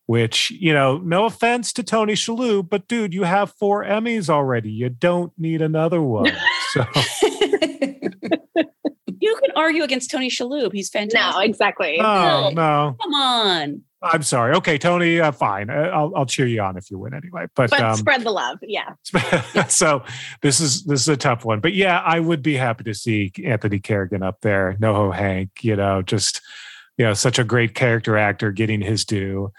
which, 0.06 0.52
you 0.52 0.74
know, 0.74 0.98
no 0.98 1.24
offense 1.24 1.72
to 1.74 1.84
Tony 1.84 2.12
Shalhoub, 2.14 2.70
but 2.70 2.90
dude, 2.90 3.14
you 3.14 3.24
have 3.24 3.54
four 3.54 3.86
Emmys 3.86 4.30
already. 4.30 4.72
You 4.72 4.90
don't 4.90 5.32
need 5.38 5.62
another 5.62 6.02
one. 6.02 6.32
So 6.72 6.86
you 9.20 9.36
can 9.42 9.52
argue 9.56 9.82
against 9.82 10.12
Tony 10.12 10.30
Shalhoub. 10.30 10.72
He's 10.72 10.88
fantastic. 10.88 11.40
No, 11.40 11.44
exactly. 11.44 11.98
no, 11.98 12.52
no. 12.52 12.96
Come 13.02 13.14
on. 13.16 13.82
I'm 14.02 14.24
sorry. 14.24 14.56
Okay, 14.56 14.78
Tony, 14.78 15.20
uh, 15.20 15.32
fine. 15.32 15.70
Uh, 15.70 15.92
I'll 15.94 16.14
I'll 16.16 16.26
cheer 16.26 16.48
you 16.48 16.62
on 16.62 16.78
if 16.78 16.90
you 16.90 16.98
win 16.98 17.14
anyway. 17.14 17.48
But, 17.56 17.70
But 17.70 17.82
um, 17.82 17.96
spread 17.98 18.24
the 18.24 18.32
love. 18.32 18.60
Yeah. 18.62 18.94
so 19.68 20.04
this 20.42 20.62
is 20.62 20.84
this 20.84 21.02
is 21.02 21.10
a 21.10 21.18
tough 21.18 21.44
one. 21.44 21.60
But 21.60 21.74
yeah, 21.74 22.00
I 22.00 22.20
would 22.20 22.42
be 22.42 22.56
happy 22.56 22.86
to 22.86 22.94
see 22.94 23.32
Anthony 23.44 23.80
Carrigan 23.80 24.24
up 24.24 24.40
there. 24.42 24.78
NoHo 24.80 25.14
Hank, 25.14 25.64
you 25.64 25.76
know, 25.76 26.02
just 26.02 26.42
you 26.98 27.06
know, 27.06 27.14
such 27.14 27.40
a 27.40 27.44
great 27.44 27.76
character 27.76 28.18
actor 28.18 28.52
getting 28.52 28.82
his 28.82 29.04
due. 29.04 29.52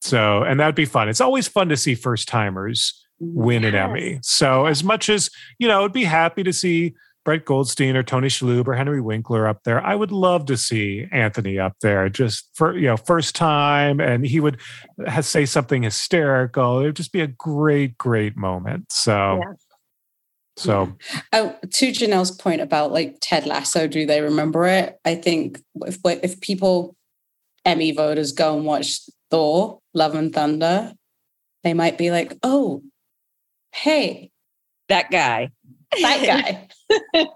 So 0.00 0.42
and 0.42 0.58
that'd 0.58 0.74
be 0.74 0.86
fun. 0.86 1.08
It's 1.08 1.20
always 1.20 1.46
fun 1.46 1.68
to 1.68 1.76
see 1.76 1.94
first 1.94 2.28
timers 2.28 2.98
win 3.20 3.64
an 3.64 3.74
Emmy. 3.74 4.20
So 4.22 4.66
as 4.66 4.82
much 4.82 5.10
as 5.10 5.28
you 5.58 5.68
know, 5.68 5.84
I'd 5.84 5.92
be 5.92 6.04
happy 6.04 6.42
to 6.44 6.52
see 6.52 6.94
Brett 7.24 7.44
Goldstein 7.44 7.96
or 7.96 8.02
Tony 8.02 8.28
Shalhoub 8.28 8.66
or 8.66 8.74
Henry 8.74 9.00
Winkler 9.00 9.46
up 9.46 9.62
there. 9.64 9.80
I 9.84 9.94
would 9.94 10.10
love 10.10 10.46
to 10.46 10.56
see 10.56 11.06
Anthony 11.12 11.58
up 11.58 11.76
there 11.80 12.08
just 12.08 12.48
for 12.54 12.76
you 12.76 12.88
know 12.88 12.96
first 12.96 13.34
time, 13.34 14.00
and 14.00 14.26
he 14.26 14.40
would 14.40 14.58
say 15.20 15.46
something 15.46 15.82
hysterical. 15.82 16.80
It 16.80 16.84
would 16.86 16.96
just 16.96 17.12
be 17.12 17.20
a 17.20 17.26
great, 17.28 17.96
great 17.96 18.36
moment. 18.36 18.90
So, 18.90 19.40
Yeah. 19.40 19.52
so 20.56 20.92
Oh, 21.32 21.56
to 21.62 21.92
Jenelle's 21.92 22.32
point 22.32 22.60
about 22.60 22.92
like 22.92 23.18
Ted 23.20 23.46
Lasso, 23.46 23.86
do 23.86 24.04
they 24.04 24.20
remember 24.20 24.66
it? 24.66 24.98
I 25.04 25.14
think 25.14 25.60
if 25.86 25.98
if 26.04 26.40
people 26.40 26.96
Emmy 27.64 27.92
voters 27.92 28.32
go 28.32 28.56
and 28.56 28.66
watch 28.66 29.00
Thor: 29.30 29.78
Love 29.94 30.16
and 30.16 30.34
Thunder, 30.34 30.92
they 31.62 31.74
might 31.74 31.96
be 31.96 32.10
like, 32.10 32.36
"Oh, 32.42 32.82
hey, 33.72 34.30
That 34.88 35.10
guy. 35.10 35.50
That 36.00 36.68
guy." 37.14 37.28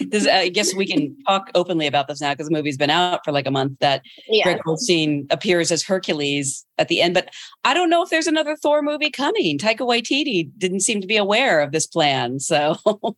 This, 0.00 0.26
I 0.26 0.48
guess 0.48 0.74
we 0.74 0.86
can 0.86 1.16
talk 1.26 1.50
openly 1.54 1.86
about 1.86 2.08
this 2.08 2.20
now 2.20 2.32
because 2.32 2.48
the 2.48 2.52
movie's 2.52 2.76
been 2.76 2.90
out 2.90 3.24
for 3.24 3.32
like 3.32 3.46
a 3.46 3.50
month. 3.50 3.78
That 3.80 4.02
Yeah. 4.28 4.44
Greg 4.44 4.62
Goldstein 4.64 5.26
appears 5.30 5.70
as 5.70 5.84
Hercules 5.84 6.66
at 6.78 6.88
the 6.88 7.00
end, 7.00 7.14
but 7.14 7.28
I 7.64 7.74
don't 7.74 7.90
know 7.90 8.02
if 8.02 8.10
there's 8.10 8.26
another 8.26 8.56
Thor 8.56 8.82
movie 8.82 9.10
coming. 9.10 9.58
Taika 9.58 9.80
Waititi 9.80 10.50
didn't 10.58 10.80
seem 10.80 11.00
to 11.00 11.06
be 11.06 11.16
aware 11.16 11.60
of 11.60 11.70
this 11.70 11.86
plan, 11.86 12.40
so 12.40 12.76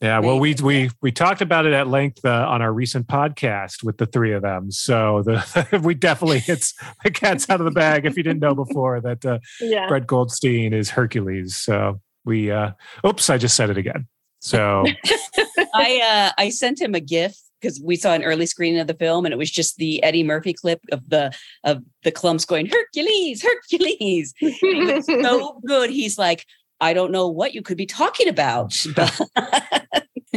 yeah. 0.00 0.18
Well, 0.20 0.38
we 0.40 0.54
we 0.62 0.90
we 1.02 1.12
talked 1.12 1.42
about 1.42 1.66
it 1.66 1.74
at 1.74 1.88
length 1.88 2.24
uh, 2.24 2.46
on 2.48 2.62
our 2.62 2.72
recent 2.72 3.08
podcast 3.08 3.82
with 3.84 3.98
the 3.98 4.06
three 4.06 4.32
of 4.32 4.40
them. 4.40 4.70
So 4.70 5.22
the 5.22 5.80
we 5.84 5.94
definitely 5.94 6.42
it's 6.46 6.72
the 7.04 7.10
cat's 7.10 7.50
out 7.50 7.60
of 7.60 7.66
the 7.66 7.72
bag. 7.72 8.06
If 8.06 8.16
you 8.16 8.22
didn't 8.22 8.40
know 8.40 8.54
before 8.54 9.02
that 9.02 9.24
uh, 9.26 9.38
yeah. 9.60 9.86
Brett 9.86 10.06
Goldstein 10.06 10.72
is 10.72 10.88
Hercules. 10.88 11.56
So 11.56 12.00
we 12.26 12.50
uh, 12.50 12.72
oops, 13.06 13.30
I 13.30 13.38
just 13.38 13.56
said 13.56 13.70
it 13.70 13.78
again. 13.78 14.06
So 14.40 14.84
I 15.74 16.30
uh, 16.36 16.40
I 16.40 16.50
sent 16.50 16.80
him 16.80 16.94
a 16.94 17.00
GIF 17.00 17.36
because 17.60 17.80
we 17.80 17.96
saw 17.96 18.12
an 18.12 18.22
early 18.22 18.46
screening 18.46 18.80
of 18.80 18.86
the 18.86 18.94
film, 18.94 19.24
and 19.24 19.32
it 19.32 19.38
was 19.38 19.50
just 19.50 19.76
the 19.76 20.02
Eddie 20.02 20.22
Murphy 20.22 20.52
clip 20.52 20.80
of 20.92 21.08
the 21.08 21.32
of 21.64 21.82
the 22.04 22.12
Klumps 22.12 22.46
going 22.46 22.66
Hercules, 22.66 23.42
Hercules. 23.42 24.34
It 24.40 24.94
was 24.94 25.06
so 25.24 25.60
good. 25.66 25.90
He's 25.90 26.18
like, 26.18 26.44
I 26.80 26.92
don't 26.92 27.12
know 27.12 27.28
what 27.28 27.54
you 27.54 27.62
could 27.62 27.78
be 27.78 27.86
talking 27.86 28.28
about. 28.28 28.74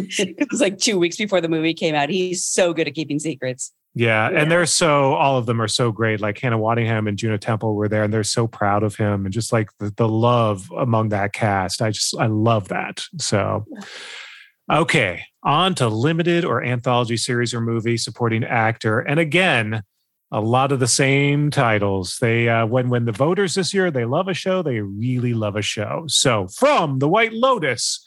it 0.20 0.48
was 0.52 0.62
like 0.62 0.78
two 0.78 0.98
weeks 1.00 1.18
before 1.18 1.42
the 1.42 1.50
movie 1.50 1.74
came 1.74 1.96
out. 1.96 2.10
He's 2.10 2.44
so 2.46 2.74
good 2.74 2.88
at 2.88 2.94
keeping 2.96 3.20
secrets. 3.20 3.74
Yeah, 3.96 4.30
Yeah. 4.30 4.40
and 4.42 4.52
they're 4.52 4.66
so 4.66 5.14
all 5.16 5.38
of 5.38 5.46
them 5.48 5.62
are 5.62 5.68
so 5.68 5.92
great. 5.92 6.22
Like 6.22 6.38
Hannah 6.38 6.60
Waddingham 6.60 7.08
and 7.08 7.18
Juno 7.18 7.38
Temple 7.38 7.76
were 7.76 7.88
there, 7.90 8.04
and 8.04 8.14
they're 8.14 8.24
so 8.24 8.48
proud 8.48 8.84
of 8.84 8.96
him, 8.96 9.26
and 9.26 9.34
just 9.34 9.52
like 9.52 9.70
the, 9.80 9.92
the 9.98 10.08
love 10.08 10.72
among 10.78 11.10
that 11.10 11.34
cast. 11.34 11.82
I 11.82 11.92
just 11.92 12.16
I 12.18 12.28
love 12.28 12.68
that. 12.68 13.04
So, 13.18 13.66
okay, 14.72 15.24
on 15.44 15.76
to 15.76 15.88
limited 15.88 16.46
or 16.46 16.64
anthology 16.64 17.18
series 17.18 17.54
or 17.54 17.62
movie 17.62 17.98
supporting 17.98 18.44
actor, 18.44 19.00
and 19.00 19.20
again, 19.20 19.84
a 20.32 20.40
lot 20.42 20.72
of 20.72 20.80
the 20.80 20.88
same 20.88 21.50
titles. 21.50 22.18
They 22.22 22.48
uh, 22.48 22.66
when 22.68 22.90
when 22.90 23.06
the 23.06 23.12
voters 23.12 23.56
this 23.56 23.74
year 23.74 23.90
they 23.90 24.06
love 24.06 24.28
a 24.28 24.34
show, 24.36 24.62
they 24.62 24.82
really 24.82 25.34
love 25.34 25.56
a 25.56 25.62
show. 25.64 26.04
So 26.08 26.48
from 26.48 27.00
the 27.00 27.10
White 27.10 27.34
Lotus, 27.34 28.06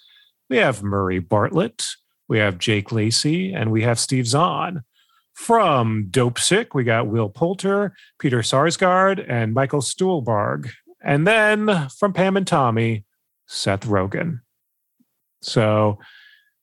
we 0.53 0.59
have 0.59 0.83
Murray 0.83 1.19
Bartlett, 1.19 1.87
we 2.29 2.39
have 2.39 2.59
Jake 2.59 2.93
Lacy, 2.93 3.55
and 3.55 3.73
we 3.73 3.81
have 3.85 3.99
Steve 3.99 4.27
Zahn. 4.27 4.83
From 5.33 6.09
Dopesick, 6.11 6.75
we 6.75 6.85
got 6.85 7.07
Will 7.07 7.31
Poulter, 7.31 7.95
Peter 8.19 8.41
Sarsgaard, 8.41 9.25
and 9.27 9.55
Michael 9.55 9.81
Stuhlbarg. 9.81 10.71
And 11.03 11.27
then 11.27 11.89
from 11.99 12.13
Pam 12.13 12.37
and 12.37 12.47
Tommy, 12.47 13.07
Seth 13.47 13.87
Rogen. 13.87 14.41
So, 15.41 15.99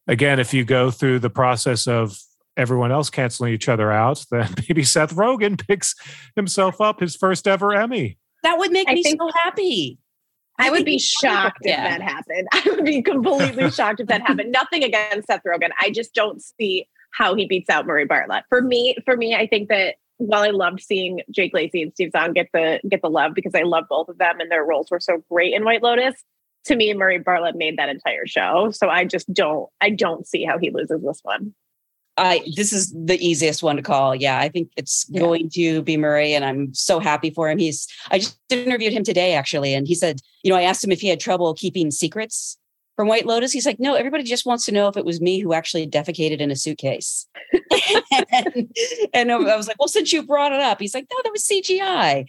again, 0.08 0.40
if 0.40 0.54
you 0.54 0.64
go 0.66 0.92
through 0.92 1.18
the 1.18 1.32
process 1.32 1.88
of 1.88 2.16
everyone 2.56 2.92
else 2.92 3.10
canceling 3.10 3.56
each 3.56 3.68
other 3.70 3.92
out, 3.92 4.24
then 4.30 4.54
maybe 4.70 4.84
Seth 4.84 5.16
Rogen 5.16 5.60
picks 5.68 5.96
himself 6.36 6.80
up 6.80 7.00
his 7.00 7.16
first 7.16 7.48
ever 7.48 7.74
Emmy. 7.74 8.20
That 8.44 8.60
would 8.60 8.72
make 8.72 8.88
I 8.88 8.94
me 8.94 9.02
think- 9.02 9.20
so 9.20 9.32
happy. 9.44 9.98
I 10.60 10.70
would 10.70 10.86
be 10.86 11.00
shocked 11.00 11.60
if 11.62 11.70
Yeah. 11.72 11.98
that 11.98 12.02
happened. 12.02 12.48
I 12.54 12.62
would 12.68 12.86
be 12.86 13.02
completely 13.02 13.72
shocked 13.72 14.00
if 14.00 14.08
that 14.08 14.22
happened. 14.22 14.52
Nothing 14.54 14.84
against 14.84 15.28
Seth 15.28 15.42
Rogen. 15.48 15.70
I 15.80 15.90
just 15.90 16.14
don't 16.14 16.42
see 16.42 16.88
how 17.12 17.34
he 17.36 17.48
beats 17.48 17.70
out 17.70 17.88
Murray 17.88 18.06
Bartlett. 18.06 18.44
For 18.50 18.62
me, 18.62 18.96
for 19.06 19.18
me, 19.18 19.36
I 19.36 19.48
think 19.48 19.70
that 19.70 19.96
while 20.18 20.44
I 20.44 20.50
loved 20.50 20.82
seeing 20.82 21.22
Jake 21.32 21.54
Lacy 21.54 21.82
and 21.82 21.94
Steve 21.94 22.12
Zahn 22.12 22.34
get 22.34 22.50
the 22.54 22.80
get 22.88 23.02
the 23.02 23.10
love 23.10 23.34
because 23.34 23.56
I 23.56 23.62
love 23.64 23.86
both 23.90 24.10
of 24.10 24.18
them 24.18 24.40
and 24.40 24.52
their 24.52 24.66
roles 24.66 24.92
were 24.92 25.00
so 25.00 25.24
great 25.30 25.54
in 25.54 25.64
White 25.64 25.82
Lotus. 25.82 26.24
To 26.66 26.76
me, 26.76 26.94
Murray 26.94 27.20
Bartlett 27.20 27.56
made 27.56 27.78
that 27.78 27.88
entire 27.88 28.28
show. 28.28 28.70
So 28.72 28.90
I 28.90 29.06
just 29.06 29.34
don't 29.34 29.70
I 29.80 29.90
don't 29.90 30.28
see 30.28 30.44
how 30.44 30.58
he 30.60 30.72
loses 30.72 31.02
this 31.02 31.22
one. 31.24 31.56
I 32.20 32.42
this 32.56 32.74
is 32.74 32.94
the 32.94 33.18
easiest 33.20 33.64
one 33.64 33.78
to 33.78 33.82
call. 33.82 34.16
Yeah, 34.16 34.40
I 34.40 34.50
think 34.50 34.70
it's 34.76 35.06
Yeah. 35.10 35.22
going 35.22 35.50
to 35.52 35.82
be 35.82 35.98
Murray, 35.98 36.34
and 36.34 36.44
I'm 36.46 36.74
so 36.74 37.00
happy 37.00 37.30
for 37.30 37.50
him. 37.50 37.58
He's 37.58 37.88
I 38.12 38.20
just 38.20 38.38
interviewed 38.50 38.94
him 38.94 39.04
today 39.04 39.34
actually, 39.34 39.74
and 39.74 39.88
he 39.88 39.96
said, 39.96 40.20
you 40.44 40.52
know, 40.52 40.58
I 40.58 40.64
asked 40.64 40.84
him 40.84 40.92
if 40.92 41.02
he 41.02 41.08
had 41.08 41.20
trouble 41.20 41.54
keeping 41.54 41.92
secrets 41.92 42.58
from 42.96 43.08
White 43.08 43.26
Lotus. 43.26 43.54
He's 43.54 43.66
like, 43.66 43.80
no, 43.80 43.96
everybody 43.96 44.24
just 44.24 44.46
wants 44.46 44.66
to 44.66 44.74
know 44.74 44.90
if 44.90 44.98
it 44.98 45.06
was 45.06 45.22
me 45.22 45.40
who 45.40 45.54
actually 45.54 45.88
defecated 45.88 46.40
in 46.40 46.52
a 46.52 46.56
suitcase. 46.58 47.26
and, 48.34 48.76
and 49.14 49.32
I 49.32 49.56
was 49.56 49.70
like, 49.70 49.80
well, 49.80 49.88
since 49.88 50.12
you 50.12 50.22
brought 50.22 50.52
it 50.52 50.60
up, 50.60 50.82
he's 50.82 50.94
like, 50.94 51.06
no, 51.10 51.18
that 51.24 51.32
was 51.32 51.48
CGI. 51.48 52.28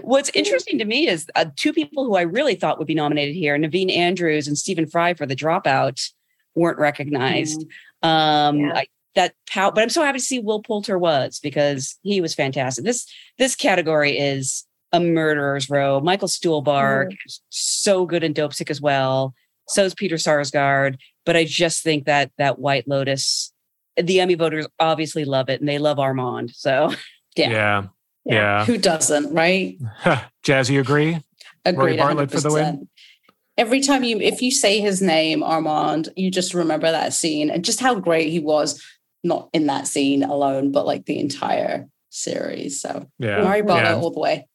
What's 0.02 0.30
interesting 0.30 0.78
to 0.78 0.86
me 0.86 1.08
is 1.08 1.26
uh, 1.34 1.44
two 1.56 1.74
people 1.74 2.06
who 2.06 2.16
I 2.16 2.22
really 2.22 2.54
thought 2.54 2.78
would 2.78 2.86
be 2.86 2.94
nominated 2.94 3.34
here, 3.34 3.58
Naveen 3.58 3.94
Andrews 3.94 4.48
and 4.48 4.56
Stephen 4.56 4.86
Fry 4.86 5.12
for 5.12 5.26
The 5.26 5.36
Dropout, 5.36 6.10
weren't 6.54 6.78
recognized. 6.78 7.64
Um, 8.02 8.58
Yeah. 8.60 8.72
I, 8.74 8.86
that 9.16 9.34
pow- 9.48 9.72
but 9.72 9.82
I'm 9.82 9.88
so 9.90 10.02
happy 10.02 10.18
to 10.18 10.24
see 10.24 10.38
Will 10.38 10.62
Poulter 10.62 10.96
was 10.98 11.40
because 11.40 11.98
he 12.02 12.20
was 12.20 12.34
fantastic. 12.34 12.84
This 12.84 13.06
this 13.38 13.56
category 13.56 14.16
is 14.16 14.64
a 14.92 15.00
murderer's 15.00 15.68
row. 15.68 16.00
Michael 16.00 16.28
Stuhlbarg 16.28 17.16
is 17.26 17.40
so 17.48 18.06
good 18.06 18.22
in 18.24 18.34
Dopesick 18.34 18.70
as 18.70 18.80
well. 18.80 19.34
So 19.68 19.84
is 19.84 19.94
Peter 19.94 20.16
Sarsgaard. 20.16 20.96
But 21.26 21.36
I 21.36 21.44
just 21.44 21.82
think 21.82 22.06
that 22.06 22.30
that 22.38 22.58
White 22.60 22.86
Lotus, 22.88 23.52
the 23.96 24.20
Emmy 24.20 24.34
voters 24.34 24.66
obviously 24.78 25.24
love 25.24 25.48
it 25.50 25.60
and 25.60 25.68
they 25.68 25.78
love 25.78 25.98
Armand. 25.98 26.52
So 26.54 26.92
Yeah. 27.36 27.50
Yeah. 27.50 27.82
Yeah. 28.24 28.64
Who 28.64 28.78
doesn't, 28.78 29.32
right? 29.32 29.78
Jazz, 30.42 30.70
you 30.70 30.80
agree? 30.80 31.18
Agreed. 31.64 31.98
Bartlett 31.98 32.30
for 32.30 32.40
the 32.40 32.52
win? 32.52 32.88
100%. 33.60 33.66
Every 33.66 33.80
time 33.80 34.04
you, 34.04 34.18
if 34.20 34.42
you 34.42 34.50
say 34.50 34.80
his 34.80 35.00
name, 35.02 35.42
Armand, 35.42 36.08
you 36.16 36.30
just 36.30 36.54
remember 36.54 36.90
that 36.90 37.12
scene 37.12 37.50
and 37.50 37.64
just 37.64 37.80
how 37.80 37.94
great 37.94 38.30
he 38.30 38.38
was, 38.40 38.82
not 39.22 39.48
in 39.52 39.66
that 39.66 39.86
scene 39.86 40.22
alone, 40.22 40.72
but 40.72 40.86
like 40.86 41.06
the 41.06 41.18
entire 41.18 41.86
series. 42.10 42.80
So 42.80 43.06
Yeah. 43.18 43.42
Bartlett 43.42 43.84
Yeah. 43.84 43.94
all 43.94 44.10
the 44.10 44.20
way. 44.20 44.46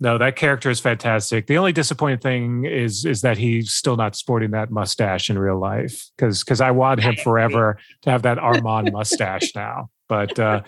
No, 0.00 0.16
that 0.16 0.36
character 0.36 0.70
is 0.70 0.78
fantastic. 0.78 1.48
The 1.48 1.58
only 1.58 1.72
disappointing 1.72 2.20
thing 2.20 2.64
is 2.64 3.04
is 3.04 3.22
that 3.22 3.36
he's 3.36 3.72
still 3.72 3.96
not 3.96 4.14
sporting 4.14 4.52
that 4.52 4.70
mustache 4.70 5.28
in 5.28 5.36
real 5.36 5.58
life. 5.58 6.08
Because 6.16 6.44
because 6.44 6.60
I 6.60 6.70
want 6.70 7.02
him 7.02 7.16
forever 7.16 7.78
to 8.02 8.10
have 8.10 8.22
that 8.22 8.38
Armand 8.38 8.92
mustache 8.92 9.50
now. 9.56 9.90
But 10.08 10.38
uh, 10.38 10.62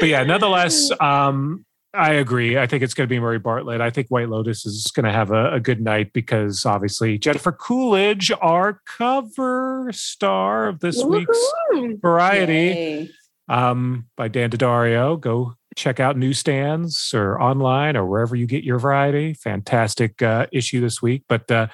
but 0.00 0.08
yeah, 0.08 0.24
nonetheless, 0.24 0.90
um, 1.00 1.65
I 1.96 2.12
agree. 2.12 2.58
I 2.58 2.66
think 2.66 2.82
it's 2.82 2.94
going 2.94 3.06
to 3.08 3.12
be 3.12 3.18
Murray 3.18 3.38
Bartlett. 3.38 3.80
I 3.80 3.90
think 3.90 4.08
White 4.08 4.28
Lotus 4.28 4.66
is 4.66 4.90
going 4.94 5.04
to 5.04 5.12
have 5.12 5.30
a, 5.30 5.54
a 5.54 5.60
good 5.60 5.80
night 5.80 6.12
because 6.12 6.66
obviously 6.66 7.18
Jennifer 7.18 7.52
Coolidge, 7.52 8.30
our 8.40 8.80
cover 8.86 9.88
star 9.92 10.68
of 10.68 10.80
this 10.80 11.02
week's 11.02 11.52
Variety, 12.00 13.10
um, 13.48 14.06
by 14.16 14.28
Dan 14.28 14.50
D'Addario. 14.50 15.18
Go 15.20 15.54
check 15.74 16.00
out 16.00 16.16
newsstands 16.16 17.12
or 17.14 17.40
online 17.40 17.96
or 17.96 18.06
wherever 18.06 18.34
you 18.36 18.46
get 18.46 18.64
your 18.64 18.78
variety. 18.78 19.34
Fantastic 19.34 20.22
uh, 20.22 20.46
issue 20.52 20.80
this 20.80 21.02
week, 21.02 21.24
but 21.28 21.50
uh, 21.50 21.66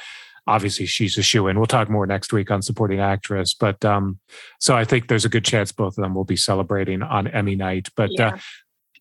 obviously 0.47 0.87
she's 0.87 1.17
a 1.19 1.23
shoe 1.23 1.47
in. 1.49 1.57
We'll 1.57 1.67
talk 1.67 1.89
more 1.89 2.07
next 2.07 2.33
week 2.33 2.51
on 2.51 2.63
supporting 2.63 2.99
actress, 3.01 3.55
but 3.55 3.85
um, 3.85 4.19
so 4.59 4.77
I 4.77 4.85
think 4.85 5.07
there's 5.09 5.25
a 5.25 5.29
good 5.29 5.45
chance 5.45 5.71
both 5.71 5.97
of 5.97 6.03
them 6.03 6.15
will 6.15 6.25
be 6.25 6.37
celebrating 6.37 7.03
on 7.03 7.29
Emmy 7.29 7.55
night. 7.55 7.89
But 7.97 8.11
uh, 8.11 8.15
Yeah. 8.19 8.29
uh, 8.35 8.39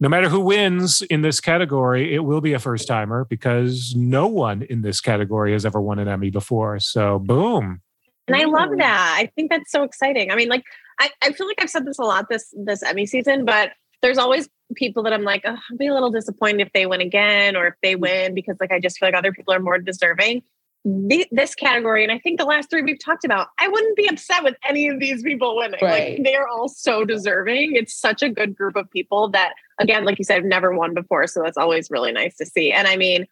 no 0.02 0.10
matter 0.10 0.28
who 0.28 0.40
wins 0.40 1.04
in 1.04 1.22
this 1.22 1.40
category, 1.40 2.14
it 2.14 2.20
will 2.26 2.42
be 2.42 2.54
a 2.54 2.60
first 2.60 2.88
timer 2.88 3.26
because 3.26 3.94
no 3.96 4.26
one 4.26 4.64
in 4.64 4.82
this 4.82 5.00
category 5.00 5.54
has 5.54 5.64
ever 5.64 5.80
won 5.80 6.00
an 6.00 6.08
Emmy 6.08 6.32
before. 6.32 6.80
So 6.80 7.20
boom. 7.20 7.82
And 8.28 8.36
I 8.36 8.46
love 8.46 8.72
that. 8.78 9.16
I 9.20 9.28
think 9.36 9.52
that's 9.52 9.72
so 9.72 9.84
exciting. 9.84 10.32
I 10.32 10.36
mean, 10.36 10.50
like, 10.50 10.64
I, 11.00 11.12
I 11.22 11.32
feel 11.34 11.46
like 11.46 11.62
I've 11.62 11.70
said 11.70 11.86
this 11.86 12.00
a 12.00 12.04
lot 12.04 12.30
this 12.30 12.54
this 12.66 12.82
Emmy 12.82 13.06
season, 13.06 13.46
but 13.46 13.74
there's 14.02 14.18
always 14.18 14.50
people 14.76 15.04
that 15.04 15.14
I'm 15.14 15.24
like, 15.24 15.44
oh, 15.46 15.52
I'll 15.52 15.78
be 15.78 15.88
a 15.88 15.94
little 15.94 16.10
disappointed 16.10 16.66
if 16.66 16.74
they 16.74 16.88
win 16.88 17.02
again 17.02 17.56
or 17.56 17.68
if 17.68 17.76
they 17.84 17.96
mm. 17.96 18.00
win 18.00 18.34
because 18.34 18.58
like 18.60 18.72
I 18.72 18.80
just 18.80 18.98
feel 18.98 19.08
like 19.08 19.16
other 19.16 19.32
people 19.32 19.54
are 19.54 19.60
more 19.60 19.78
deserving. 19.78 20.42
The, 20.84 21.28
this 21.32 21.54
category, 21.54 22.04
and 22.04 22.12
I 22.12 22.18
think 22.18 22.40
the 22.40 22.46
last 22.46 22.70
three 22.72 22.82
we've 22.82 23.04
talked 23.04 23.24
about, 23.24 23.50
I 23.60 23.68
wouldn't 23.68 23.96
be 23.96 24.08
upset 24.08 24.44
with 24.44 24.56
any 24.68 24.88
of 24.88 25.00
these 25.00 25.22
people 25.22 25.56
winning. 25.56 25.80
Right. 25.82 26.14
Like 26.14 26.24
they're 26.24 26.48
all 26.48 26.70
so 26.70 27.06
deserving. 27.06 27.76
It's 27.76 27.94
such 27.94 28.24
a 28.24 28.30
good 28.30 28.56
group 28.56 28.76
of 28.76 28.90
people 28.90 29.30
that, 29.30 29.54
again, 29.80 30.06
like 30.06 30.18
you 30.18 30.26
said, 30.26 30.38
I've 30.38 30.46
never 30.46 30.76
won 30.76 30.96
before. 30.96 31.28
So 31.28 31.44
that's 31.44 31.58
always 31.58 31.92
really 31.92 32.12
nice 32.12 32.36
to 32.38 32.46
see. 32.48 32.72
And 32.72 32.88
I 32.88 32.98
mean, 32.98 33.28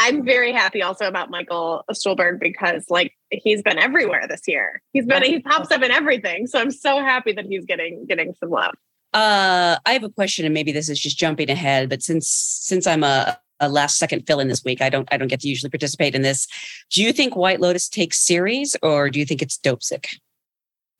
I'm 0.00 0.24
very 0.24 0.52
happy 0.52 0.82
also 0.82 1.06
about 1.06 1.30
Michael 1.30 1.84
Stuhlbarg 1.92 2.40
because 2.40 2.84
like 2.88 3.12
he's 3.30 3.62
been 3.62 3.78
everywhere 3.78 4.26
this 4.28 4.42
year. 4.46 4.80
He's 4.92 5.06
been 5.06 5.22
he 5.22 5.40
pops 5.40 5.70
up 5.70 5.82
in 5.82 5.90
everything. 5.90 6.46
So 6.46 6.60
I'm 6.60 6.70
so 6.70 6.98
happy 6.98 7.32
that 7.32 7.46
he's 7.46 7.64
getting 7.64 8.06
getting 8.06 8.34
some 8.38 8.50
love. 8.50 8.74
Uh, 9.14 9.76
I 9.86 9.92
have 9.92 10.04
a 10.04 10.10
question, 10.10 10.44
and 10.44 10.54
maybe 10.54 10.70
this 10.70 10.88
is 10.88 11.00
just 11.00 11.18
jumping 11.18 11.50
ahead, 11.50 11.88
but 11.88 12.02
since 12.02 12.28
since 12.28 12.86
I'm 12.86 13.02
a, 13.02 13.38
a 13.60 13.68
last 13.68 13.98
second 13.98 14.26
fill 14.26 14.40
in 14.40 14.48
this 14.48 14.64
week, 14.64 14.80
I 14.80 14.88
don't 14.88 15.08
I 15.12 15.16
don't 15.16 15.28
get 15.28 15.40
to 15.40 15.48
usually 15.48 15.70
participate 15.70 16.14
in 16.14 16.22
this. 16.22 16.46
Do 16.90 17.02
you 17.02 17.12
think 17.12 17.36
White 17.36 17.60
Lotus 17.60 17.88
takes 17.88 18.18
series, 18.18 18.76
or 18.82 19.10
do 19.10 19.18
you 19.18 19.24
think 19.26 19.42
it's 19.42 19.58
Dopesick? 19.58 20.06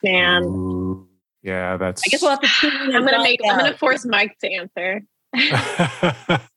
Man, 0.03 0.43
Ooh, 0.45 1.09
yeah, 1.43 1.77
that's. 1.77 2.03
I 2.07 2.09
guess 2.11 2.23
we'll 2.23 2.31
have 2.31 2.41
to. 2.41 2.49
I'm 2.63 3.05
gonna 3.05 3.23
make 3.23 3.41
I'm 3.49 3.59
gonna 3.59 3.77
force 3.77 4.05
Mike 4.07 4.37
to 4.41 4.51
answer. 4.53 5.03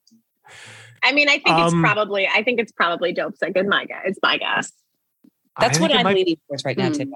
I 1.04 1.14
mean, 1.14 1.30
I 1.30 1.34
think 1.40 1.48
it's 1.60 1.74
Um, 1.74 1.82
probably 1.82 2.28
I 2.28 2.44
think 2.44 2.60
it's 2.60 2.72
probably 2.72 3.14
Dopesick 3.14 3.56
in 3.56 3.68
my 3.68 3.86
guess. 3.86 4.02
It's 4.06 4.20
my 4.22 4.38
guess. 4.38 4.72
That's 5.60 5.80
I 5.80 5.82
what 5.82 5.92
I'm 5.94 6.04
might- 6.04 6.16
leaning 6.16 6.38
towards 6.48 6.64
right 6.64 6.78
now, 6.78 6.90
too. 6.90 7.12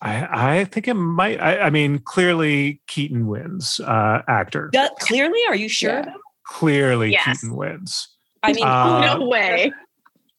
I, 0.00 0.58
I 0.60 0.64
think 0.64 0.88
it 0.88 0.94
might. 0.94 1.40
I, 1.40 1.58
I 1.60 1.70
mean, 1.70 2.00
clearly 2.00 2.80
Keaton 2.88 3.28
wins. 3.28 3.78
Uh, 3.78 4.22
actor. 4.26 4.68
Yeah, 4.72 4.88
clearly, 4.98 5.38
are 5.48 5.54
you 5.54 5.68
sure? 5.68 5.90
Yeah. 6.04 6.14
Clearly 6.44 7.12
Yes. 7.12 7.24
Keaton 7.40 7.56
wins. 7.56 8.08
I 8.42 8.52
mean, 8.52 8.64
Uh, 8.66 9.16
no 9.18 9.26
way. 9.26 9.72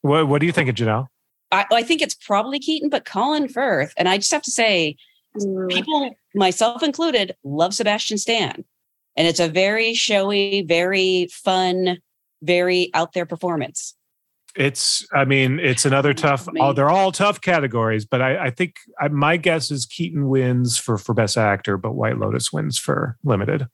What 0.02 0.28
What 0.28 0.40
do 0.40 0.46
you 0.46 0.52
think, 0.52 0.70
of 0.70 0.76
Jenelle? 0.76 1.08
I, 1.52 1.66
I 1.72 1.84
think 1.84 2.02
it's 2.02 2.16
probably 2.16 2.60
Keaton, 2.60 2.90
but 2.90 3.06
Colin 3.06 3.48
Firth, 3.48 3.94
and 3.96 4.10
I 4.10 4.18
just 4.18 4.32
have 4.32 4.42
to 4.42 4.52
say, 4.52 4.96
Mm, 5.38 5.70
people, 5.70 6.16
myself 6.36 6.84
included, 6.84 7.36
love 7.44 7.74
Sebastian 7.74 8.18
Stan, 8.18 8.64
and 9.16 9.28
it's 9.28 9.40
a 9.40 9.48
very 9.48 9.94
showy, 9.94 10.62
very 10.62 11.28
fun, 11.32 11.98
very 12.42 12.92
out 12.94 13.14
there 13.14 13.26
performance. 13.26 13.96
It's. 14.56 15.08
I 15.12 15.26
mean, 15.26 15.60
it's 15.60 15.86
another 15.86 16.14
tough. 16.14 16.52
Me. 16.52 16.62
Oh, 16.62 16.74
they're 16.74 16.90
all 16.90 17.12
tough 17.12 17.42
categories, 17.42 18.06
but 18.06 18.22
I, 18.22 18.46
I 18.46 18.50
think 18.52 18.76
I, 19.02 19.08
my 19.08 19.38
guess 19.38 19.72
is 19.72 19.88
Keaton 19.88 20.28
wins 20.30 20.78
for 20.78 21.00
for 21.00 21.16
best 21.16 21.38
actor, 21.38 21.78
but 21.78 21.94
White 21.94 22.20
Lotus 22.20 22.54
wins 22.54 22.78
for 22.78 23.18
limited. 23.24 23.68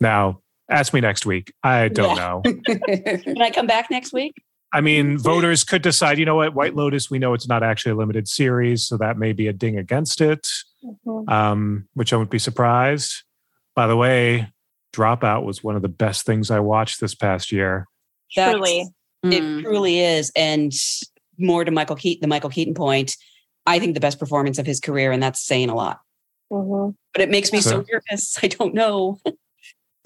Now, 0.00 0.41
ask 0.70 0.92
me 0.94 1.00
next 1.00 1.26
week. 1.26 1.52
I 1.62 1.88
don't 1.88 2.16
Yeah. 2.16 2.40
know. 2.42 2.42
Can 3.24 3.40
I 3.42 3.50
come 3.50 3.66
back 3.66 3.90
next 3.90 4.12
week? 4.12 4.34
I 4.74 4.80
mean, 4.80 5.18
voters 5.18 5.64
could 5.64 5.82
decide. 5.82 6.18
You 6.18 6.24
know 6.24 6.36
what? 6.36 6.54
White 6.54 6.74
Lotus. 6.74 7.10
We 7.10 7.18
know 7.18 7.34
it's 7.34 7.46
not 7.48 7.62
actually 7.62 7.92
a 7.92 7.96
limited 7.96 8.26
series, 8.26 8.86
so 8.86 8.96
that 8.96 9.18
may 9.18 9.32
be 9.32 9.46
a 9.48 9.52
ding 9.52 9.76
against 9.78 10.20
it. 10.20 10.48
mhm. 10.84 11.28
um, 11.30 11.86
which 11.94 12.12
I 12.12 12.16
wouldn't 12.16 12.30
be 12.32 12.38
surprised. 12.40 13.22
By 13.76 13.86
the 13.86 13.96
way, 13.96 14.50
Dropout 14.94 15.44
was 15.44 15.62
one 15.62 15.76
of 15.76 15.82
the 15.82 15.88
best 15.88 16.26
things 16.26 16.50
I 16.50 16.58
watched 16.60 17.00
this 17.00 17.14
past 17.14 17.52
year. 17.52 17.86
That's- 18.34 18.54
Truly. 18.54 18.88
Mm. 19.24 19.32
It 19.32 19.62
truly 19.62 20.00
is. 20.00 20.32
And 20.34 20.72
more 21.38 21.64
to 21.64 21.70
Michael 21.70 21.94
Keaton, 21.96 22.20
the 22.20 22.26
Michael 22.28 22.50
Keaton 22.50 22.74
point, 22.74 23.16
I 23.66 23.78
think 23.78 23.94
the 23.94 24.00
best 24.00 24.18
performance 24.18 24.58
of 24.58 24.66
his 24.66 24.80
career, 24.80 25.12
and 25.12 25.22
that's 25.22 25.40
saying 25.44 25.68
a 25.70 25.74
lot. 25.76 26.00
Mhm. 26.52 26.94
But 27.12 27.22
it 27.22 27.30
makes 27.30 27.52
me 27.52 27.60
so, 27.60 27.70
So- 27.70 27.84
nervous. 27.92 28.38
I 28.42 28.48
don't 28.48 28.74
know. 28.74 29.18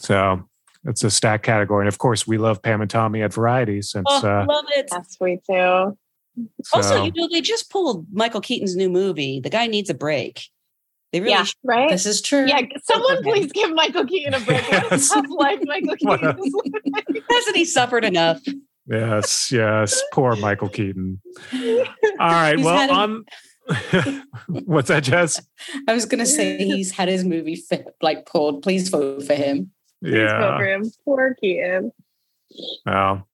So 0.07 0.49
it's 0.85 1.03
a 1.05 1.11
stack 1.11 1.42
category. 1.42 1.83
And 1.83 1.88
of 1.88 1.99
course, 1.99 2.27
we 2.27 2.38
love 2.38 2.62
Pam 2.62 2.81
and 2.81 2.90
Tommy 2.90 3.23
at 3.23 3.35
Variety 3.35 3.83
since. 3.83 4.07
Oh, 4.09 4.19
uh, 4.27 4.47
love 4.49 4.64
it. 4.77 4.87
Yes, 4.92 5.16
we 5.21 5.40
do. 5.49 5.97
Also, 6.73 7.03
you 7.05 7.12
know, 7.16 7.29
they 7.33 7.40
just 7.40 7.71
pulled 7.71 8.07
Michael 8.12 8.40
Keaton's 8.40 8.77
new 8.77 8.88
movie. 8.90 9.40
The 9.40 9.51
guy 9.51 9.66
needs 9.66 9.90
a 9.90 9.95
break. 9.95 10.42
They 11.12 11.21
really 11.21 11.33
Yeah, 11.33 11.45
should. 11.45 11.57
right. 11.64 11.88
This 11.90 12.05
is 12.07 12.21
true. 12.21 12.47
Yeah, 12.47 12.61
someone 12.85 13.19
Okay. 13.19 13.23
please 13.31 13.53
give 13.53 13.73
Michael 13.73 14.05
Keaton 14.05 14.35
a 14.35 14.40
break. 14.40 14.62
What 14.71 14.90
Yes. 14.92 15.11
life 15.16 15.61
Michael 15.64 15.97
Keaton 15.99 16.25
a- 16.25 16.37
is 16.45 16.55
living. 16.55 17.23
Hasn't 17.31 17.57
he 17.57 17.64
suffered 17.64 18.05
enough? 18.05 18.42
yes, 18.87 19.51
yes. 19.51 20.03
Poor 20.12 20.37
Michael 20.37 20.69
Keaton. 20.69 21.21
All 21.55 21.59
right. 22.21 22.57
He's 22.57 22.64
well, 22.64 22.90
on. 22.92 23.25
What's 24.49 24.88
that, 24.88 25.03
Jess? 25.05 25.40
I 25.88 25.95
was 25.95 26.05
gonna 26.07 26.27
say 26.27 26.59
he's 26.59 26.92
had 26.92 27.09
his 27.09 27.25
movie 27.25 27.57
fi- 27.57 27.85
like 28.03 28.27
pulled. 28.27 28.62
Please 28.62 28.88
vote 28.90 29.25
for 29.25 29.35
him. 29.35 29.73
Please 30.02 30.12
vote 30.12 30.18
Yeah. 30.18 30.59
for 30.59 30.64
him. 30.66 30.92
Poor 31.04 31.35
Keaton. 31.40 31.92
Well, 32.85 33.26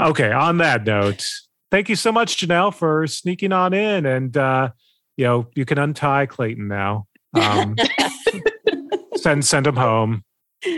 okay. 0.00 0.30
On 0.32 0.58
that 0.58 0.84
note, 0.84 1.24
thank 1.70 1.88
you 1.88 1.96
so 1.96 2.12
much, 2.12 2.36
Jenelle, 2.36 2.74
for 2.74 3.06
sneaking 3.06 3.52
on 3.52 3.72
in. 3.72 4.06
And, 4.06 4.36
uh, 4.36 4.70
you 5.16 5.24
know, 5.24 5.46
you 5.54 5.64
can 5.64 5.78
untie 5.78 6.26
Clayton 6.26 6.68
now. 6.68 7.06
Um, 7.34 7.76
send 9.16 9.44
send 9.44 9.66
him 9.66 9.76
home. 9.76 10.24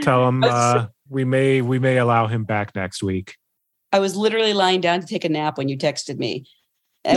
Tell 0.02 0.28
him 0.28 0.44
uh, 0.44 0.86
we 1.08 1.24
may 1.24 1.60
we 1.62 1.78
may 1.78 1.98
allow 1.98 2.26
him 2.26 2.44
back 2.44 2.74
next 2.74 3.02
week. 3.02 3.36
I 3.92 3.98
was 3.98 4.16
literally 4.16 4.54
lying 4.54 4.80
down 4.80 5.00
to 5.00 5.06
take 5.06 5.24
a 5.24 5.28
nap 5.28 5.58
when 5.58 5.68
you 5.68 5.76
texted 5.76 6.18
me. 6.18 6.46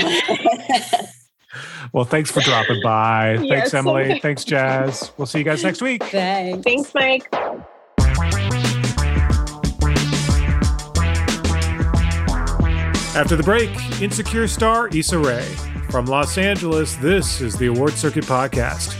Well, 1.93 2.05
thanks 2.05 2.29
for 2.29 2.41
dropping 2.41 2.81
by. 2.83 3.33
Yes. 3.35 3.49
Thanks, 3.49 3.73
Emily. 3.73 4.19
Thanks, 4.21 4.43
Jazz. 4.43 5.11
We'll 5.17 5.25
see 5.25 5.39
you 5.39 5.43
guys 5.45 5.63
next 5.63 5.81
week. 5.81 6.03
Thanks. 6.03 6.63
Thanks, 6.63 6.93
Mike. 6.93 7.33
After 13.17 13.35
the 13.35 13.41
break, 13.41 13.71
Insecure 13.99 14.47
star 14.47 14.89
Issa 14.89 15.17
Rae. 15.17 15.41
From 15.89 16.05
Los 16.05 16.37
Angeles, 16.37 16.95
this 16.97 17.41
is 17.41 17.57
the 17.57 17.65
Award 17.65 17.93
Circuit 17.93 18.25
Podcast. 18.25 18.93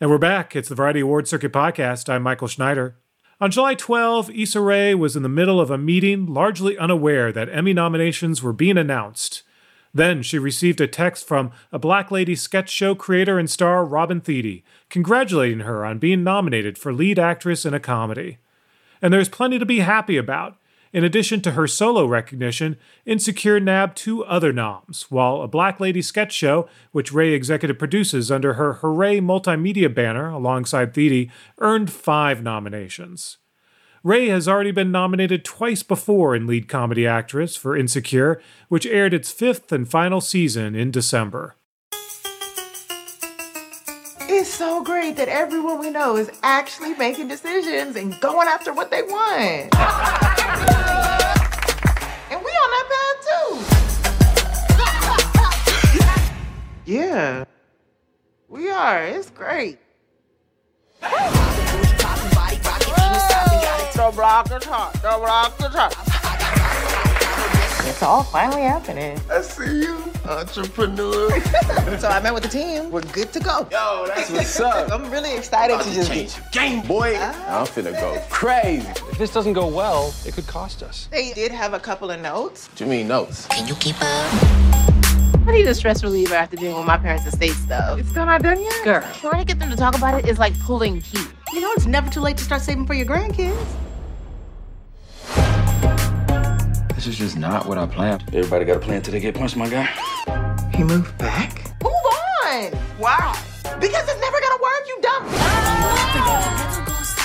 And 0.00 0.10
we're 0.10 0.18
back. 0.18 0.56
It's 0.56 0.68
the 0.68 0.74
Variety 0.74 0.98
Award 0.98 1.28
Circuit 1.28 1.52
Podcast. 1.52 2.08
I'm 2.08 2.24
Michael 2.24 2.48
Schneider. 2.48 2.98
On 3.40 3.48
July 3.48 3.76
12, 3.76 4.30
Issa 4.30 4.60
Rae 4.60 4.96
was 4.96 5.14
in 5.14 5.22
the 5.22 5.28
middle 5.28 5.60
of 5.60 5.70
a 5.70 5.78
meeting, 5.78 6.26
largely 6.26 6.76
unaware 6.76 7.30
that 7.30 7.48
Emmy 7.48 7.72
nominations 7.72 8.42
were 8.42 8.52
being 8.52 8.76
announced. 8.76 9.44
Then 9.94 10.22
she 10.22 10.38
received 10.38 10.80
a 10.80 10.86
text 10.86 11.26
from 11.26 11.52
a 11.70 11.78
Black 11.78 12.10
Lady 12.10 12.34
sketch 12.34 12.70
show 12.70 12.94
creator 12.94 13.38
and 13.38 13.50
star 13.50 13.84
Robin 13.84 14.20
Thede, 14.20 14.62
congratulating 14.88 15.60
her 15.60 15.84
on 15.84 15.98
being 15.98 16.24
nominated 16.24 16.78
for 16.78 16.92
lead 16.92 17.18
actress 17.18 17.66
in 17.66 17.74
a 17.74 17.80
comedy. 17.80 18.38
And 19.02 19.12
there's 19.12 19.28
plenty 19.28 19.58
to 19.58 19.66
be 19.66 19.80
happy 19.80 20.16
about. 20.16 20.56
In 20.92 21.04
addition 21.04 21.40
to 21.42 21.52
her 21.52 21.66
solo 21.66 22.06
recognition, 22.06 22.76
Insecure 23.06 23.58
nabbed 23.58 23.96
two 23.96 24.24
other 24.24 24.52
noms, 24.52 25.06
while 25.10 25.40
a 25.40 25.48
Black 25.48 25.80
Lady 25.80 26.02
sketch 26.02 26.32
show, 26.32 26.68
which 26.92 27.12
Rae 27.12 27.32
executive 27.32 27.78
produces 27.78 28.30
under 28.30 28.54
her 28.54 28.74
Hoorae 28.74 29.20
Multimedia 29.22 29.92
banner 29.92 30.28
alongside 30.28 30.92
Thede, 30.92 31.30
earned 31.58 31.90
five 31.90 32.42
nominations. 32.42 33.38
Rae 34.04 34.28
has 34.30 34.48
already 34.48 34.72
been 34.72 34.90
nominated 34.90 35.44
twice 35.44 35.84
before 35.84 36.34
in 36.34 36.44
Lead 36.48 36.68
Comedy 36.68 37.06
Actress 37.06 37.54
for 37.54 37.76
Insecure, 37.76 38.42
which 38.68 38.84
aired 38.84 39.14
its 39.14 39.30
fifth 39.30 39.70
and 39.70 39.88
final 39.88 40.20
season 40.20 40.74
in 40.74 40.90
December. 40.90 41.54
It's 44.22 44.48
so 44.48 44.82
great 44.82 45.14
that 45.16 45.28
everyone 45.28 45.78
we 45.78 45.90
know 45.90 46.16
is 46.16 46.32
actually 46.42 46.94
making 46.94 47.28
decisions 47.28 47.94
and 47.94 48.18
going 48.20 48.48
after 48.48 48.72
what 48.72 48.90
they 48.90 49.02
want. 49.02 49.72
and 52.28 52.40
we 52.42 52.50
on 52.50 52.70
that 52.72 52.86
path 52.90 53.18
too. 56.16 56.90
yeah. 56.92 57.44
We 58.48 58.68
are. 58.68 59.04
It's 59.04 59.30
great. 59.30 59.78
The 63.94 64.10
block 64.14 64.50
is 64.50 64.64
hot. 64.64 64.92
The 64.94 65.16
block 65.18 65.60
is 65.60 65.74
hot. 65.74 65.92
It's 67.86 68.02
all 68.02 68.22
finally 68.22 68.62
happening. 68.62 69.20
I 69.30 69.42
see 69.42 69.82
you, 69.82 70.02
entrepreneur. 70.24 71.28
so 71.98 72.08
I 72.08 72.20
met 72.22 72.32
with 72.32 72.42
the 72.42 72.48
team. 72.48 72.90
We're 72.90 73.02
good 73.02 73.32
to 73.34 73.40
go. 73.40 73.68
Yo, 73.70 74.06
that's 74.06 74.30
what's 74.30 74.58
up. 74.60 74.90
I'm 74.90 75.10
really 75.10 75.36
excited 75.36 75.78
to 75.78 75.92
just 75.92 76.10
change 76.10 76.34
the 76.34 76.42
game, 76.52 76.86
boy. 76.86 77.14
Ah. 77.16 77.60
I'm 77.60 77.66
finna 77.66 77.92
go 77.92 78.18
crazy. 78.30 78.88
If 78.88 79.18
this 79.18 79.32
doesn't 79.32 79.52
go 79.52 79.66
well, 79.66 80.14
it 80.24 80.32
could 80.34 80.46
cost 80.46 80.82
us. 80.82 81.08
They 81.10 81.32
did 81.34 81.52
have 81.52 81.74
a 81.74 81.80
couple 81.80 82.10
of 82.10 82.20
notes. 82.20 82.68
What 82.68 82.80
you 82.80 82.86
mean 82.86 83.08
notes? 83.08 83.46
Can 83.48 83.68
you 83.68 83.74
keep 83.74 83.96
up? 84.00 85.01
I 85.44 85.50
need 85.50 85.66
a 85.66 85.74
stress 85.74 86.04
reliever 86.04 86.34
after 86.34 86.56
dealing 86.56 86.76
with 86.76 86.86
my 86.86 86.96
parents' 86.96 87.26
estate 87.26 87.52
stuff. 87.52 87.98
It's 87.98 88.08
still 88.08 88.26
not 88.26 88.42
done 88.42 88.60
yet? 88.60 88.84
Girl, 88.84 89.02
trying 89.14 89.40
to 89.40 89.44
get 89.44 89.58
them 89.58 89.70
to 89.70 89.76
talk 89.76 89.96
about 89.96 90.20
it 90.20 90.28
is 90.28 90.38
like 90.38 90.58
pulling 90.60 91.02
teeth. 91.02 91.34
You 91.52 91.60
know, 91.60 91.72
it's 91.72 91.86
never 91.86 92.08
too 92.08 92.20
late 92.20 92.36
to 92.36 92.44
start 92.44 92.62
saving 92.62 92.86
for 92.86 92.94
your 92.94 93.06
grandkids. 93.06 93.56
This 96.94 97.08
is 97.08 97.18
just 97.18 97.36
not 97.36 97.66
what 97.66 97.76
I 97.76 97.86
planned. 97.86 98.22
Everybody 98.28 98.64
got 98.64 98.76
a 98.76 98.80
plan 98.80 99.02
till 99.02 99.12
they 99.12 99.18
get 99.18 99.34
punched, 99.34 99.56
my 99.56 99.68
guy. 99.68 99.88
He 100.74 100.84
moved 100.84 101.18
back? 101.18 101.74
Move 101.82 101.92
on. 101.92 102.72
Why? 102.98 103.36
Because 103.80 104.08
it's 104.08 104.20
never 104.20 104.40
gonna 104.40 104.62
work, 104.62 104.86
you 104.86 105.00
dumb. 105.02 105.26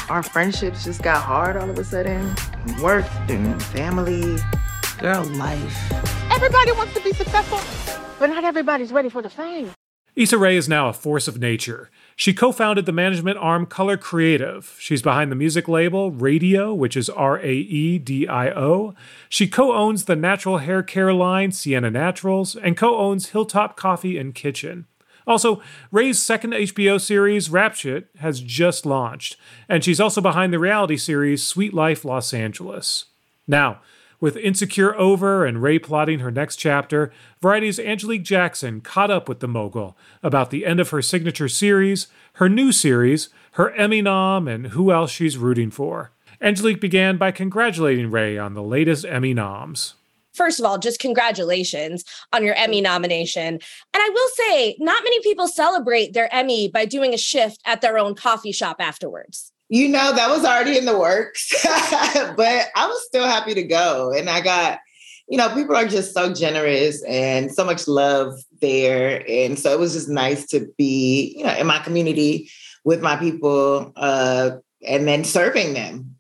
Our 0.09 0.23
friendships 0.23 0.85
just 0.85 1.03
got 1.03 1.21
hard 1.21 1.55
all 1.55 1.69
of 1.69 1.77
a 1.77 1.83
sudden. 1.83 2.33
Work 2.81 3.05
and 3.29 3.61
family. 3.61 4.37
Girl, 4.97 5.23
life. 5.23 6.16
Everybody 6.37 6.71
wants 6.73 6.93
to 6.93 7.01
be 7.01 7.13
successful, 7.13 7.59
but 8.19 8.27
not 8.27 8.43
everybody's 8.43 8.91
ready 8.91 9.09
for 9.09 9.23
the 9.23 9.29
fame. 9.29 9.71
Issa 10.15 10.37
Rae 10.37 10.55
is 10.55 10.69
now 10.69 10.87
a 10.87 10.93
force 10.93 11.27
of 11.27 11.39
nature. 11.39 11.89
She 12.15 12.31
co 12.31 12.51
founded 12.51 12.85
the 12.85 12.91
management 12.91 13.39
arm 13.39 13.65
Color 13.65 13.97
Creative. 13.97 14.75
She's 14.77 15.01
behind 15.01 15.31
the 15.31 15.35
music 15.35 15.67
label 15.67 16.11
Radio, 16.11 16.75
which 16.75 16.95
is 16.95 17.09
R 17.09 17.39
A 17.39 17.51
E 17.51 17.97
D 17.97 18.27
I 18.27 18.51
O. 18.51 18.93
She 19.29 19.47
co 19.47 19.73
owns 19.73 20.05
the 20.05 20.15
natural 20.15 20.59
hair 20.59 20.83
care 20.83 21.11
line 21.11 21.51
Sienna 21.51 21.89
Naturals 21.89 22.55
and 22.55 22.77
co 22.77 22.95
owns 22.95 23.29
Hilltop 23.29 23.75
Coffee 23.75 24.19
and 24.19 24.35
Kitchen. 24.35 24.85
Also, 25.25 25.59
Rae's 25.91 26.23
second 26.23 26.53
HBO 26.53 27.01
series, 27.01 27.49
Rap 27.49 27.73
Shit, 27.73 28.09
has 28.19 28.41
just 28.41 28.85
launched, 28.85 29.37
and 29.67 29.83
she's 29.83 29.99
also 29.99 30.21
behind 30.21 30.53
the 30.53 30.59
reality 30.59 30.97
series 30.97 31.43
Sweet 31.43 31.73
Life 31.73 32.05
Los 32.05 32.31
Angeles. 32.31 33.05
Now, 33.47 33.79
with 34.19 34.37
Insecure 34.37 34.95
over 34.97 35.45
and 35.45 35.61
Rae 35.61 35.79
plotting 35.79 36.19
her 36.19 36.31
next 36.31 36.55
chapter, 36.55 37.11
Variety's 37.41 37.79
Angelique 37.79 38.23
Jackson 38.23 38.81
caught 38.81 39.11
up 39.11 39.29
with 39.29 39.39
the 39.39 39.47
mogul 39.47 39.97
about 40.23 40.49
the 40.49 40.65
end 40.65 40.79
of 40.79 40.89
her 40.89 41.01
signature 41.01 41.47
series, 41.47 42.07
her 42.33 42.49
new 42.49 42.71
series, 42.71 43.29
her 43.53 43.71
Emmy 43.71 44.01
nom, 44.01 44.47
and 44.47 44.67
who 44.67 44.91
else 44.91 45.11
she's 45.11 45.37
rooting 45.37 45.71
for. 45.71 46.11
Angelique 46.41 46.81
began 46.81 47.17
by 47.17 47.31
congratulating 47.31 48.11
Rae 48.11 48.37
on 48.37 48.53
the 48.53 48.63
latest 48.63 49.05
Emmy 49.05 49.33
noms. 49.33 49.95
First 50.33 50.59
of 50.59 50.65
all, 50.67 50.77
just 50.77 50.99
congratulations 50.99 52.05
on 52.31 52.43
your 52.43 52.53
Emmy 52.53 52.79
nomination. 52.79 53.55
And 53.55 53.61
I 53.95 54.09
will 54.09 54.29
say, 54.35 54.77
not 54.79 55.03
many 55.03 55.19
people 55.21 55.47
celebrate 55.47 56.13
their 56.13 56.31
Emmy 56.33 56.67
by 56.67 56.85
doing 56.85 57.13
a 57.13 57.17
shift 57.17 57.59
at 57.65 57.81
their 57.81 57.97
own 57.97 58.13
coffee 58.13 58.51
shop 58.51 58.77
afterwards. 58.79 59.51
You 59.69 59.89
know, 59.89 60.13
that 60.13 60.29
was 60.29 60.45
already 60.45 60.77
in 60.77 60.85
the 60.85 60.97
works, 60.97 61.51
but 61.63 62.67
I 62.75 62.87
was 62.87 63.05
still 63.05 63.25
happy 63.25 63.53
to 63.53 63.63
go. 63.63 64.13
And 64.13 64.29
I 64.29 64.39
got, 64.39 64.79
you 65.27 65.37
know, 65.37 65.53
people 65.53 65.75
are 65.75 65.87
just 65.87 66.13
so 66.13 66.33
generous 66.33 67.03
and 67.03 67.51
so 67.51 67.65
much 67.65 67.87
love 67.87 68.33
there. 68.61 69.23
And 69.27 69.59
so 69.59 69.71
it 69.73 69.79
was 69.79 69.93
just 69.93 70.07
nice 70.07 70.45
to 70.47 70.67
be, 70.77 71.35
you 71.37 71.43
know, 71.43 71.53
in 71.53 71.67
my 71.67 71.79
community 71.79 72.49
with 72.85 73.01
my 73.01 73.17
people 73.17 73.91
uh, 73.97 74.51
and 74.87 75.07
then 75.07 75.25
serving 75.25 75.73
them. 75.73 76.15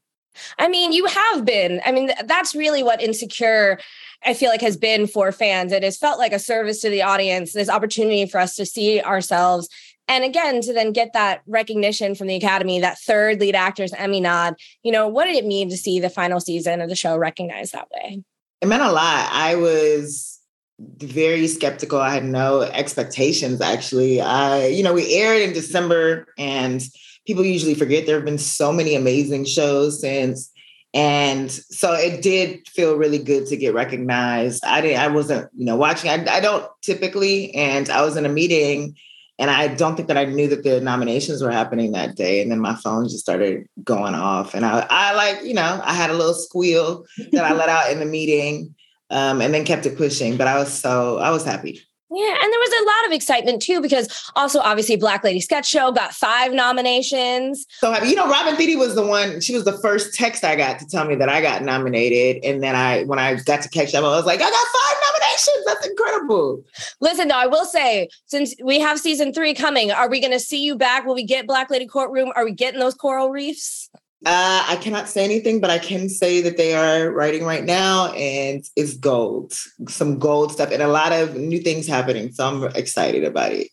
I 0.59 0.67
mean, 0.67 0.91
you 0.91 1.05
have 1.05 1.45
been. 1.45 1.81
I 1.85 1.91
mean, 1.91 2.11
that's 2.25 2.53
really 2.53 2.83
what 2.83 3.01
Insecure 3.01 3.79
I 4.25 4.33
feel 4.33 4.49
like 4.49 4.61
has 4.61 4.77
been 4.77 5.07
for 5.07 5.31
fans. 5.31 5.71
It 5.71 5.83
has 5.83 5.97
felt 5.97 6.19
like 6.19 6.33
a 6.33 6.39
service 6.39 6.81
to 6.81 6.89
the 6.89 7.03
audience, 7.03 7.53
this 7.53 7.69
opportunity 7.69 8.25
for 8.25 8.39
us 8.39 8.55
to 8.55 8.65
see 8.65 9.01
ourselves. 9.01 9.69
And 10.07 10.23
again, 10.23 10.61
to 10.61 10.73
then 10.73 10.93
get 10.93 11.13
that 11.13 11.41
recognition 11.47 12.15
from 12.15 12.27
the 12.27 12.35
Academy, 12.35 12.79
that 12.79 12.97
third 12.99 13.39
lead 13.39 13.55
actor's 13.55 13.93
Emmy 13.93 14.21
nod, 14.21 14.55
you 14.83 14.91
know, 14.91 15.07
what 15.07 15.25
did 15.25 15.35
it 15.35 15.45
mean 15.45 15.69
to 15.69 15.77
see 15.77 15.99
the 15.99 16.09
final 16.09 16.39
season 16.39 16.81
of 16.81 16.89
the 16.89 16.95
show 16.95 17.17
recognized 17.17 17.73
that 17.73 17.89
way? 17.91 18.23
It 18.61 18.67
meant 18.67 18.83
a 18.83 18.91
lot. 18.91 19.29
I 19.31 19.55
was 19.55 20.39
very 20.79 21.47
skeptical. 21.47 21.99
I 21.99 22.13
had 22.13 22.23
no 22.23 22.61
expectations, 22.61 23.61
actually. 23.61 24.21
I, 24.21 24.67
you 24.67 24.83
know, 24.83 24.93
we 24.93 25.13
aired 25.13 25.41
in 25.41 25.53
December 25.53 26.27
and 26.37 26.81
people 27.25 27.43
usually 27.43 27.75
forget 27.75 28.05
there 28.05 28.15
have 28.15 28.25
been 28.25 28.37
so 28.37 28.71
many 28.71 28.95
amazing 28.95 29.45
shows 29.45 29.99
since 29.99 30.51
and 30.93 31.51
so 31.51 31.93
it 31.93 32.21
did 32.21 32.65
feel 32.69 32.95
really 32.95 33.19
good 33.19 33.45
to 33.45 33.57
get 33.57 33.73
recognized 33.73 34.63
i 34.65 34.79
didn't 34.79 34.99
i 34.99 35.07
wasn't 35.07 35.49
you 35.53 35.65
know 35.65 35.75
watching 35.75 36.09
I, 36.09 36.37
I 36.37 36.39
don't 36.39 36.65
typically 36.81 37.53
and 37.53 37.89
i 37.89 38.01
was 38.03 38.15
in 38.15 38.25
a 38.25 38.29
meeting 38.29 38.95
and 39.39 39.49
i 39.49 39.67
don't 39.67 39.95
think 39.95 40.07
that 40.07 40.17
i 40.17 40.25
knew 40.25 40.47
that 40.47 40.63
the 40.63 40.81
nominations 40.81 41.41
were 41.41 41.51
happening 41.51 41.91
that 41.91 42.15
day. 42.15 42.41
And 42.41 42.51
then 42.51 42.59
my 42.59 42.75
phone 42.75 43.05
just 43.05 43.19
started 43.19 43.67
going 43.83 44.15
off. 44.15 44.53
And 44.53 44.65
i, 44.65 44.85
I 44.89 45.13
like 45.13 45.43
you 45.43 45.53
know 45.53 45.81
i 45.83 45.93
had 45.93 46.09
a 46.09 46.13
little 46.13 46.33
squeal 46.33 47.05
that 47.31 47.45
i 47.45 47.53
let 47.53 47.69
out 47.77 47.91
in 47.91 47.99
the 47.99 48.05
meeting 48.05 48.75
um, 49.09 49.41
and 49.41 49.53
then 49.53 49.63
kept 49.63 49.85
it 49.85 49.97
pushing. 49.97 50.37
But 50.37 50.47
i 50.47 50.57
was 50.57 50.73
so 50.73 51.17
i 51.17 51.29
was 51.29 51.45
happy 51.45 51.86
yeah, 52.09 52.37
and 52.41 52.53
there 52.53 52.59
was 52.59 52.81
a 52.81 52.85
lot 52.85 53.05
of 53.07 53.11
excitement 53.11 53.61
too 53.61 53.81
because 53.81 54.31
also 54.35 54.59
obviously 54.59 54.95
Black 54.95 55.23
Lady 55.23 55.41
Sketch 55.41 55.67
Show 55.67 55.91
got 55.91 56.13
five 56.13 56.53
nominations. 56.53 57.65
So 57.79 57.91
happy. 57.91 58.07
You 58.07 58.15
know, 58.15 58.29
Robin 58.29 58.55
Thede 58.55 58.77
was 58.77 58.95
the 58.95 59.05
one. 59.05 59.41
She 59.41 59.53
was 59.53 59.65
the 59.65 59.77
first 59.79 60.13
text 60.13 60.45
I 60.45 60.55
got 60.55 60.79
to 60.79 60.85
tell 60.87 61.05
me 61.05 61.15
that 61.15 61.27
I 61.27 61.41
got 61.41 61.63
nominated, 61.63 62.43
and 62.45 62.63
then 62.63 62.75
I, 62.75 63.03
when 63.03 63.19
I 63.19 63.35
got 63.35 63.61
to 63.61 63.69
catch 63.69 63.93
up, 63.93 64.05
I 64.05 64.09
was 64.09 64.25
like, 64.25 64.39
I 64.39 64.49
got 64.49 64.53
five 64.53 64.97
nominations. 65.11 65.65
That's 65.65 65.87
incredible. 65.87 66.63
Listen, 67.01 67.27
though, 67.27 67.35
I 67.35 67.47
will 67.47 67.65
say, 67.65 68.07
since 68.25 68.55
we 68.63 68.79
have 68.79 68.99
season 68.99 69.33
three 69.33 69.53
coming, 69.53 69.91
are 69.91 70.09
we 70.09 70.21
going 70.21 70.31
to 70.31 70.39
see 70.39 70.63
you 70.63 70.77
back? 70.77 71.05
Will 71.05 71.15
we 71.15 71.25
get 71.25 71.45
Black 71.45 71.69
Lady 71.69 71.87
Courtroom? 71.87 72.31
Are 72.35 72.45
we 72.45 72.53
getting 72.53 72.79
those 72.79 72.95
coral 72.95 73.29
reefs? 73.29 73.89
Uh, 74.25 74.65
I 74.67 74.77
cannot 74.77 75.07
say 75.07 75.23
anything, 75.23 75.61
but 75.61 75.69
I 75.69 75.77
can 75.77 76.09
say 76.09 76.41
that 76.41 76.57
they 76.57 76.73
are 76.73 77.11
writing 77.11 77.43
right 77.43 77.63
now 77.63 78.11
and 78.13 78.65
it's 78.75 78.95
gold, 78.95 79.53
some 79.87 80.17
gold 80.17 80.51
stuff 80.51 80.71
and 80.71 80.81
a 80.81 80.87
lot 80.87 81.11
of 81.11 81.35
new 81.35 81.59
things 81.59 81.87
happening. 81.87 82.31
So 82.31 82.47
I'm 82.47 82.63
excited 82.75 83.23
about 83.23 83.51
it. 83.51 83.67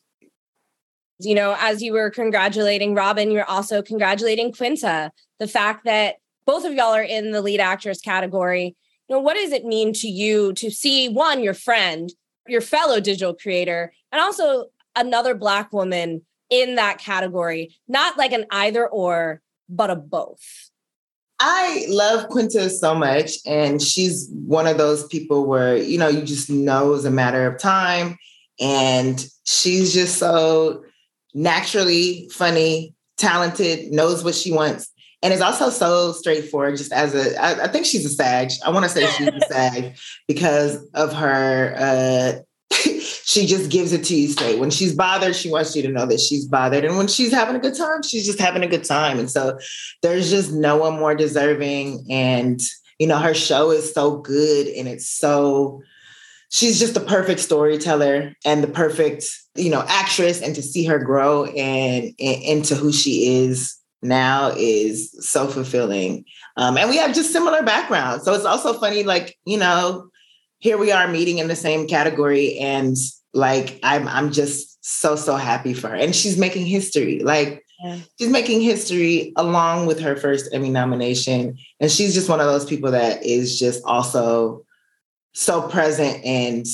You 1.19 1.35
know, 1.35 1.57
as 1.59 1.81
you 1.81 1.95
were 1.95 2.11
congratulating 2.11 2.95
Robin, 2.95 3.31
you're 3.31 3.49
also 3.49 3.81
congratulating 3.81 4.53
Quinta. 4.53 5.13
The 5.39 5.49
fact 5.49 5.85
that 5.87 6.17
both 6.47 6.65
of 6.65 6.75
y'all 6.75 6.95
are 6.95 7.03
in 7.03 7.31
the 7.31 7.43
lead 7.43 7.61
actress 7.61 8.01
category. 8.01 8.77
You 9.09 9.17
know, 9.17 9.21
what 9.21 9.35
does 9.35 9.53
it 9.53 9.65
mean 9.65 9.93
to 9.95 10.09
you 10.09 10.53
to 10.55 10.71
see 10.71 11.09
one, 11.09 11.43
your 11.43 11.55
friend, 11.55 12.13
your 12.47 12.61
fellow 12.61 13.01
digital 13.01 13.35
creator, 13.35 13.93
and 14.13 14.21
also 14.21 14.67
another 14.97 15.35
Black 15.35 15.73
woman 15.73 16.23
in 16.51 16.75
that 16.75 16.99
category? 16.99 17.75
Not 17.89 18.19
like 18.19 18.33
an 18.33 18.47
either 18.51 18.87
or, 18.87 19.41
but 19.69 19.91
a 19.91 19.97
both. 19.97 20.71
I 21.41 21.85
love 21.89 22.29
Quinta 22.29 22.71
so 22.71 22.95
much. 22.95 23.33
And 23.47 23.83
she's 23.83 24.31
one 24.33 24.67
of 24.67 24.79
those 24.79 25.07
people 25.09 25.47
where, 25.47 25.77
you 25.77 25.99
know, 25.99 26.09
you 26.09 26.23
just 26.23 26.49
know 26.49 26.95
it's 26.95 27.05
a 27.05 27.11
matter 27.11 27.47
of 27.47 27.61
time. 27.61 28.17
And 28.61 29.25
she's 29.45 29.93
just 29.93 30.19
so 30.19 30.85
naturally 31.35 32.29
funny, 32.33 32.95
talented, 33.17 33.93
knows 33.93 34.23
what 34.23 34.35
she 34.35 34.53
wants. 34.53 34.89
And 35.23 35.33
is 35.33 35.41
also 35.41 35.71
so 35.71 36.13
straightforward, 36.13 36.77
just 36.77 36.93
as 36.93 37.15
a, 37.15 37.43
I, 37.43 37.65
I 37.65 37.69
think 37.69 37.87
she's 37.87 38.05
a 38.05 38.11
Sag. 38.11 38.51
I 38.65 38.71
want 38.71 38.85
to 38.85 38.91
say 38.91 39.07
she's 39.07 39.29
a 39.29 39.41
Sag 39.49 39.97
because 40.29 40.87
of 40.93 41.13
her, 41.15 41.75
uh, 41.77 42.43
she 43.35 43.47
just 43.47 43.69
gives 43.69 43.93
it 43.93 44.05
to 44.05 44.15
you 44.15 44.29
straight. 44.29 44.61
When 44.61 44.71
she's 44.71 44.95
bothered, 44.95 45.35
she 45.35 45.51
wants 45.51 45.75
you 45.75 45.83
to 45.83 45.89
know 45.89 46.07
that 46.07 46.21
she's 46.21 46.47
bothered. 46.47 46.85
And 46.85 46.97
when 46.97 47.09
she's 47.09 47.33
having 47.33 47.57
a 47.57 47.59
good 47.59 47.75
time, 47.75 48.05
she's 48.05 48.25
just 48.25 48.39
having 48.39 48.63
a 48.63 48.69
good 48.69 48.85
time. 48.85 49.19
And 49.19 49.29
so 49.29 49.59
there's 50.03 50.31
just 50.31 50.53
no 50.53 50.77
one 50.77 50.97
more 50.97 51.17
deserving. 51.17 52.07
And, 52.09 52.61
you 53.01 53.09
know, 53.09 53.19
her 53.19 53.35
show 53.35 53.73
is 53.73 53.93
so 53.93 54.19
good 54.19 54.69
and 54.69 54.87
it's 54.87 55.09
so, 55.09 55.83
she's 56.51 56.79
just 56.79 56.95
the 56.95 57.01
perfect 57.01 57.41
storyteller 57.41 58.37
and 58.45 58.63
the 58.63 58.69
perfect, 58.69 59.25
you 59.57 59.71
know, 59.71 59.85
actress. 59.89 60.41
And 60.41 60.55
to 60.55 60.63
see 60.63 60.85
her 60.85 61.01
grow 61.01 61.47
and, 61.47 62.15
and 62.21 62.43
into 62.43 62.77
who 62.77 62.93
she 62.93 63.47
is 63.47 63.77
now 64.01 64.53
is 64.57 65.11
so 65.29 65.49
fulfilling. 65.49 66.25
Um, 66.57 66.79
and 66.79 66.89
we 66.89 66.99
have 66.99 67.17
just 67.17 67.33
similar 67.33 67.65
backgrounds. 67.65 68.25
So 68.25 68.33
it's 68.33 68.45
also 68.45 68.75
funny, 68.75 69.03
like, 69.03 69.37
you 69.45 69.59
know, 69.59 70.09
here 70.59 70.79
we 70.79 70.93
are 70.93 71.09
meeting 71.09 71.39
in 71.39 71.49
the 71.49 71.57
same 71.57 71.89
category 71.89 72.59
and 72.59 72.97
like 73.35 73.79
I'm 73.83 74.09
I'm 74.09 74.33
just 74.33 74.85
so 74.85 75.17
so 75.17 75.37
happy 75.37 75.75
for 75.75 75.89
her. 75.89 75.97
And 75.97 76.15
she's 76.15 76.39
making 76.39 76.67
history 76.67 77.21
like 77.21 77.65
yeah. 77.83 77.99
she's 78.19 78.31
making 78.31 78.61
history 78.61 79.33
along 79.37 79.87
with 79.87 80.01
her 80.01 80.17
first 80.17 80.53
Emmy 80.53 80.71
nomination. 80.71 81.59
And 81.81 81.91
she's 81.91 82.15
just 82.15 82.29
one 82.29 82.41
of 82.41 82.47
those 82.47 82.65
people 82.65 82.91
that 82.93 83.25
is 83.25 83.59
just 83.59 83.83
also 83.85 84.65
so 85.33 85.69
present 85.69 86.25
and 86.25 86.65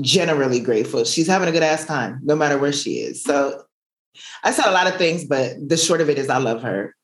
generally 0.00 0.60
grateful. 0.60 1.04
She's 1.04 1.26
having 1.26 1.48
a 1.48 1.52
good 1.52 1.62
ass 1.62 1.84
time 1.84 2.20
no 2.22 2.34
matter 2.34 2.58
where 2.58 2.72
she 2.72 2.94
is. 2.98 3.22
So 3.22 3.62
I 4.44 4.52
said 4.52 4.66
a 4.66 4.72
lot 4.72 4.86
of 4.86 4.96
things 4.96 5.24
but 5.24 5.56
the 5.68 5.76
short 5.76 6.00
of 6.00 6.08
it 6.08 6.18
is 6.18 6.28
I 6.28 6.38
love 6.38 6.62
her 6.62 6.94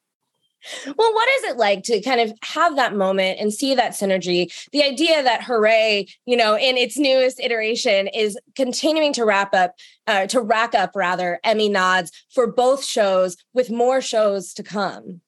Well, 0.86 1.14
what 1.14 1.28
is 1.36 1.44
it 1.44 1.56
like 1.56 1.84
to 1.84 2.00
kind 2.00 2.20
of 2.20 2.32
have 2.42 2.76
that 2.76 2.94
moment 2.94 3.38
and 3.40 3.52
see 3.52 3.74
that 3.74 3.92
synergy? 3.92 4.52
The 4.72 4.82
idea 4.82 5.22
that 5.22 5.42
Hoorae, 5.42 6.10
you 6.26 6.36
know, 6.36 6.56
in 6.56 6.76
its 6.76 6.98
newest 6.98 7.40
iteration 7.40 8.08
is 8.08 8.38
continuing 8.56 9.12
to 9.14 9.24
wrap 9.24 9.54
up, 9.54 9.74
uh, 10.06 10.26
to 10.28 10.40
rack 10.40 10.74
up 10.74 10.92
rather 10.94 11.40
Emmy 11.44 11.68
nods 11.68 12.10
for 12.34 12.50
both 12.50 12.84
shows 12.84 13.36
with 13.54 13.70
more 13.70 14.00
shows 14.00 14.52
to 14.54 14.62
come. 14.62 15.20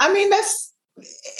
I 0.00 0.12
mean, 0.12 0.30
that's 0.30 0.72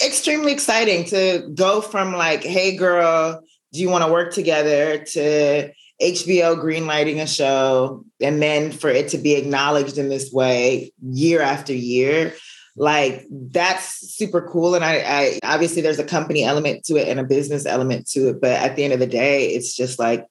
extremely 0.03 0.51
exciting 0.51 1.05
to 1.05 1.49
go 1.53 1.81
from 1.81 2.13
like, 2.13 2.43
hey, 2.43 2.75
girl, 2.75 3.41
do 3.73 3.79
you 3.79 3.89
want 3.89 4.05
to 4.05 4.11
work 4.11 4.33
together 4.33 4.99
to 4.99 5.71
HBO 6.01 6.57
greenlighting 6.57 7.21
a 7.21 7.27
show 7.27 8.03
and 8.19 8.41
then 8.41 8.71
for 8.71 8.89
it 8.89 9.09
to 9.09 9.17
be 9.17 9.35
acknowledged 9.35 9.97
in 9.97 10.09
this 10.09 10.31
way 10.31 10.91
year 11.03 11.41
after 11.41 11.73
year 11.73 12.33
like 12.75 13.25
that's 13.29 14.15
super 14.15 14.41
cool 14.41 14.75
and 14.75 14.85
I, 14.85 15.03
I 15.05 15.39
obviously 15.43 15.81
there's 15.81 15.99
a 15.99 16.05
company 16.05 16.43
element 16.43 16.85
to 16.85 16.95
it 16.95 17.07
and 17.07 17.19
a 17.19 17.23
business 17.23 17.65
element 17.65 18.07
to 18.11 18.29
it 18.29 18.41
but 18.41 18.51
at 18.51 18.75
the 18.75 18.83
end 18.83 18.93
of 18.93 18.99
the 18.99 19.07
day 19.07 19.47
it's 19.47 19.75
just 19.75 19.99
like 19.99 20.25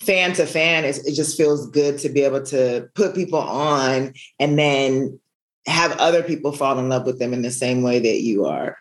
fan 0.00 0.34
to 0.34 0.44
fan 0.44 0.84
it 0.84 1.00
just 1.14 1.36
feels 1.36 1.70
good 1.70 1.98
to 1.98 2.08
be 2.08 2.22
able 2.22 2.42
to 2.42 2.88
put 2.94 3.14
people 3.14 3.38
on 3.38 4.12
and 4.38 4.58
then 4.58 5.18
have 5.66 5.92
other 5.98 6.22
people 6.22 6.52
fall 6.52 6.78
in 6.78 6.88
love 6.88 7.06
with 7.06 7.18
them 7.18 7.32
in 7.32 7.42
the 7.42 7.50
same 7.50 7.82
way 7.82 7.98
that 7.98 8.22
you 8.22 8.44
are. 8.44 8.76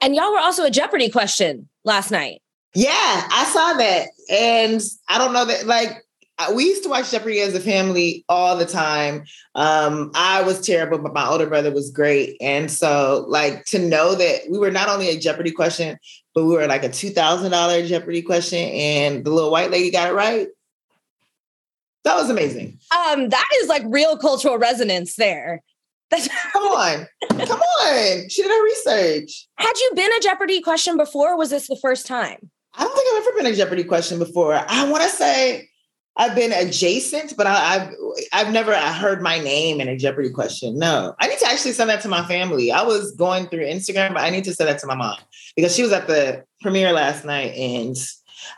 And 0.00 0.14
y'all 0.14 0.30
were 0.30 0.38
also 0.38 0.64
a 0.64 0.70
jeopardy 0.70 1.08
question 1.08 1.68
last 1.84 2.10
night. 2.10 2.42
Yeah 2.74 3.26
i 3.30 3.44
saw 3.44 3.72
that 3.78 4.08
and 4.30 4.82
i 5.08 5.16
don't 5.16 5.32
know 5.32 5.46
that 5.46 5.66
like 5.66 6.04
we 6.54 6.64
used 6.64 6.82
to 6.82 6.88
watch 6.88 7.10
Jeopardy 7.10 7.40
as 7.40 7.54
a 7.54 7.60
family 7.60 8.24
all 8.28 8.56
the 8.56 8.66
time. 8.66 9.24
Um, 9.54 10.10
I 10.14 10.42
was 10.42 10.60
terrible, 10.64 10.98
but 10.98 11.14
my 11.14 11.26
older 11.26 11.46
brother 11.46 11.72
was 11.72 11.90
great. 11.90 12.36
And 12.40 12.70
so, 12.70 13.24
like, 13.28 13.64
to 13.66 13.78
know 13.78 14.14
that 14.14 14.42
we 14.50 14.58
were 14.58 14.70
not 14.70 14.88
only 14.88 15.08
a 15.08 15.18
Jeopardy 15.18 15.50
question, 15.50 15.98
but 16.34 16.44
we 16.44 16.54
were 16.54 16.66
like 16.66 16.84
a 16.84 16.90
$2,000 16.90 17.86
Jeopardy 17.86 18.22
question, 18.22 18.58
and 18.58 19.24
the 19.24 19.30
little 19.30 19.50
white 19.50 19.70
lady 19.70 19.90
got 19.90 20.10
it 20.10 20.14
right. 20.14 20.48
That 22.04 22.16
was 22.16 22.30
amazing. 22.30 22.78
Um, 22.94 23.30
that 23.30 23.48
is 23.62 23.68
like 23.68 23.82
real 23.86 24.16
cultural 24.16 24.58
resonance 24.58 25.16
there. 25.16 25.62
That's- 26.10 26.28
Come 26.52 26.62
on. 26.64 27.06
Come 27.30 27.60
on. 27.60 28.28
She 28.28 28.42
did 28.42 28.50
her 28.50 28.64
research. 28.64 29.48
Had 29.56 29.72
you 29.76 29.90
been 29.96 30.12
a 30.12 30.20
Jeopardy 30.20 30.60
question 30.60 30.96
before? 30.96 31.36
was 31.36 31.50
this 31.50 31.66
the 31.66 31.78
first 31.82 32.06
time? 32.06 32.50
I 32.74 32.84
don't 32.84 32.94
think 32.94 33.08
I've 33.12 33.26
ever 33.26 33.36
been 33.42 33.52
a 33.52 33.56
Jeopardy 33.56 33.84
question 33.84 34.18
before. 34.18 34.54
I 34.54 34.88
want 34.88 35.02
to 35.02 35.08
say 35.08 35.68
I've 36.18 36.34
been 36.34 36.52
adjacent, 36.52 37.36
but 37.36 37.46
I, 37.46 37.78
have 37.78 37.94
I've 38.32 38.52
never 38.52 38.74
heard 38.74 39.20
my 39.20 39.38
name 39.38 39.80
in 39.80 39.88
a 39.88 39.96
Jeopardy 39.96 40.30
question. 40.30 40.78
No, 40.78 41.14
I 41.20 41.28
need 41.28 41.38
to 41.40 41.46
actually 41.46 41.72
send 41.72 41.90
that 41.90 42.00
to 42.02 42.08
my 42.08 42.24
family. 42.24 42.72
I 42.72 42.82
was 42.82 43.12
going 43.12 43.48
through 43.48 43.66
Instagram, 43.66 44.14
but 44.14 44.22
I 44.22 44.30
need 44.30 44.44
to 44.44 44.54
send 44.54 44.68
that 44.68 44.78
to 44.80 44.86
my 44.86 44.94
mom 44.94 45.18
because 45.54 45.76
she 45.76 45.82
was 45.82 45.92
at 45.92 46.06
the 46.06 46.44
premiere 46.62 46.92
last 46.92 47.24
night, 47.26 47.54
and 47.54 47.96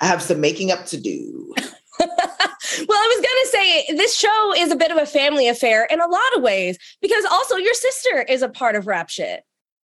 I 0.01 0.07
have 0.07 0.23
some 0.23 0.41
making 0.41 0.71
up 0.71 0.87
to 0.87 1.01
do. 1.01 1.53
well, 1.59 1.69
I 2.01 3.17
was 3.17 3.27
going 3.27 3.43
to 3.43 3.49
say 3.51 3.97
this 3.97 4.17
show 4.17 4.55
is 4.57 4.71
a 4.71 4.77
bit 4.77 4.93
of 4.93 4.97
a 4.99 5.07
family 5.07 5.49
affair 5.49 5.85
in 5.87 6.01
a 6.01 6.07
lot 6.07 6.37
of 6.37 6.43
ways 6.43 6.79
because 7.03 7.25
also 7.25 7.57
your 7.57 7.75
sister 7.75 8.23
is 8.29 8.43
a 8.43 8.49
part 8.49 8.77
of 8.77 8.87
Rap 8.87 9.11
Shit. 9.11 9.43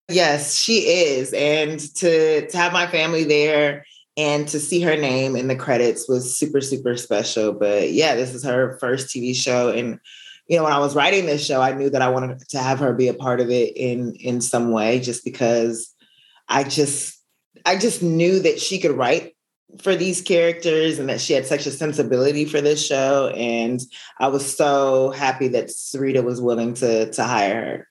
Yes, 0.08 0.56
she 0.56 0.80
is, 0.80 1.32
and 1.32 1.80
to 1.96 2.46
to 2.46 2.56
have 2.56 2.72
my 2.72 2.86
family 2.86 3.24
there 3.24 3.84
and 4.16 4.46
to 4.48 4.60
see 4.60 4.80
her 4.80 4.96
name 4.96 5.34
in 5.36 5.48
the 5.48 5.56
credits 5.56 6.08
was 6.08 6.36
super 6.36 6.60
super 6.60 6.96
special. 6.96 7.52
But 7.52 7.92
yeah 7.92 8.14
this 8.14 8.34
is 8.34 8.44
her 8.44 8.78
first 8.78 9.08
tv 9.08 9.34
show. 9.34 9.70
And 9.70 9.98
you 10.46 10.56
know 10.56 10.64
when 10.64 10.72
i 10.72 10.78
was 10.78 10.94
writing 10.94 11.26
this 11.26 11.44
show 11.44 11.60
i 11.60 11.72
knew 11.72 11.88
that 11.90 12.02
i 12.02 12.08
wanted 12.08 12.38
to 12.48 12.58
have 12.58 12.78
her 12.78 12.92
be 12.92 13.08
a 13.08 13.14
part 13.14 13.40
of 13.40 13.50
it 13.50 13.76
in 13.76 14.14
in 14.16 14.40
some 14.40 14.70
way 14.72 15.00
just 15.00 15.24
because 15.24 15.94
i 16.48 16.62
just 16.62 17.18
i 17.64 17.76
just 17.76 18.02
knew 18.02 18.40
that 18.40 18.60
she 18.60 18.78
could 18.78 18.92
write 18.92 19.34
for 19.80 19.96
these 19.96 20.22
characters 20.22 20.98
and 20.98 21.08
that 21.08 21.20
she 21.20 21.32
had 21.32 21.46
such 21.46 21.66
a 21.66 21.70
sensibility 21.70 22.44
for 22.44 22.60
this 22.60 22.84
show. 22.84 23.28
And 23.34 23.80
i 24.20 24.28
was 24.28 24.56
so 24.56 25.10
happy 25.10 25.48
that 25.48 25.68
Syreeta 25.68 26.22
was 26.22 26.40
willing 26.40 26.74
to 26.74 27.10
to 27.10 27.24
hire 27.24 27.64
her 27.64 27.88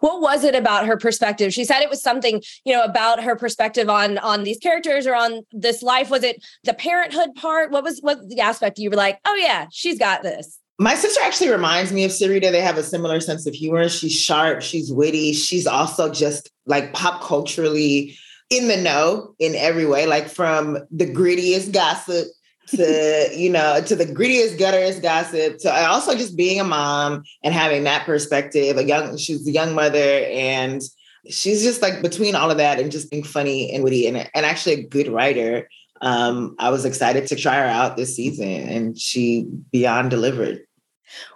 what 0.00 0.20
was 0.20 0.44
it 0.44 0.54
about 0.54 0.86
her 0.86 0.96
perspective 0.96 1.52
she 1.52 1.64
said 1.64 1.80
it 1.80 1.90
was 1.90 2.02
something 2.02 2.42
you 2.64 2.72
know 2.72 2.82
about 2.82 3.22
her 3.22 3.36
perspective 3.36 3.88
on 3.88 4.18
on 4.18 4.44
these 4.44 4.58
characters 4.58 5.06
or 5.06 5.14
on 5.14 5.42
this 5.52 5.82
life 5.82 6.10
was 6.10 6.22
it 6.22 6.44
the 6.64 6.74
parenthood 6.74 7.34
part 7.34 7.70
what 7.70 7.84
was 7.84 8.00
what 8.00 8.28
the 8.28 8.40
aspect 8.40 8.78
you 8.78 8.90
were 8.90 8.96
like 8.96 9.18
oh 9.24 9.34
yeah 9.34 9.66
she's 9.70 9.98
got 9.98 10.22
this 10.22 10.58
my 10.78 10.94
sister 10.94 11.20
actually 11.22 11.50
reminds 11.50 11.92
me 11.92 12.04
of 12.04 12.10
Syreeta. 12.10 12.50
They 12.50 12.62
have 12.62 12.78
a 12.78 12.82
similar 12.82 13.20
sense 13.20 13.46
of 13.46 13.52
humor. 13.52 13.86
She's 13.90 14.14
sharp, 14.18 14.62
she's 14.62 14.90
witty. 14.90 15.34
She's 15.34 15.66
also 15.66 16.10
just 16.10 16.50
like 16.64 16.94
pop 16.94 17.20
culturally 17.20 18.16
in 18.48 18.66
the 18.66 18.78
know 18.78 19.34
in 19.38 19.54
every 19.54 19.84
way, 19.84 20.06
like 20.06 20.28
from 20.28 20.78
the 20.90 21.04
grittiest 21.04 21.72
gossip 21.72 22.28
to 22.70 23.28
you 23.34 23.50
know 23.50 23.80
to 23.84 23.96
the 23.96 24.06
grittiest 24.06 24.58
gutterest 24.58 25.02
gossip 25.02 25.58
to 25.58 25.72
also 25.86 26.14
just 26.14 26.36
being 26.36 26.60
a 26.60 26.64
mom 26.64 27.22
and 27.42 27.54
having 27.54 27.84
that 27.84 28.06
perspective 28.06 28.76
a 28.76 28.84
young 28.84 29.16
she's 29.16 29.46
a 29.46 29.50
young 29.50 29.74
mother 29.74 30.26
and 30.30 30.82
she's 31.28 31.62
just 31.62 31.82
like 31.82 32.02
between 32.02 32.34
all 32.34 32.50
of 32.50 32.56
that 32.56 32.80
and 32.80 32.92
just 32.92 33.10
being 33.10 33.22
funny 33.22 33.72
and 33.72 33.84
witty 33.84 34.06
and, 34.06 34.16
and 34.16 34.46
actually 34.46 34.74
a 34.74 34.86
good 34.86 35.08
writer 35.08 35.68
um, 36.00 36.54
i 36.58 36.70
was 36.70 36.84
excited 36.84 37.26
to 37.26 37.36
try 37.36 37.56
her 37.56 37.66
out 37.66 37.96
this 37.96 38.16
season 38.16 38.48
and 38.48 38.98
she 38.98 39.46
beyond 39.70 40.10
delivered 40.10 40.60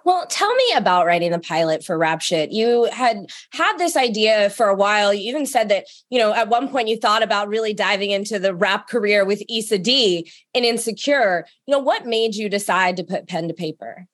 well, 0.05 0.27
tell 0.29 0.55
me 0.55 0.65
about 0.77 1.07
writing 1.07 1.31
the 1.31 1.39
pilot 1.39 1.85
for 1.85 1.99
Rap 1.99 2.21
Shit. 2.21 2.53
You 2.53 2.89
had 2.93 3.27
had 3.51 3.79
this 3.79 3.97
idea 3.97 4.51
for 4.51 4.69
a 4.69 4.75
while. 4.75 5.13
You 5.13 5.29
even 5.31 5.47
said 5.47 5.69
that, 5.69 5.87
you 6.11 6.19
know, 6.19 6.33
at 6.33 6.49
one 6.49 6.69
point 6.69 6.89
you 6.89 6.97
thought 6.97 7.23
about 7.23 7.49
really 7.49 7.75
diving 7.75 8.11
into 8.11 8.39
the 8.39 8.55
rap 8.55 8.89
career 8.89 9.25
with 9.25 9.43
Issa 9.49 9.79
Dee 9.79 10.31
and 10.55 10.65
Insecure. 10.65 11.47
You 11.67 11.73
know, 11.73 11.79
what 11.79 12.07
made 12.07 12.35
you 12.35 12.49
decide 12.49 12.97
to 12.97 13.05
put 13.05 13.29
pen 13.29 13.49
to 13.49 13.55
paper? 13.55 14.07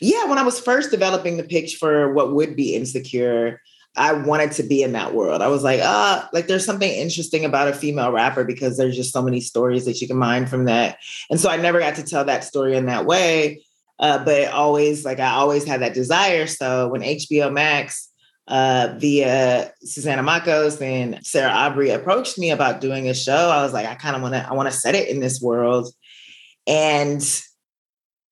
Yeah, 0.00 0.26
when 0.26 0.38
I 0.38 0.42
was 0.42 0.60
first 0.60 0.90
developing 0.90 1.36
the 1.36 1.44
pitch 1.44 1.76
for 1.76 2.12
what 2.12 2.34
would 2.34 2.54
be 2.54 2.74
Insecure, 2.74 3.60
I 3.96 4.12
wanted 4.12 4.52
to 4.52 4.62
be 4.62 4.82
in 4.82 4.92
that 4.92 5.14
world. 5.14 5.40
I 5.40 5.48
was 5.48 5.62
like, 5.62 5.80
ah, 5.82 6.28
like 6.32 6.46
there's 6.46 6.66
something 6.66 6.90
interesting 6.90 7.44
about 7.44 7.68
a 7.68 7.72
female 7.72 8.12
rapper 8.12 8.44
because 8.44 8.76
there's 8.76 8.94
just 8.94 9.12
so 9.12 9.22
many 9.22 9.40
stories 9.40 9.86
that 9.86 10.00
you 10.00 10.06
can 10.06 10.18
mine 10.18 10.46
from 10.46 10.66
that. 10.66 10.98
And 11.30 11.40
so 11.40 11.48
I 11.48 11.56
never 11.56 11.78
got 11.78 11.94
to 11.94 12.02
tell 12.02 12.24
that 12.26 12.44
story 12.44 12.76
in 12.76 12.86
that 12.86 13.06
way. 13.06 13.62
Uh, 13.98 14.22
but 14.24 14.48
always 14.48 15.04
like 15.04 15.20
I 15.20 15.30
always 15.30 15.64
had 15.64 15.80
that 15.82 15.94
desire. 15.94 16.46
So 16.46 16.88
when 16.88 17.02
HBO 17.02 17.52
Max 17.52 18.10
uh, 18.46 18.94
via 18.98 19.72
Suzanna 19.82 20.22
Makkos 20.22 20.80
and 20.80 21.24
Sarah 21.26 21.50
Aubrey 21.50 21.90
approached 21.90 22.38
me 22.38 22.50
about 22.50 22.80
doing 22.80 23.08
a 23.08 23.14
show, 23.14 23.50
I 23.50 23.62
was 23.62 23.72
like, 23.72 23.86
I 23.86 23.94
kind 23.94 24.14
of 24.14 24.22
want 24.22 24.34
to 24.34 24.46
I 24.46 24.52
want 24.52 24.70
to 24.70 24.76
set 24.76 24.94
it 24.94 25.08
in 25.08 25.20
this 25.20 25.40
world. 25.40 25.88
And 26.66 27.22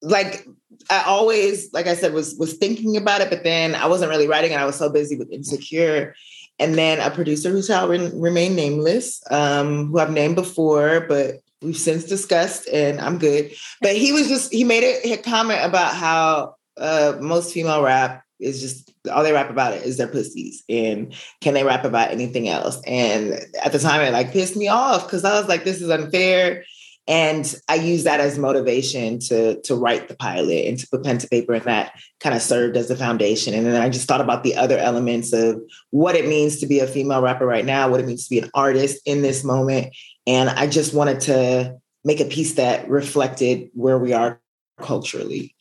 like 0.03 0.47
I 0.91 1.03
always, 1.05 1.73
like 1.73 1.87
I 1.87 1.95
said, 1.95 2.13
was 2.13 2.35
was 2.37 2.55
thinking 2.55 2.97
about 2.97 3.21
it, 3.21 3.31
but 3.31 3.45
then 3.45 3.75
I 3.75 3.87
wasn't 3.87 4.11
really 4.11 4.29
writing, 4.29 4.53
and 4.53 4.61
I 4.61 4.67
was 4.67 4.77
so 4.77 4.91
busy 4.91 5.17
with 5.17 5.33
Insecure. 5.33 6.15
And 6.61 6.77
then 6.77 7.01
a 7.01 7.11
producer 7.11 7.51
who 7.51 7.63
shall 7.63 7.89
re- 7.89 8.13
remain 8.15 8.55
nameless, 8.55 9.21
um, 9.31 9.87
who 9.87 9.99
I've 9.99 10.13
named 10.13 10.37
before, 10.37 11.05
but 11.09 11.41
we've 11.65 11.77
since 11.77 12.05
discussed 12.05 12.69
and 12.69 13.01
I'm 13.01 13.19
good. 13.19 13.53
But 13.81 13.97
he 13.97 14.13
was 14.13 14.29
just, 14.29 14.53
he 14.53 14.65
made 14.65 14.85
a, 14.85 15.13
a 15.13 15.17
comment 15.17 15.65
about 15.65 15.95
how 15.95 16.57
uh, 16.77 17.17
most 17.21 17.53
female 17.53 17.83
rap 17.83 18.25
is 18.41 18.61
just 18.61 18.93
all 19.13 19.23
they 19.23 19.33
rap 19.33 19.51
about 19.51 19.75
it 19.75 19.83
is 19.83 19.97
their 19.97 20.09
pussies 20.09 20.65
and 20.69 21.15
can 21.41 21.55
they 21.55 21.65
rap 21.65 21.85
about 21.85 22.11
anything 22.11 22.49
else? 22.49 22.81
And 22.87 23.35
at 23.63 23.73
the 23.73 23.79
time 23.79 24.01
it 24.01 24.13
like 24.13 24.33
pissed 24.33 24.57
me 24.57 24.69
off 24.69 25.07
because 25.07 25.25
i 25.25 25.39
was 25.39 25.49
like 25.49 25.65
this 25.65 25.81
is 25.81 25.91
unfair. 25.91 26.65
And 27.07 27.55
i 27.69 27.75
used 27.75 28.07
that 28.07 28.21
as 28.21 28.39
motivation 28.39 29.19
to 29.21 29.61
to 29.63 29.75
write 29.75 30.09
the 30.09 30.17
pilot 30.17 30.67
and 30.67 30.79
to 30.79 30.89
put 30.89 31.05
pen 31.05 31.19
to 31.19 31.29
paper 31.29 31.53
and 31.53 31.65
that 31.65 31.93
kind 32.21 32.35
of 32.35 32.43
served 32.43 32.77
as 32.77 32.89
the 32.89 32.97
foundation. 32.97 33.55
And 33.55 33.67
then 33.67 33.81
i 33.81 33.89
just 33.89 34.09
thought 34.09 34.21
about 34.21 34.43
the 34.43 34.57
other 34.57 34.79
elements 34.79 35.33
of 35.33 35.61
what 35.91 36.17
it 36.17 36.27
means 36.27 36.59
to 36.61 36.67
be 36.67 36.81
a 36.81 36.87
female 36.87 37.23
rapper 37.23 37.47
right 37.47 37.65
now 37.65 37.89
what 37.89 38.01
it 38.01 38.07
means 38.07 38.25
to 38.25 38.31
be 38.31 38.41
an 38.41 38.51
artist 38.55 39.01
in 39.07 39.23
this 39.23 39.45
moment 39.45 39.95
and 40.27 40.51
I 40.51 40.67
just 40.67 40.95
wanted 40.95 41.21
to 41.23 41.77
make 42.05 42.21
a 42.21 42.25
piece 42.25 42.55
that 42.55 42.89
reflected 42.89 43.71
where 43.75 43.99
we 43.99 44.13
are 44.13 44.41
culturally. 44.79 45.55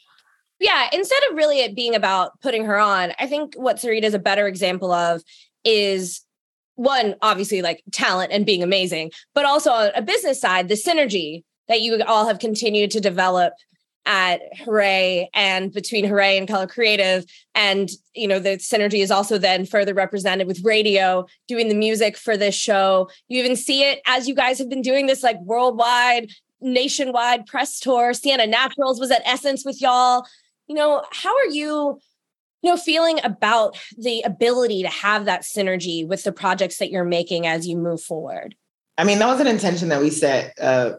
Yeah, 0.59 0.87
instead 0.93 1.21
of 1.29 1.35
really 1.35 1.59
it 1.59 1.75
being 1.75 1.95
about 1.95 2.39
putting 2.41 2.65
her 2.65 2.79
on, 2.79 3.13
I 3.19 3.27
think 3.27 3.55
what 3.55 3.77
Syreeta 3.77 4.03
is 4.03 4.13
a 4.13 4.19
better 4.19 4.47
example 4.47 4.91
of 4.91 5.21
is 5.63 6.21
one, 6.75 7.15
obviously 7.21 7.61
like 7.61 7.83
talent 7.91 8.31
and 8.31 8.45
being 8.45 8.63
amazing, 8.63 9.11
but 9.35 9.45
also 9.45 9.91
a 9.93 10.01
business 10.01 10.39
side, 10.39 10.69
the 10.69 10.75
synergy 10.75 11.43
that 11.67 11.81
you 11.81 12.01
all 12.03 12.27
have 12.27 12.39
continued 12.39 12.91
to 12.91 12.99
develop 12.99 13.53
at 14.05 14.41
Hoorae 14.65 15.27
and 15.33 15.71
between 15.71 16.05
Hoorae 16.05 16.37
and 16.37 16.47
Color 16.47 16.67
Creative. 16.67 17.25
And, 17.55 17.89
you 18.13 18.27
know, 18.27 18.39
the 18.39 18.57
synergy 18.57 19.01
is 19.01 19.11
also 19.11 19.37
then 19.37 19.65
further 19.65 19.93
represented 19.93 20.47
with 20.47 20.63
Raedio, 20.63 21.27
doing 21.47 21.69
the 21.69 21.75
music 21.75 22.17
for 22.17 22.35
this 22.35 22.55
show. 22.55 23.09
You 23.27 23.39
even 23.39 23.55
see 23.55 23.83
it 23.83 24.01
as 24.05 24.27
you 24.27 24.35
guys 24.35 24.59
have 24.59 24.69
been 24.69 24.81
doing 24.81 25.07
this 25.07 25.23
like 25.23 25.39
worldwide, 25.41 26.29
nationwide 26.61 27.45
press 27.45 27.79
tour. 27.79 28.13
Sienna 28.13 28.47
Naturals 28.47 28.99
was 28.99 29.11
at 29.11 29.21
Essence 29.25 29.63
with 29.65 29.81
y'all. 29.81 30.25
You 30.67 30.75
know, 30.75 31.03
how 31.11 31.35
are 31.35 31.47
you 31.47 31.99
you 32.63 32.69
know, 32.69 32.77
feeling 32.77 33.19
about 33.23 33.77
the 33.97 34.21
ability 34.21 34.83
to 34.83 34.89
have 34.89 35.25
that 35.25 35.41
synergy 35.41 36.07
with 36.07 36.23
the 36.23 36.31
projects 36.31 36.77
that 36.77 36.89
you're 36.89 37.03
making 37.03 37.45
as 37.45 37.67
you 37.67 37.75
move 37.75 38.01
forward? 38.01 38.55
I 38.97 39.03
mean, 39.03 39.19
that 39.19 39.27
was 39.27 39.41
an 39.41 39.47
intention 39.47 39.89
that 39.89 40.01
we 40.01 40.09
set. 40.09 40.53
Uh, 40.59 40.93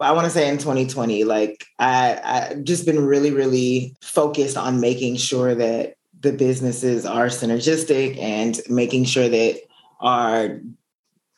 I 0.00 0.12
want 0.12 0.26
to 0.26 0.30
say 0.30 0.48
in 0.48 0.58
2020, 0.58 1.24
like 1.24 1.66
I, 1.78 2.20
I 2.22 2.54
just 2.62 2.86
been 2.86 3.04
really, 3.04 3.32
really 3.32 3.96
focused 4.00 4.56
on 4.56 4.80
making 4.80 5.16
sure 5.16 5.54
that 5.54 5.94
the 6.20 6.32
businesses 6.32 7.06
are 7.06 7.26
synergistic 7.26 8.18
and 8.18 8.60
making 8.68 9.04
sure 9.04 9.28
that 9.28 9.60
our 10.00 10.60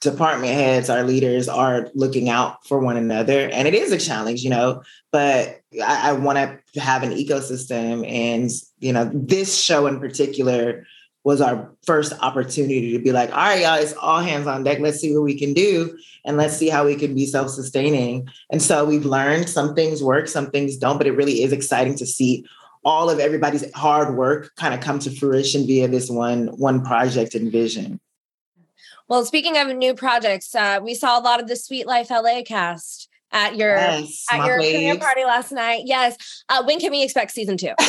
department 0.01 0.53
heads, 0.53 0.89
our 0.89 1.05
leaders 1.05 1.49
are 1.49 1.91
looking 1.95 2.29
out 2.29 2.67
for 2.67 2.79
one 2.79 2.97
another. 2.97 3.51
And 3.51 3.69
it 3.69 3.75
is 3.75 3.93
a 3.93 3.99
challenge, 3.99 4.43
you 4.43 4.51
know, 4.51 4.83
but 5.13 5.61
I, 5.83 6.11
I 6.11 6.13
want 6.13 6.39
to 6.75 6.81
have 6.81 7.03
an 7.03 7.11
ecosystem. 7.11 8.09
And, 8.09 8.51
you 8.79 8.93
know, 8.93 9.11
this 9.13 9.59
show 9.59 9.87
in 9.87 10.01
particular 10.01 10.87
was 11.25 11.41
our 11.41 11.71
first 11.85 12.13
opportunity 12.21 12.93
to 12.93 12.99
be 12.99 13.13
like, 13.13 13.31
all 13.31 13.37
right, 13.37 13.61
y'all, 13.61 13.75
it's 13.75 13.93
all 13.95 14.21
hands 14.21 14.47
on 14.47 14.65
deck. 14.65 14.79
Let's 14.81 15.01
see 15.01 15.15
what 15.15 15.23
we 15.23 15.39
can 15.39 15.53
do. 15.53 15.97
And 16.25 16.37
let's 16.37 16.57
see 16.57 16.69
how 16.69 16.87
we 16.87 16.97
can 16.97 17.15
be 17.15 17.27
self 17.27 17.51
sustaining. 17.51 18.29
And 18.51 18.63
so 18.63 18.85
we've 18.85 19.05
learned 19.05 19.49
some 19.49 19.75
things 19.75 20.03
work, 20.03 20.29
some 20.29 20.51
things 20.51 20.77
don't, 20.77 20.99
but 20.99 21.07
it 21.07 21.13
really 21.13 21.43
is 21.43 21.53
exciting 21.53 21.97
to 21.97 22.07
see 22.07 22.45
all 22.85 23.11
of 23.11 23.19
everybody's 23.19 23.71
hard 23.75 24.17
work 24.17 24.55
kind 24.57 24.73
of 24.73 24.81
come 24.81 24.99
to 25.01 25.11
fruition 25.11 25.67
via 25.67 25.89
this 25.89 26.09
one 26.09 26.47
one 26.57 26.83
project 26.85 27.35
and 27.35 27.53
vision. 27.53 28.01
Well, 29.09 29.25
speaking 29.25 29.59
of 29.59 29.69
new 29.77 29.95
projects, 29.95 30.55
uh, 30.55 30.81
we 30.83 30.95
saw 30.95 31.19
a 31.19 31.23
lot 31.23 31.41
of 31.41 31.49
the 31.49 31.57
Sweet 31.57 31.87
Life 31.87 32.11
LA 32.11 32.43
cast 32.47 33.09
at 33.33 33.57
your 33.57 33.77
Yes, 33.77 34.25
at 34.31 34.47
your 34.47 34.57
premiere 34.57 34.99
party 34.99 35.25
last 35.25 35.53
night. 35.53 35.83
Yes. 35.85 36.17
Uh, 36.49 36.63
when 36.65 36.79
can 36.79 36.91
we 36.91 37.03
expect 37.03 37.33
season 37.33 37.57
two? 37.57 37.73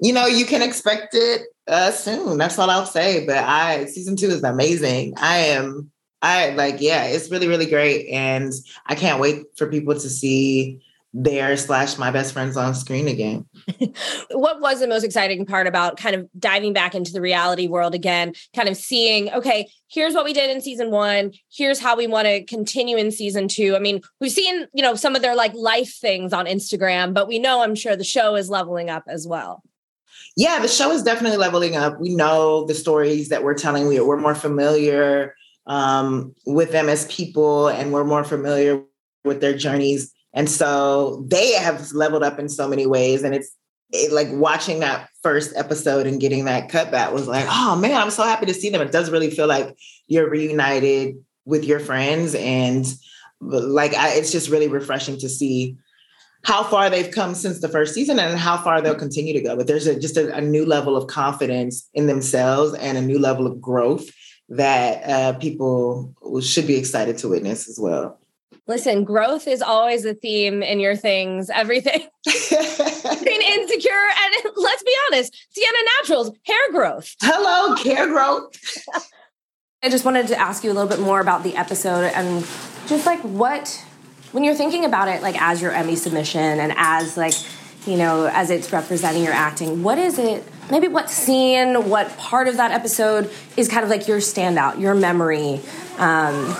you 0.00 0.12
know, 0.12 0.26
you 0.26 0.46
can 0.46 0.62
expect 0.62 1.14
it 1.14 1.42
uh, 1.68 1.90
soon. 1.90 2.38
That's 2.38 2.58
all 2.58 2.70
I'll 2.70 2.86
say. 2.86 3.26
But 3.26 3.38
I 3.38 3.86
season 3.86 4.16
two 4.16 4.28
is 4.28 4.42
amazing. 4.42 5.14
I 5.16 5.36
am 5.38 5.90
I 6.24 6.50
like, 6.50 6.80
yeah, 6.80 7.04
it's 7.04 7.30
really, 7.30 7.48
really 7.48 7.66
great. 7.66 8.08
And 8.08 8.50
I 8.86 8.94
can't 8.94 9.20
wait 9.20 9.44
for 9.56 9.66
people 9.66 9.92
to 9.92 10.08
see 10.08 10.80
their 11.12 11.56
slash 11.56 11.96
my 11.98 12.10
best 12.10 12.32
friends 12.32 12.56
on 12.56 12.74
screen 12.74 13.06
again. 13.06 13.44
what 14.30 14.60
was 14.60 14.80
the 14.80 14.88
most 14.88 15.04
exciting 15.04 15.44
part 15.44 15.66
about 15.66 15.98
kind 15.98 16.16
of 16.16 16.26
diving 16.38 16.72
back 16.72 16.94
into 16.94 17.12
the 17.12 17.20
reality 17.20 17.68
world 17.68 17.94
again 17.94 18.32
kind 18.54 18.68
of 18.68 18.76
seeing 18.76 19.30
okay 19.30 19.68
here's 19.88 20.12
what 20.12 20.24
we 20.24 20.32
did 20.32 20.50
in 20.50 20.60
season 20.60 20.90
one 20.90 21.32
here's 21.52 21.78
how 21.78 21.96
we 21.96 22.08
want 22.08 22.26
to 22.26 22.44
continue 22.46 22.96
in 22.96 23.12
season 23.12 23.46
two 23.46 23.76
i 23.76 23.78
mean 23.78 24.00
we've 24.20 24.32
seen 24.32 24.66
you 24.74 24.82
know 24.82 24.96
some 24.96 25.14
of 25.14 25.22
their 25.22 25.36
like 25.36 25.54
life 25.54 25.94
things 26.00 26.32
on 26.32 26.46
instagram 26.46 27.14
but 27.14 27.28
we 27.28 27.38
know 27.38 27.62
i'm 27.62 27.76
sure 27.76 27.94
the 27.94 28.02
show 28.02 28.34
is 28.34 28.50
leveling 28.50 28.90
up 28.90 29.04
as 29.06 29.24
well 29.26 29.62
Yeah, 30.36 30.58
the 30.58 30.68
show 30.68 30.90
is 30.90 31.02
definitely 31.02 31.38
leveling 31.38 31.76
up. 31.76 32.00
We 32.00 32.14
know 32.14 32.64
the 32.66 32.74
stories 32.74 33.28
that 33.28 33.44
we're 33.44 33.54
telling. 33.54 33.86
We, 33.86 34.00
we're 34.00 34.16
more 34.16 34.34
familiar 34.34 35.34
um, 35.66 36.34
with 36.46 36.72
them 36.72 36.88
as 36.88 37.06
people, 37.06 37.68
and 37.68 37.92
we're 37.92 38.04
more 38.04 38.24
familiar 38.24 38.82
with 39.24 39.40
their 39.40 39.56
journeys. 39.56 40.12
And 40.32 40.50
so 40.50 41.24
they 41.28 41.52
have 41.52 41.92
leveled 41.92 42.24
up 42.24 42.38
in 42.38 42.48
so 42.48 42.66
many 42.66 42.86
ways. 42.86 43.22
And 43.22 43.34
it's 43.34 43.54
it, 43.90 44.12
like 44.12 44.28
watching 44.32 44.80
that 44.80 45.08
first 45.22 45.52
episode 45.56 46.06
and 46.06 46.20
getting 46.20 46.46
that 46.46 46.68
cutback 46.68 47.12
was 47.12 47.28
like, 47.28 47.46
oh 47.48 47.76
man, 47.76 47.94
I'm 47.94 48.10
so 48.10 48.24
happy 48.24 48.46
to 48.46 48.54
see 48.54 48.70
them. 48.70 48.82
It 48.82 48.92
does 48.92 49.10
really 49.10 49.30
feel 49.30 49.46
like 49.46 49.76
you're 50.08 50.28
reunited 50.28 51.16
with 51.44 51.64
your 51.64 51.78
friends, 51.78 52.34
and 52.34 52.86
like 53.40 53.94
I, 53.94 54.14
it's 54.14 54.32
just 54.32 54.48
really 54.50 54.68
refreshing 54.68 55.18
to 55.18 55.28
see 55.28 55.76
how 56.44 56.62
far 56.62 56.90
they've 56.90 57.10
come 57.10 57.34
since 57.34 57.60
the 57.60 57.68
first 57.68 57.94
season 57.94 58.18
and 58.18 58.38
how 58.38 58.56
far 58.58 58.80
they'll 58.80 58.94
continue 58.94 59.32
to 59.32 59.40
go. 59.40 59.56
But 59.56 59.66
there's 59.66 59.86
a, 59.86 59.98
just 59.98 60.16
a, 60.16 60.34
a 60.34 60.40
new 60.40 60.64
level 60.66 60.96
of 60.96 61.06
confidence 61.06 61.88
in 61.94 62.06
themselves 62.06 62.74
and 62.74 62.96
a 62.98 63.02
new 63.02 63.18
level 63.18 63.46
of 63.46 63.60
growth 63.60 64.10
that 64.48 65.08
uh, 65.08 65.38
people 65.38 66.14
should 66.42 66.66
be 66.66 66.76
excited 66.76 67.18
to 67.18 67.28
witness 67.28 67.68
as 67.68 67.78
well. 67.80 68.20
listen 68.66 69.04
growth 69.04 69.48
is 69.48 69.62
always 69.62 70.04
a 70.04 70.14
theme 70.14 70.62
in 70.62 70.80
your 70.80 70.96
things 70.96 71.48
everything 71.48 72.06
being 72.26 73.42
insecure 73.42 74.06
and 74.20 74.34
let's 74.56 74.82
be 74.82 74.94
honest 75.06 75.34
sienna 75.50 75.78
naturals 75.96 76.30
hair 76.44 76.72
growth 76.72 77.14
hello 77.22 77.74
hair 77.76 78.06
growth 78.06 78.50
I 79.84 79.90
just 79.90 80.06
wanted 80.06 80.28
to 80.28 80.40
ask 80.40 80.64
you 80.64 80.72
a 80.72 80.72
little 80.72 80.88
bit 80.88 81.00
more 81.00 81.20
about 81.20 81.42
the 81.42 81.56
episode 81.56 82.04
and 82.14 82.40
just 82.86 83.04
like 83.04 83.20
what, 83.20 83.84
when 84.34 84.42
you're 84.42 84.56
thinking 84.56 84.84
about 84.84 85.06
it, 85.06 85.22
like 85.22 85.40
as 85.40 85.62
your 85.62 85.70
Emmy 85.70 85.94
submission 85.94 86.40
and 86.40 86.74
as 86.76 87.16
like, 87.16 87.34
you 87.86 87.96
know, 87.96 88.26
as 88.26 88.50
it's 88.50 88.72
representing 88.72 89.22
your 89.22 89.32
acting, 89.32 89.84
what 89.84 89.96
is 89.96 90.18
it? 90.18 90.42
Maybe 90.72 90.88
what 90.88 91.08
scene, 91.08 91.88
what 91.88 92.18
part 92.18 92.48
of 92.48 92.56
that 92.56 92.72
episode 92.72 93.30
is 93.56 93.68
kind 93.68 93.84
of 93.84 93.90
like 93.90 94.08
your 94.08 94.18
standout, 94.18 94.80
your 94.80 94.96
memory? 94.96 95.60
Um, 95.98 96.52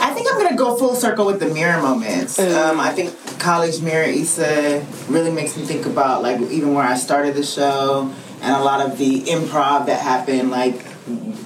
I 0.00 0.10
think 0.14 0.26
I'm 0.32 0.42
gonna 0.42 0.56
go 0.56 0.78
full 0.78 0.94
circle 0.94 1.26
with 1.26 1.38
the 1.38 1.52
mirror 1.52 1.82
moments. 1.82 2.38
Um, 2.38 2.80
I 2.80 2.94
think 2.94 3.14
College 3.38 3.82
Mirror 3.82 4.04
Issa 4.04 4.86
really 5.10 5.30
makes 5.30 5.54
me 5.54 5.64
think 5.64 5.84
about 5.84 6.22
like 6.22 6.40
even 6.40 6.72
where 6.72 6.84
I 6.84 6.96
started 6.96 7.34
the 7.34 7.42
show 7.42 8.10
and 8.40 8.54
a 8.56 8.64
lot 8.64 8.80
of 8.80 8.96
the 8.96 9.24
improv 9.24 9.84
that 9.84 10.00
happened 10.00 10.50
like 10.50 10.82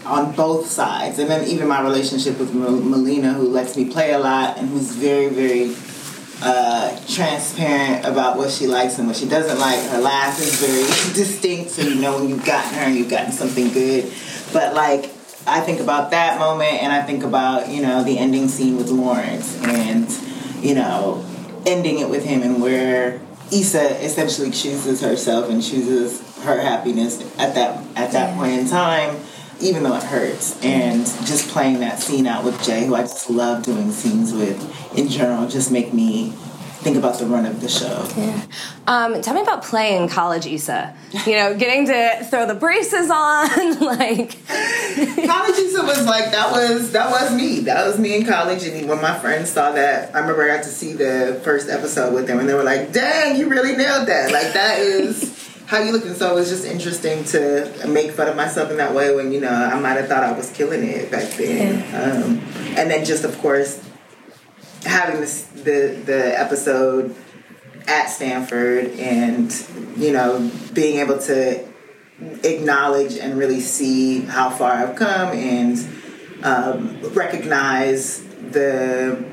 on 0.04 0.32
both 0.32 0.66
sides, 0.66 1.18
and 1.18 1.30
then 1.30 1.46
even 1.46 1.68
my 1.68 1.82
relationship 1.82 2.38
with 2.38 2.54
Melina, 2.54 3.32
who 3.32 3.48
lets 3.48 3.76
me 3.76 3.90
play 3.90 4.12
a 4.12 4.18
lot 4.18 4.58
and 4.58 4.68
who's 4.68 4.92
very 4.92 5.28
very 5.28 5.74
uh, 6.42 6.98
transparent 7.06 8.04
about 8.04 8.36
what 8.36 8.50
she 8.50 8.66
likes 8.66 8.98
and 8.98 9.06
what 9.06 9.16
she 9.16 9.28
doesn't 9.28 9.58
like. 9.58 9.80
Her 9.90 10.00
laugh 10.00 10.38
is 10.40 10.56
very 10.56 10.82
distinct, 11.14 11.70
so 11.70 11.82
you 11.82 11.94
know 11.96 12.18
when 12.18 12.28
you've 12.28 12.44
gotten 12.44 12.78
her, 12.78 12.90
you've 12.90 13.10
gotten 13.10 13.32
something 13.32 13.72
good. 13.72 14.12
But 14.52 14.74
like 14.74 15.10
I 15.46 15.60
think 15.60 15.80
about 15.80 16.12
that 16.12 16.38
moment 16.38 16.82
and 16.82 16.92
I 16.92 17.02
think 17.02 17.24
about, 17.24 17.68
you 17.68 17.82
know, 17.82 18.04
the 18.04 18.18
ending 18.18 18.48
scene 18.48 18.76
with 18.76 18.90
Lawrence 18.90 19.60
and, 19.62 20.08
you 20.64 20.74
know, 20.74 21.24
ending 21.66 21.98
it 21.98 22.08
with 22.08 22.24
him 22.24 22.42
and 22.42 22.62
where 22.62 23.20
Issa 23.50 24.04
essentially 24.04 24.50
chooses 24.50 25.00
herself 25.00 25.50
and 25.50 25.62
chooses 25.62 26.20
her 26.44 26.60
happiness 26.60 27.20
at 27.38 27.54
that 27.54 27.84
at 27.96 28.12
that 28.12 28.36
point 28.36 28.52
in 28.52 28.68
time, 28.68 29.16
even 29.62 29.82
though 29.82 29.96
it 29.96 30.02
hurts. 30.02 30.62
And 30.62 31.06
just 31.26 31.48
playing 31.48 31.80
that 31.80 32.00
scene 32.00 32.26
out 32.26 32.44
with 32.44 32.62
Jay, 32.62 32.86
who 32.86 32.94
I 32.94 33.02
just 33.02 33.30
love 33.30 33.62
doing 33.62 33.90
scenes 33.92 34.32
with 34.32 34.60
in 34.96 35.08
general, 35.08 35.48
just 35.48 35.70
make 35.70 35.92
me 35.94 36.34
think 36.82 36.96
about 36.96 37.18
the 37.18 37.26
run 37.26 37.46
of 37.46 37.60
the 37.60 37.68
show. 37.68 38.06
Yeah. 38.16 38.42
Um, 38.86 39.22
tell 39.22 39.34
me 39.34 39.40
about 39.40 39.62
playing 39.62 40.08
college 40.08 40.46
Issa. 40.46 40.94
You 41.26 41.36
know, 41.36 41.56
getting 41.56 41.86
to 41.86 42.24
throw 42.24 42.46
the 42.46 42.54
braces 42.54 43.08
on, 43.08 43.80
like 43.80 44.36
college 44.46 45.58
Issa 45.58 45.82
was 45.84 46.04
like 46.04 46.32
that 46.32 46.50
was 46.50 46.92
that 46.92 47.10
was 47.10 47.34
me. 47.34 47.60
That 47.60 47.86
was 47.86 47.98
me 47.98 48.16
in 48.16 48.26
college. 48.26 48.64
And 48.64 48.88
when 48.88 49.00
my 49.00 49.16
friends 49.18 49.50
saw 49.50 49.72
that, 49.72 50.14
I 50.14 50.20
remember 50.20 50.42
I 50.42 50.56
got 50.56 50.64
to 50.64 50.70
see 50.70 50.92
the 50.92 51.40
first 51.44 51.68
episode 51.70 52.12
with 52.12 52.26
them, 52.26 52.40
and 52.40 52.48
they 52.48 52.54
were 52.54 52.64
like, 52.64 52.92
"Dang, 52.92 53.36
you 53.36 53.48
really 53.48 53.76
nailed 53.76 54.08
that! 54.08 54.32
Like 54.32 54.52
that 54.52 54.80
is." 54.80 55.41
How 55.72 55.78
you 55.78 55.92
looking? 55.92 56.12
so 56.12 56.30
it 56.32 56.34
was 56.34 56.50
just 56.50 56.66
interesting 56.66 57.24
to 57.24 57.86
make 57.88 58.10
fun 58.10 58.28
of 58.28 58.36
myself 58.36 58.70
in 58.70 58.76
that 58.76 58.94
way 58.94 59.14
when 59.14 59.32
you 59.32 59.40
know 59.40 59.48
I 59.48 59.80
might 59.80 59.94
have 59.94 60.06
thought 60.06 60.22
I 60.22 60.32
was 60.32 60.50
killing 60.50 60.86
it 60.86 61.10
back 61.10 61.32
then, 61.38 61.76
um, 61.94 62.40
and 62.76 62.90
then 62.90 63.06
just 63.06 63.24
of 63.24 63.38
course 63.38 63.82
having 64.84 65.22
this 65.22 65.44
the 65.44 65.98
the 66.04 66.38
episode 66.38 67.16
at 67.88 68.08
Stanford 68.08 68.90
and 68.98 69.50
you 69.96 70.12
know 70.12 70.50
being 70.74 70.98
able 70.98 71.18
to 71.20 71.66
acknowledge 72.44 73.16
and 73.16 73.38
really 73.38 73.60
see 73.60 74.20
how 74.20 74.50
far 74.50 74.72
I've 74.72 74.94
come 74.94 75.30
and 75.30 75.78
um, 76.42 77.00
recognize 77.14 78.22
the 78.50 79.24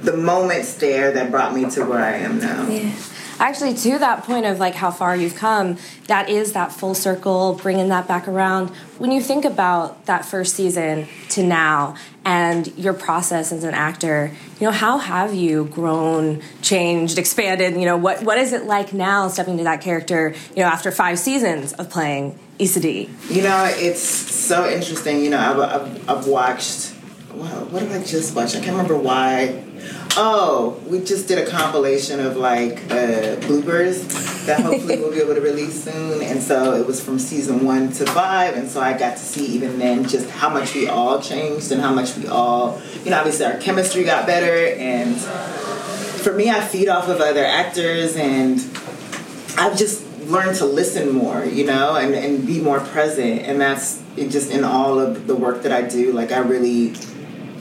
the 0.00 0.16
moments 0.16 0.76
there 0.76 1.12
that 1.12 1.30
brought 1.30 1.54
me 1.54 1.68
to 1.72 1.84
where 1.84 2.02
I 2.02 2.12
am 2.12 2.38
now. 2.38 2.66
Yeah. 2.68 2.90
Actually, 3.38 3.74
to 3.74 3.98
that 3.98 4.22
point 4.24 4.46
of 4.46 4.58
like 4.58 4.74
how 4.74 4.90
far 4.90 5.16
you've 5.16 5.34
come, 5.34 5.76
that 6.06 6.28
is 6.28 6.52
that 6.52 6.72
full 6.72 6.94
circle, 6.94 7.58
bringing 7.62 7.88
that 7.88 8.06
back 8.06 8.28
around. 8.28 8.68
When 8.98 9.10
you 9.10 9.20
think 9.20 9.44
about 9.44 10.06
that 10.06 10.24
first 10.24 10.54
season 10.54 11.08
to 11.30 11.42
now 11.42 11.96
and 12.24 12.66
your 12.78 12.94
process 12.94 13.52
as 13.52 13.64
an 13.64 13.74
actor, 13.74 14.30
you 14.60 14.66
know, 14.66 14.72
how 14.72 14.98
have 14.98 15.34
you 15.34 15.64
grown, 15.66 16.42
changed, 16.62 17.18
expanded? 17.18 17.74
You 17.74 17.86
know, 17.86 17.96
what 17.96 18.22
what 18.22 18.38
is 18.38 18.52
it 18.52 18.64
like 18.64 18.92
now 18.92 19.28
stepping 19.28 19.54
into 19.54 19.64
that 19.64 19.80
character? 19.80 20.34
You 20.54 20.62
know, 20.62 20.68
after 20.68 20.90
five 20.90 21.18
seasons 21.18 21.72
of 21.72 21.90
playing 21.90 22.38
Issa 22.58 22.80
Dee? 22.80 23.10
You 23.28 23.42
know, 23.42 23.64
it's 23.74 24.02
so 24.02 24.68
interesting. 24.68 25.24
You 25.24 25.30
know, 25.30 25.38
I've, 25.38 25.58
I've, 25.58 26.10
I've 26.10 26.26
watched. 26.26 26.94
Well, 27.34 27.64
what 27.66 27.80
did 27.80 27.90
I 27.90 28.04
just 28.04 28.36
watch? 28.36 28.54
I 28.54 28.60
can't 28.60 28.76
remember 28.76 28.96
why. 28.96 29.64
Oh, 30.16 30.80
we 30.86 31.00
just 31.00 31.26
did 31.26 31.38
a 31.38 31.50
compilation 31.50 32.20
of 32.20 32.36
like 32.36 32.78
uh, 32.84 33.34
bloopers 33.42 34.46
that 34.46 34.60
hopefully 34.60 34.98
we'll 34.98 35.10
be 35.10 35.20
able 35.20 35.34
to 35.34 35.40
release 35.40 35.82
soon. 35.82 36.22
And 36.22 36.40
so 36.40 36.74
it 36.74 36.86
was 36.86 37.02
from 37.02 37.18
season 37.18 37.64
one 37.64 37.90
to 37.94 38.06
five. 38.06 38.54
And 38.54 38.68
so 38.70 38.80
I 38.80 38.96
got 38.96 39.16
to 39.16 39.22
see 39.22 39.46
even 39.46 39.80
then 39.80 40.06
just 40.06 40.30
how 40.30 40.48
much 40.48 40.74
we 40.74 40.86
all 40.86 41.20
changed 41.20 41.72
and 41.72 41.80
how 41.80 41.92
much 41.92 42.16
we 42.16 42.28
all, 42.28 42.80
you 43.02 43.10
know, 43.10 43.18
obviously 43.18 43.46
our 43.46 43.56
chemistry 43.56 44.04
got 44.04 44.24
better. 44.24 44.76
And 44.78 45.16
for 45.16 46.32
me, 46.32 46.48
I 46.48 46.60
feed 46.60 46.88
off 46.88 47.08
of 47.08 47.20
other 47.20 47.44
actors 47.44 48.14
and 48.14 48.60
I've 49.58 49.76
just 49.76 50.06
learned 50.20 50.56
to 50.58 50.64
listen 50.64 51.10
more, 51.12 51.44
you 51.44 51.66
know, 51.66 51.96
and, 51.96 52.14
and 52.14 52.46
be 52.46 52.60
more 52.60 52.78
present. 52.78 53.42
And 53.42 53.60
that's 53.60 54.00
just 54.16 54.52
in 54.52 54.62
all 54.62 55.00
of 55.00 55.26
the 55.26 55.34
work 55.34 55.62
that 55.64 55.72
I 55.72 55.82
do. 55.82 56.12
Like, 56.12 56.30
I 56.30 56.38
really, 56.38 56.94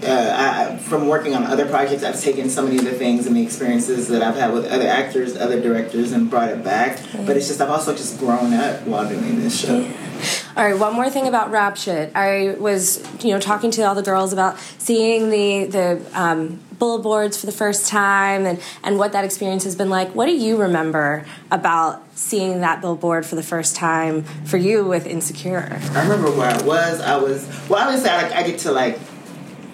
uh, 0.03 0.73
I, 0.73 0.77
from 0.77 1.07
working 1.07 1.35
on 1.35 1.43
other 1.43 1.67
projects, 1.67 2.03
I've 2.03 2.19
taken 2.19 2.49
so 2.49 2.63
many 2.63 2.77
of 2.77 2.85
the 2.85 2.93
things 2.93 3.27
and 3.27 3.35
the 3.35 3.43
experiences 3.43 4.07
that 4.09 4.21
I've 4.21 4.35
had 4.35 4.53
with 4.53 4.65
other 4.65 4.87
actors, 4.87 5.35
other 5.35 5.61
directors, 5.61 6.11
and 6.11 6.29
brought 6.29 6.49
it 6.49 6.63
back. 6.63 6.99
But 7.25 7.37
it's 7.37 7.47
just, 7.47 7.61
I've 7.61 7.69
also 7.69 7.95
just 7.95 8.19
grown 8.19 8.53
up 8.53 8.81
while 8.83 9.07
doing 9.07 9.39
this 9.39 9.59
show. 9.59 9.79
Yeah. 9.79 10.13
All 10.55 10.63
right, 10.63 10.77
one 10.79 10.93
more 10.93 11.09
thing 11.09 11.27
about 11.27 11.51
rap 11.51 11.75
shit. 11.77 12.15
I 12.15 12.55
was, 12.59 13.03
you 13.23 13.31
know, 13.31 13.39
talking 13.39 13.71
to 13.71 13.81
all 13.81 13.95
the 13.95 14.03
girls 14.03 14.31
about 14.31 14.57
seeing 14.77 15.29
the 15.29 15.65
the 15.65 16.01
um, 16.13 16.59
billboards 16.79 17.37
for 17.37 17.45
the 17.45 17.51
first 17.51 17.87
time 17.87 18.45
and 18.45 18.61
and 18.83 18.97
what 18.97 19.13
that 19.13 19.25
experience 19.25 19.63
has 19.63 19.75
been 19.75 19.89
like. 19.89 20.13
What 20.13 20.27
do 20.27 20.33
you 20.33 20.57
remember 20.57 21.25
about 21.51 22.03
seeing 22.15 22.61
that 22.61 22.81
billboard 22.81 23.25
for 23.25 23.35
the 23.35 23.43
first 23.43 23.75
time 23.75 24.23
for 24.45 24.57
you 24.57 24.85
with 24.85 25.07
Insecure? 25.07 25.67
I 25.91 26.03
remember 26.03 26.31
where 26.31 26.51
I 26.51 26.61
was. 26.61 27.01
I 27.01 27.17
was 27.17 27.47
well. 27.67 27.83
Obviously, 27.83 28.09
I, 28.09 28.21
like, 28.21 28.31
I 28.33 28.43
get 28.43 28.59
to 28.59 28.71
like 28.71 28.99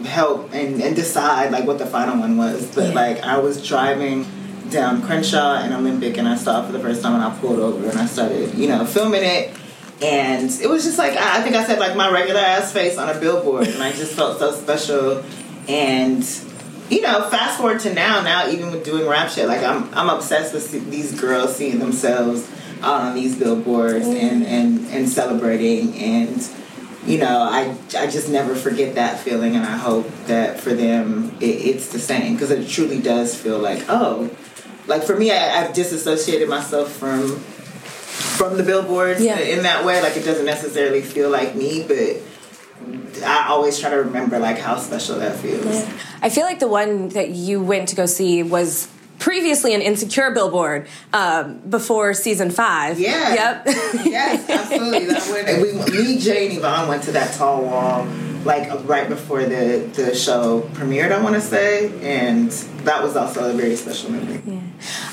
help 0.05 0.53
and, 0.53 0.81
and 0.81 0.95
decide 0.95 1.51
like 1.51 1.65
what 1.65 1.77
the 1.77 1.85
final 1.85 2.19
one 2.19 2.37
was, 2.37 2.73
but 2.73 2.89
yeah. 2.89 2.93
like 2.93 3.19
I 3.19 3.37
was 3.37 3.65
driving 3.65 4.25
down 4.69 5.01
Crenshaw 5.01 5.55
and 5.55 5.73
Olympic, 5.73 6.17
and 6.17 6.27
I 6.27 6.35
saw 6.35 6.63
it 6.63 6.67
for 6.67 6.71
the 6.71 6.79
first 6.79 7.01
time, 7.01 7.15
and 7.15 7.23
I 7.23 7.35
pulled 7.39 7.59
over 7.59 7.89
and 7.89 7.97
I 7.97 8.05
started, 8.05 8.53
you 8.53 8.67
know, 8.67 8.85
filming 8.85 9.23
it 9.23 9.53
and 10.01 10.49
it 10.61 10.69
was 10.69 10.83
just 10.83 10.97
like 10.97 11.17
I 11.17 11.41
think 11.41 11.55
I 11.55 11.65
said 11.65 11.79
like 11.79 11.95
my 11.95 12.09
regular 12.09 12.39
ass 12.39 12.71
face 12.71 12.97
on 12.97 13.09
a 13.09 13.19
billboard, 13.19 13.67
and 13.67 13.83
I 13.83 13.91
just 13.91 14.13
felt 14.13 14.39
so 14.39 14.51
special. 14.51 15.23
And 15.67 16.23
you 16.89 17.01
know, 17.01 17.29
fast 17.29 17.57
forward 17.57 17.81
to 17.81 17.93
now, 17.93 18.21
now 18.21 18.49
even 18.49 18.71
with 18.71 18.85
doing 18.85 19.07
rap 19.07 19.29
shit, 19.29 19.47
like 19.47 19.63
I'm 19.63 19.93
I'm 19.93 20.09
obsessed 20.09 20.53
with 20.53 20.89
these 20.89 21.19
girls 21.19 21.55
seeing 21.55 21.79
themselves 21.79 22.49
out 22.81 23.01
on 23.01 23.15
these 23.15 23.37
billboards 23.37 24.05
mm. 24.05 24.15
and 24.15 24.45
and 24.45 24.87
and 24.87 25.09
celebrating 25.09 25.95
and. 25.95 26.49
You 27.09 27.17
know, 27.17 27.41
I, 27.41 27.75
I 27.97 28.05
just 28.05 28.29
never 28.29 28.53
forget 28.53 28.95
that 28.95 29.19
feeling, 29.19 29.55
and 29.55 29.65
I 29.65 29.77
hope 29.77 30.07
that 30.27 30.59
for 30.59 30.73
them 30.73 31.35
it, 31.41 31.45
it's 31.45 31.91
the 31.91 31.97
same 31.97 32.35
because 32.35 32.51
it 32.51 32.69
truly 32.69 33.01
does 33.01 33.35
feel 33.35 33.57
like, 33.57 33.83
oh, 33.89 34.29
like 34.85 35.03
for 35.03 35.15
me, 35.15 35.31
I, 35.31 35.61
I've 35.61 35.73
disassociated 35.73 36.47
myself 36.47 36.91
from 36.91 37.37
from 37.39 38.57
the 38.57 38.63
billboards 38.63 39.21
yeah. 39.23 39.39
in 39.39 39.63
that 39.63 39.85
way. 39.85 40.01
Like 40.01 40.17
it 40.17 40.23
doesn't 40.23 40.45
necessarily 40.45 41.01
feel 41.01 41.29
like 41.29 41.55
me, 41.55 41.83
but 41.87 42.21
I 43.23 43.47
always 43.49 43.79
try 43.79 43.89
to 43.89 43.97
remember 43.97 44.37
like 44.37 44.59
how 44.59 44.77
special 44.77 45.17
that 45.19 45.35
feels. 45.37 45.65
Yeah. 45.65 45.91
I 46.21 46.29
feel 46.29 46.43
like 46.43 46.59
the 46.59 46.67
one 46.67 47.09
that 47.09 47.29
you 47.29 47.61
went 47.61 47.89
to 47.89 47.95
go 47.95 48.05
see 48.05 48.43
was 48.43 48.87
previously 49.19 49.73
an 49.73 49.81
insecure 49.81 50.31
billboard 50.31 50.87
um, 51.13 51.59
before 51.69 52.13
season 52.13 52.49
five. 52.49 52.99
Yeah. 52.99 53.33
Yep. 53.33 53.63
yes, 54.05 54.49
absolutely. 54.49 55.05
That 55.05 55.45
went. 55.45 55.91
We, 55.91 56.03
me, 56.03 56.19
Jay, 56.19 56.47
and 56.47 56.57
Yvonne 56.57 56.87
went 56.87 57.03
to 57.03 57.11
that 57.11 57.33
tall 57.35 57.63
wall 57.63 58.07
like 58.45 58.69
right 58.87 59.09
before 59.09 59.43
the 59.43 59.89
the 59.93 60.15
show 60.15 60.61
premiered. 60.73 61.11
I 61.11 61.21
want 61.21 61.35
to 61.35 61.41
say, 61.41 61.91
and 62.01 62.49
that 62.85 63.03
was 63.03 63.15
also 63.15 63.49
a 63.49 63.53
very 63.53 63.75
special 63.75 64.11
memory. 64.11 64.41
Yeah. 64.45 64.61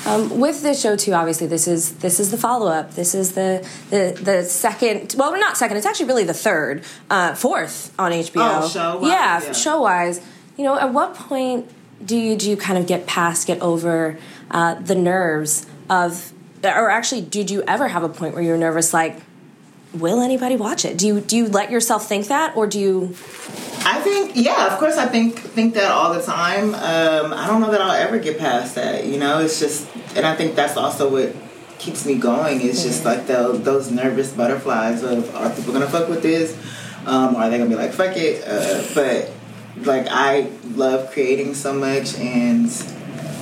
Um, 0.05 0.39
with 0.39 0.61
this 0.61 0.81
show 0.81 0.95
too, 0.95 1.13
obviously 1.13 1.47
this 1.47 1.67
is 1.67 1.93
this 1.97 2.19
is 2.19 2.31
the 2.31 2.37
follow 2.37 2.67
up. 2.67 2.93
This 2.95 3.13
is 3.13 3.33
the 3.33 3.67
the 3.89 4.17
the 4.21 4.43
second. 4.43 5.15
Well, 5.17 5.37
not 5.37 5.57
second. 5.57 5.77
It's 5.77 5.85
actually 5.85 6.07
really 6.07 6.23
the 6.23 6.33
third, 6.33 6.83
uh, 7.09 7.35
fourth 7.35 7.93
on 7.99 8.11
HBO. 8.11 8.63
Oh, 8.63 8.67
show 8.67 9.01
yeah, 9.03 9.43
yeah. 9.43 9.51
show 9.51 9.81
wise. 9.81 10.21
You 10.57 10.63
know, 10.63 10.79
at 10.79 10.91
what 10.91 11.13
point 11.13 11.69
do 12.03 12.17
you 12.17 12.35
do 12.35 12.49
you 12.49 12.57
kind 12.57 12.77
of 12.77 12.87
get 12.87 13.07
past, 13.07 13.47
get 13.47 13.61
over 13.61 14.17
uh, 14.51 14.75
the 14.75 14.95
nerves 14.95 15.65
of, 15.89 16.33
or 16.63 16.89
actually, 16.89 17.21
did 17.21 17.49
you 17.49 17.63
ever 17.67 17.87
have 17.87 18.03
a 18.03 18.09
point 18.09 18.33
where 18.33 18.43
you're 18.43 18.57
nervous, 18.57 18.93
like? 18.93 19.21
will 19.93 20.21
anybody 20.21 20.55
watch 20.55 20.85
it? 20.85 20.97
Do 20.97 21.07
you 21.07 21.21
do 21.21 21.37
you 21.37 21.47
let 21.47 21.71
yourself 21.71 22.07
think 22.07 22.27
that, 22.27 22.55
or 22.55 22.67
do 22.67 22.79
you? 22.79 23.15
I 23.85 24.01
think 24.01 24.31
yeah, 24.35 24.71
of 24.71 24.79
course 24.79 24.97
I 24.97 25.05
think 25.05 25.39
think 25.39 25.73
that 25.75 25.91
all 25.91 26.13
the 26.13 26.21
time. 26.21 26.75
Um, 26.75 27.33
I 27.33 27.47
don't 27.47 27.61
know 27.61 27.71
that 27.71 27.81
I'll 27.81 27.91
ever 27.91 28.19
get 28.19 28.37
past 28.37 28.75
that. 28.75 29.05
You 29.05 29.17
know, 29.17 29.39
it's 29.39 29.59
just, 29.59 29.87
and 30.15 30.25
I 30.25 30.35
think 30.35 30.55
that's 30.55 30.77
also 30.77 31.09
what 31.09 31.35
keeps 31.79 32.05
me 32.05 32.15
going. 32.15 32.61
It's 32.61 32.83
just 32.83 33.05
like 33.05 33.27
the, 33.27 33.53
those 33.53 33.91
nervous 33.91 34.31
butterflies 34.31 35.03
of 35.03 35.33
are 35.35 35.49
people 35.49 35.73
gonna 35.73 35.87
fuck 35.87 36.09
with 36.09 36.21
this? 36.21 36.57
Um, 37.05 37.35
are 37.35 37.49
they 37.49 37.57
gonna 37.57 37.69
be 37.69 37.75
like 37.75 37.93
fuck 37.93 38.15
it? 38.17 38.45
Uh, 38.45 38.83
but 38.93 39.31
like 39.85 40.07
I 40.09 40.49
love 40.75 41.11
creating 41.11 41.53
so 41.53 41.73
much 41.73 42.17
and 42.17 42.65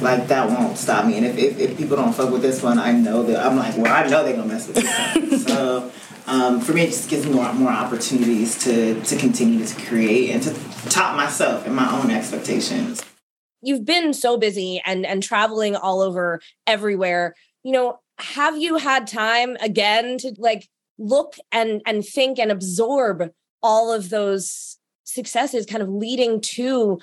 like 0.01 0.27
that 0.27 0.49
won't 0.49 0.77
stop 0.77 1.05
me. 1.05 1.17
And 1.17 1.25
if, 1.25 1.37
if, 1.37 1.59
if, 1.59 1.77
people 1.77 1.95
don't 1.95 2.13
fuck 2.13 2.31
with 2.31 2.41
this 2.41 2.61
one, 2.61 2.79
I 2.79 2.91
know 2.91 3.23
that 3.23 3.45
I'm 3.45 3.55
like, 3.55 3.77
well, 3.77 3.91
I 3.91 4.07
know 4.07 4.23
they're 4.23 4.35
gonna 4.35 4.47
mess 4.47 4.67
with 4.67 4.75
this 4.75 5.45
so 5.47 5.91
um, 6.27 6.59
for 6.59 6.73
me, 6.73 6.83
it 6.83 6.87
just 6.87 7.09
gives 7.09 7.25
me 7.25 7.33
more, 7.33 7.53
more 7.53 7.71
opportunities 7.71 8.57
to, 8.63 8.99
to 9.01 9.15
continue 9.15 9.63
to 9.63 9.81
create 9.83 10.31
and 10.31 10.41
to 10.43 10.53
top 10.89 11.15
myself 11.15 11.65
and 11.65 11.75
my 11.75 11.89
own 11.91 12.09
expectations. 12.09 13.03
You've 13.61 13.85
been 13.85 14.13
so 14.13 14.37
busy 14.37 14.81
and, 14.85 15.05
and 15.05 15.21
traveling 15.21 15.75
all 15.75 16.01
over 16.01 16.41
everywhere. 16.65 17.35
You 17.63 17.73
know, 17.73 17.99
have 18.17 18.57
you 18.57 18.77
had 18.77 19.07
time 19.07 19.55
again 19.59 20.17
to 20.19 20.33
like 20.37 20.67
look 20.97 21.35
and, 21.51 21.81
and 21.85 22.03
think 22.03 22.39
and 22.39 22.51
absorb 22.51 23.31
all 23.61 23.91
of 23.91 24.09
those 24.09 24.74
successes 25.05 25.65
kind 25.65 25.81
of 25.81 25.89
leading 25.89 26.41
to 26.41 26.99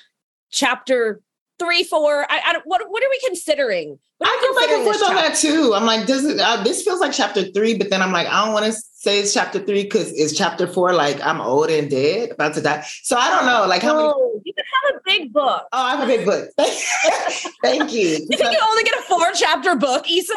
chapter 0.51 1.21
three, 1.59 1.85
four. 1.85 2.27
I, 2.31 2.41
I 2.45 2.61
what 2.65 2.83
what 2.89 3.03
are 3.03 3.11
we 3.11 3.21
considering? 3.25 3.99
I 4.23 4.39
go 4.41 4.61
back 4.61 4.71
and 4.71 4.85
forth 4.85 5.03
on 5.09 5.17
that 5.17 5.35
too. 5.37 5.73
I'm 5.75 5.85
like, 5.85 6.07
does 6.07 6.25
it? 6.25 6.39
Uh, 6.39 6.63
this 6.63 6.83
feels 6.83 7.01
like 7.01 7.13
chapter 7.13 7.45
three, 7.45 7.77
but 7.77 7.91
then 7.91 8.03
I'm 8.03 8.13
like, 8.13 8.29
I 8.29 8.45
don't 8.45 8.55
want 8.55 8.67
to 8.67 8.73
say 8.73 9.21
it's 9.21 9.35
chapter 9.35 9.59
three 9.59 9.85
because 9.85 10.13
it's 10.13 10.37
chapter 10.37 10.67
four. 10.67 10.93
Like 10.93 11.21
I'm 11.25 11.41
old 11.41 11.71
and 11.71 11.91
dead, 11.91 12.31
about 12.31 12.55
to 12.55 12.61
die. 12.61 12.85
So 13.03 13.17
I 13.17 13.31
don't 13.31 13.47
know. 13.47 13.67
Like 13.67 13.83
how 13.83 13.97
many? 13.97 14.09
You 14.45 14.53
can 14.55 14.65
have 14.85 14.97
a 14.97 15.01
big 15.05 15.33
book. 15.33 15.67
Oh, 15.73 15.83
I 15.83 15.97
have 15.97 16.05
a 16.05 16.07
big 16.07 16.27
book. 16.27 16.49
Thank 17.63 17.93
you. 17.93 18.03
You 18.33 18.39
think 18.39 18.53
you 18.53 18.61
only 18.63 18.83
get 18.83 18.99
a 18.99 19.03
four 19.03 19.31
chapter 19.35 19.77
book, 19.77 20.11
Issa? 20.11 20.35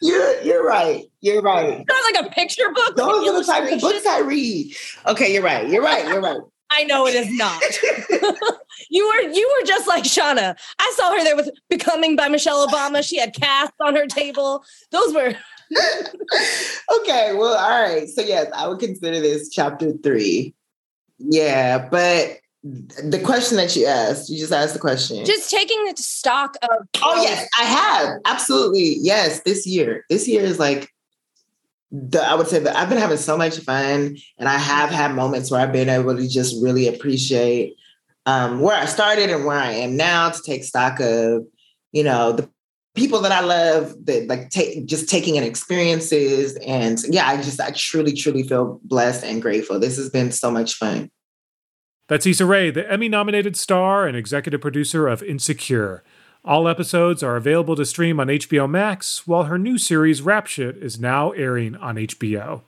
You're 0.00 0.40
you're 0.42 0.66
right. 0.66 1.04
You're 1.20 1.42
right. 1.42 1.84
It's 1.88 2.14
like 2.14 2.26
a 2.26 2.30
picture 2.30 2.70
book. 2.74 2.96
Those 2.96 3.28
are 3.28 3.38
the 3.38 3.44
types 3.44 3.72
of 3.72 3.80
books 3.80 4.06
I 4.06 4.20
read. 4.20 4.74
Okay, 5.06 5.32
you're 5.32 5.42
right. 5.42 5.68
You're 5.68 5.82
right. 5.82 6.06
You're 6.06 6.20
right. 6.20 6.40
I 6.72 6.84
know 6.84 7.06
it 7.06 7.14
is 7.14 7.30
not. 7.30 7.62
you 8.90 9.06
were 9.06 9.30
you 9.30 9.56
were 9.60 9.66
just 9.66 9.86
like 9.86 10.04
Shauna. 10.04 10.56
I 10.78 10.92
saw 10.96 11.12
her 11.12 11.22
there 11.22 11.36
with 11.36 11.50
Becoming 11.68 12.16
by 12.16 12.28
Michelle 12.28 12.66
Obama. 12.66 13.06
She 13.06 13.18
had 13.18 13.34
casts 13.34 13.76
on 13.80 13.94
her 13.94 14.06
table. 14.06 14.64
Those 14.90 15.14
were 15.14 15.34
okay. 17.00 17.34
Well, 17.34 17.54
all 17.54 17.82
right. 17.82 18.08
So 18.08 18.22
yes, 18.22 18.50
I 18.54 18.68
would 18.68 18.78
consider 18.78 19.20
this 19.20 19.48
chapter 19.48 19.92
three. 19.92 20.54
Yeah, 21.18 21.88
but 21.88 22.38
the 22.62 23.20
question 23.24 23.56
that 23.56 23.74
you 23.74 23.86
asked, 23.86 24.30
you 24.30 24.38
just 24.38 24.52
asked 24.52 24.74
the 24.74 24.80
question. 24.80 25.24
Just 25.24 25.50
taking 25.50 25.84
the 25.84 25.94
stock 25.96 26.56
of. 26.62 26.86
Oh 27.02 27.22
yes, 27.22 27.48
I 27.58 27.64
have 27.64 28.18
absolutely 28.26 28.96
yes. 29.00 29.40
This 29.40 29.66
year, 29.66 30.04
this 30.08 30.28
year 30.28 30.42
is 30.42 30.58
like 30.58 30.91
the, 31.92 32.20
I 32.20 32.34
would 32.34 32.48
say 32.48 32.58
that 32.58 32.74
I've 32.74 32.88
been 32.88 32.98
having 32.98 33.18
so 33.18 33.36
much 33.36 33.58
fun, 33.58 34.16
and 34.38 34.48
I 34.48 34.56
have 34.56 34.90
had 34.90 35.14
moments 35.14 35.50
where 35.50 35.60
I've 35.60 35.72
been 35.72 35.88
able 35.88 36.16
to 36.16 36.26
just 36.26 36.60
really 36.62 36.88
appreciate 36.88 37.76
um, 38.26 38.60
where 38.60 38.76
I 38.76 38.86
started 38.86 39.30
and 39.30 39.44
where 39.44 39.58
I 39.58 39.70
am 39.72 39.96
now. 39.96 40.30
To 40.30 40.42
take 40.42 40.64
stock 40.64 40.98
of, 41.00 41.44
you 41.92 42.02
know, 42.02 42.32
the 42.32 42.48
people 42.94 43.20
that 43.20 43.32
I 43.32 43.40
love, 43.40 43.94
that 44.06 44.26
like 44.26 44.50
take 44.50 44.86
just 44.86 45.08
taking 45.08 45.36
in 45.36 45.44
experiences, 45.44 46.56
and 46.66 46.98
yeah, 47.08 47.28
I 47.28 47.36
just 47.36 47.60
I 47.60 47.70
truly, 47.70 48.14
truly 48.14 48.42
feel 48.42 48.80
blessed 48.84 49.22
and 49.22 49.42
grateful. 49.42 49.78
This 49.78 49.98
has 49.98 50.10
been 50.10 50.32
so 50.32 50.50
much 50.50 50.74
fun. 50.74 51.10
That's 52.08 52.26
Issa 52.26 52.44
Rae, 52.44 52.70
the 52.70 52.90
Emmy-nominated 52.90 53.56
star 53.56 54.06
and 54.06 54.16
executive 54.16 54.60
producer 54.60 55.08
of 55.08 55.22
Insecure. 55.22 56.02
All 56.44 56.66
episodes 56.66 57.22
are 57.22 57.36
available 57.36 57.76
to 57.76 57.86
stream 57.86 58.18
on 58.18 58.26
HBO 58.26 58.68
Max, 58.68 59.28
while 59.28 59.44
her 59.44 59.56
new 59.56 59.78
series 59.78 60.22
Rap 60.22 60.48
Shit 60.48 60.76
is 60.76 60.98
now 60.98 61.30
airing 61.30 61.76
on 61.76 61.94
HBO. 61.94 62.62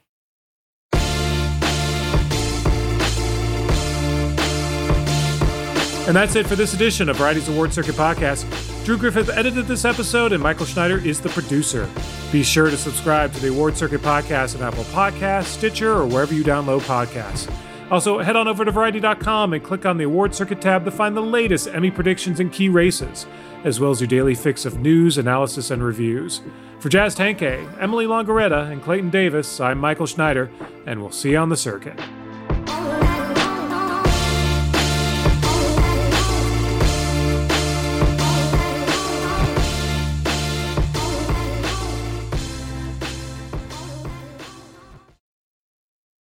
And 6.06 6.14
that's 6.14 6.36
it 6.36 6.46
for 6.46 6.54
this 6.54 6.72
edition 6.72 7.08
of 7.08 7.16
Variety's 7.16 7.48
Award 7.48 7.72
Circuit 7.72 7.96
Podcast. 7.96 8.44
Drew 8.84 8.96
Griffith 8.96 9.30
edited 9.30 9.66
this 9.66 9.84
episode, 9.84 10.30
and 10.30 10.40
Michael 10.40 10.66
Schneider 10.66 10.98
is 10.98 11.20
the 11.20 11.30
producer. 11.30 11.90
Be 12.30 12.44
sure 12.44 12.70
to 12.70 12.76
subscribe 12.76 13.32
to 13.32 13.40
the 13.40 13.48
Award 13.48 13.76
Circuit 13.76 14.02
Podcast 14.02 14.54
on 14.54 14.62
Apple 14.62 14.84
Podcasts, 14.84 15.46
Stitcher, 15.46 15.94
or 15.94 16.06
wherever 16.06 16.32
you 16.32 16.44
download 16.44 16.82
podcasts. 16.82 17.52
Also, 17.90 18.20
head 18.20 18.36
on 18.36 18.46
over 18.46 18.64
to 18.64 18.70
Variety.com 18.70 19.52
and 19.52 19.64
click 19.64 19.84
on 19.84 19.98
the 19.98 20.04
Award 20.04 20.32
Circuit 20.32 20.60
tab 20.60 20.84
to 20.84 20.92
find 20.92 21.16
the 21.16 21.22
latest 21.22 21.66
Emmy 21.66 21.90
predictions 21.90 22.38
and 22.38 22.52
key 22.52 22.68
races 22.68 23.26
as 23.64 23.80
well 23.80 23.90
as 23.90 24.00
your 24.00 24.08
daily 24.08 24.34
fix 24.34 24.64
of 24.64 24.78
news, 24.78 25.18
analysis, 25.18 25.70
and 25.70 25.82
reviews. 25.82 26.42
For 26.78 26.88
Jazz 26.88 27.16
Tangcay, 27.16 27.80
Emily 27.80 28.04
Longeretta, 28.04 28.70
and 28.70 28.82
Clayton 28.82 29.10
Davis, 29.10 29.58
I'm 29.58 29.78
Michael 29.78 30.06
Schneider, 30.06 30.50
and 30.86 31.00
we'll 31.00 31.10
see 31.10 31.30
you 31.30 31.38
on 31.38 31.48
the 31.48 31.56
circuit. 31.56 31.98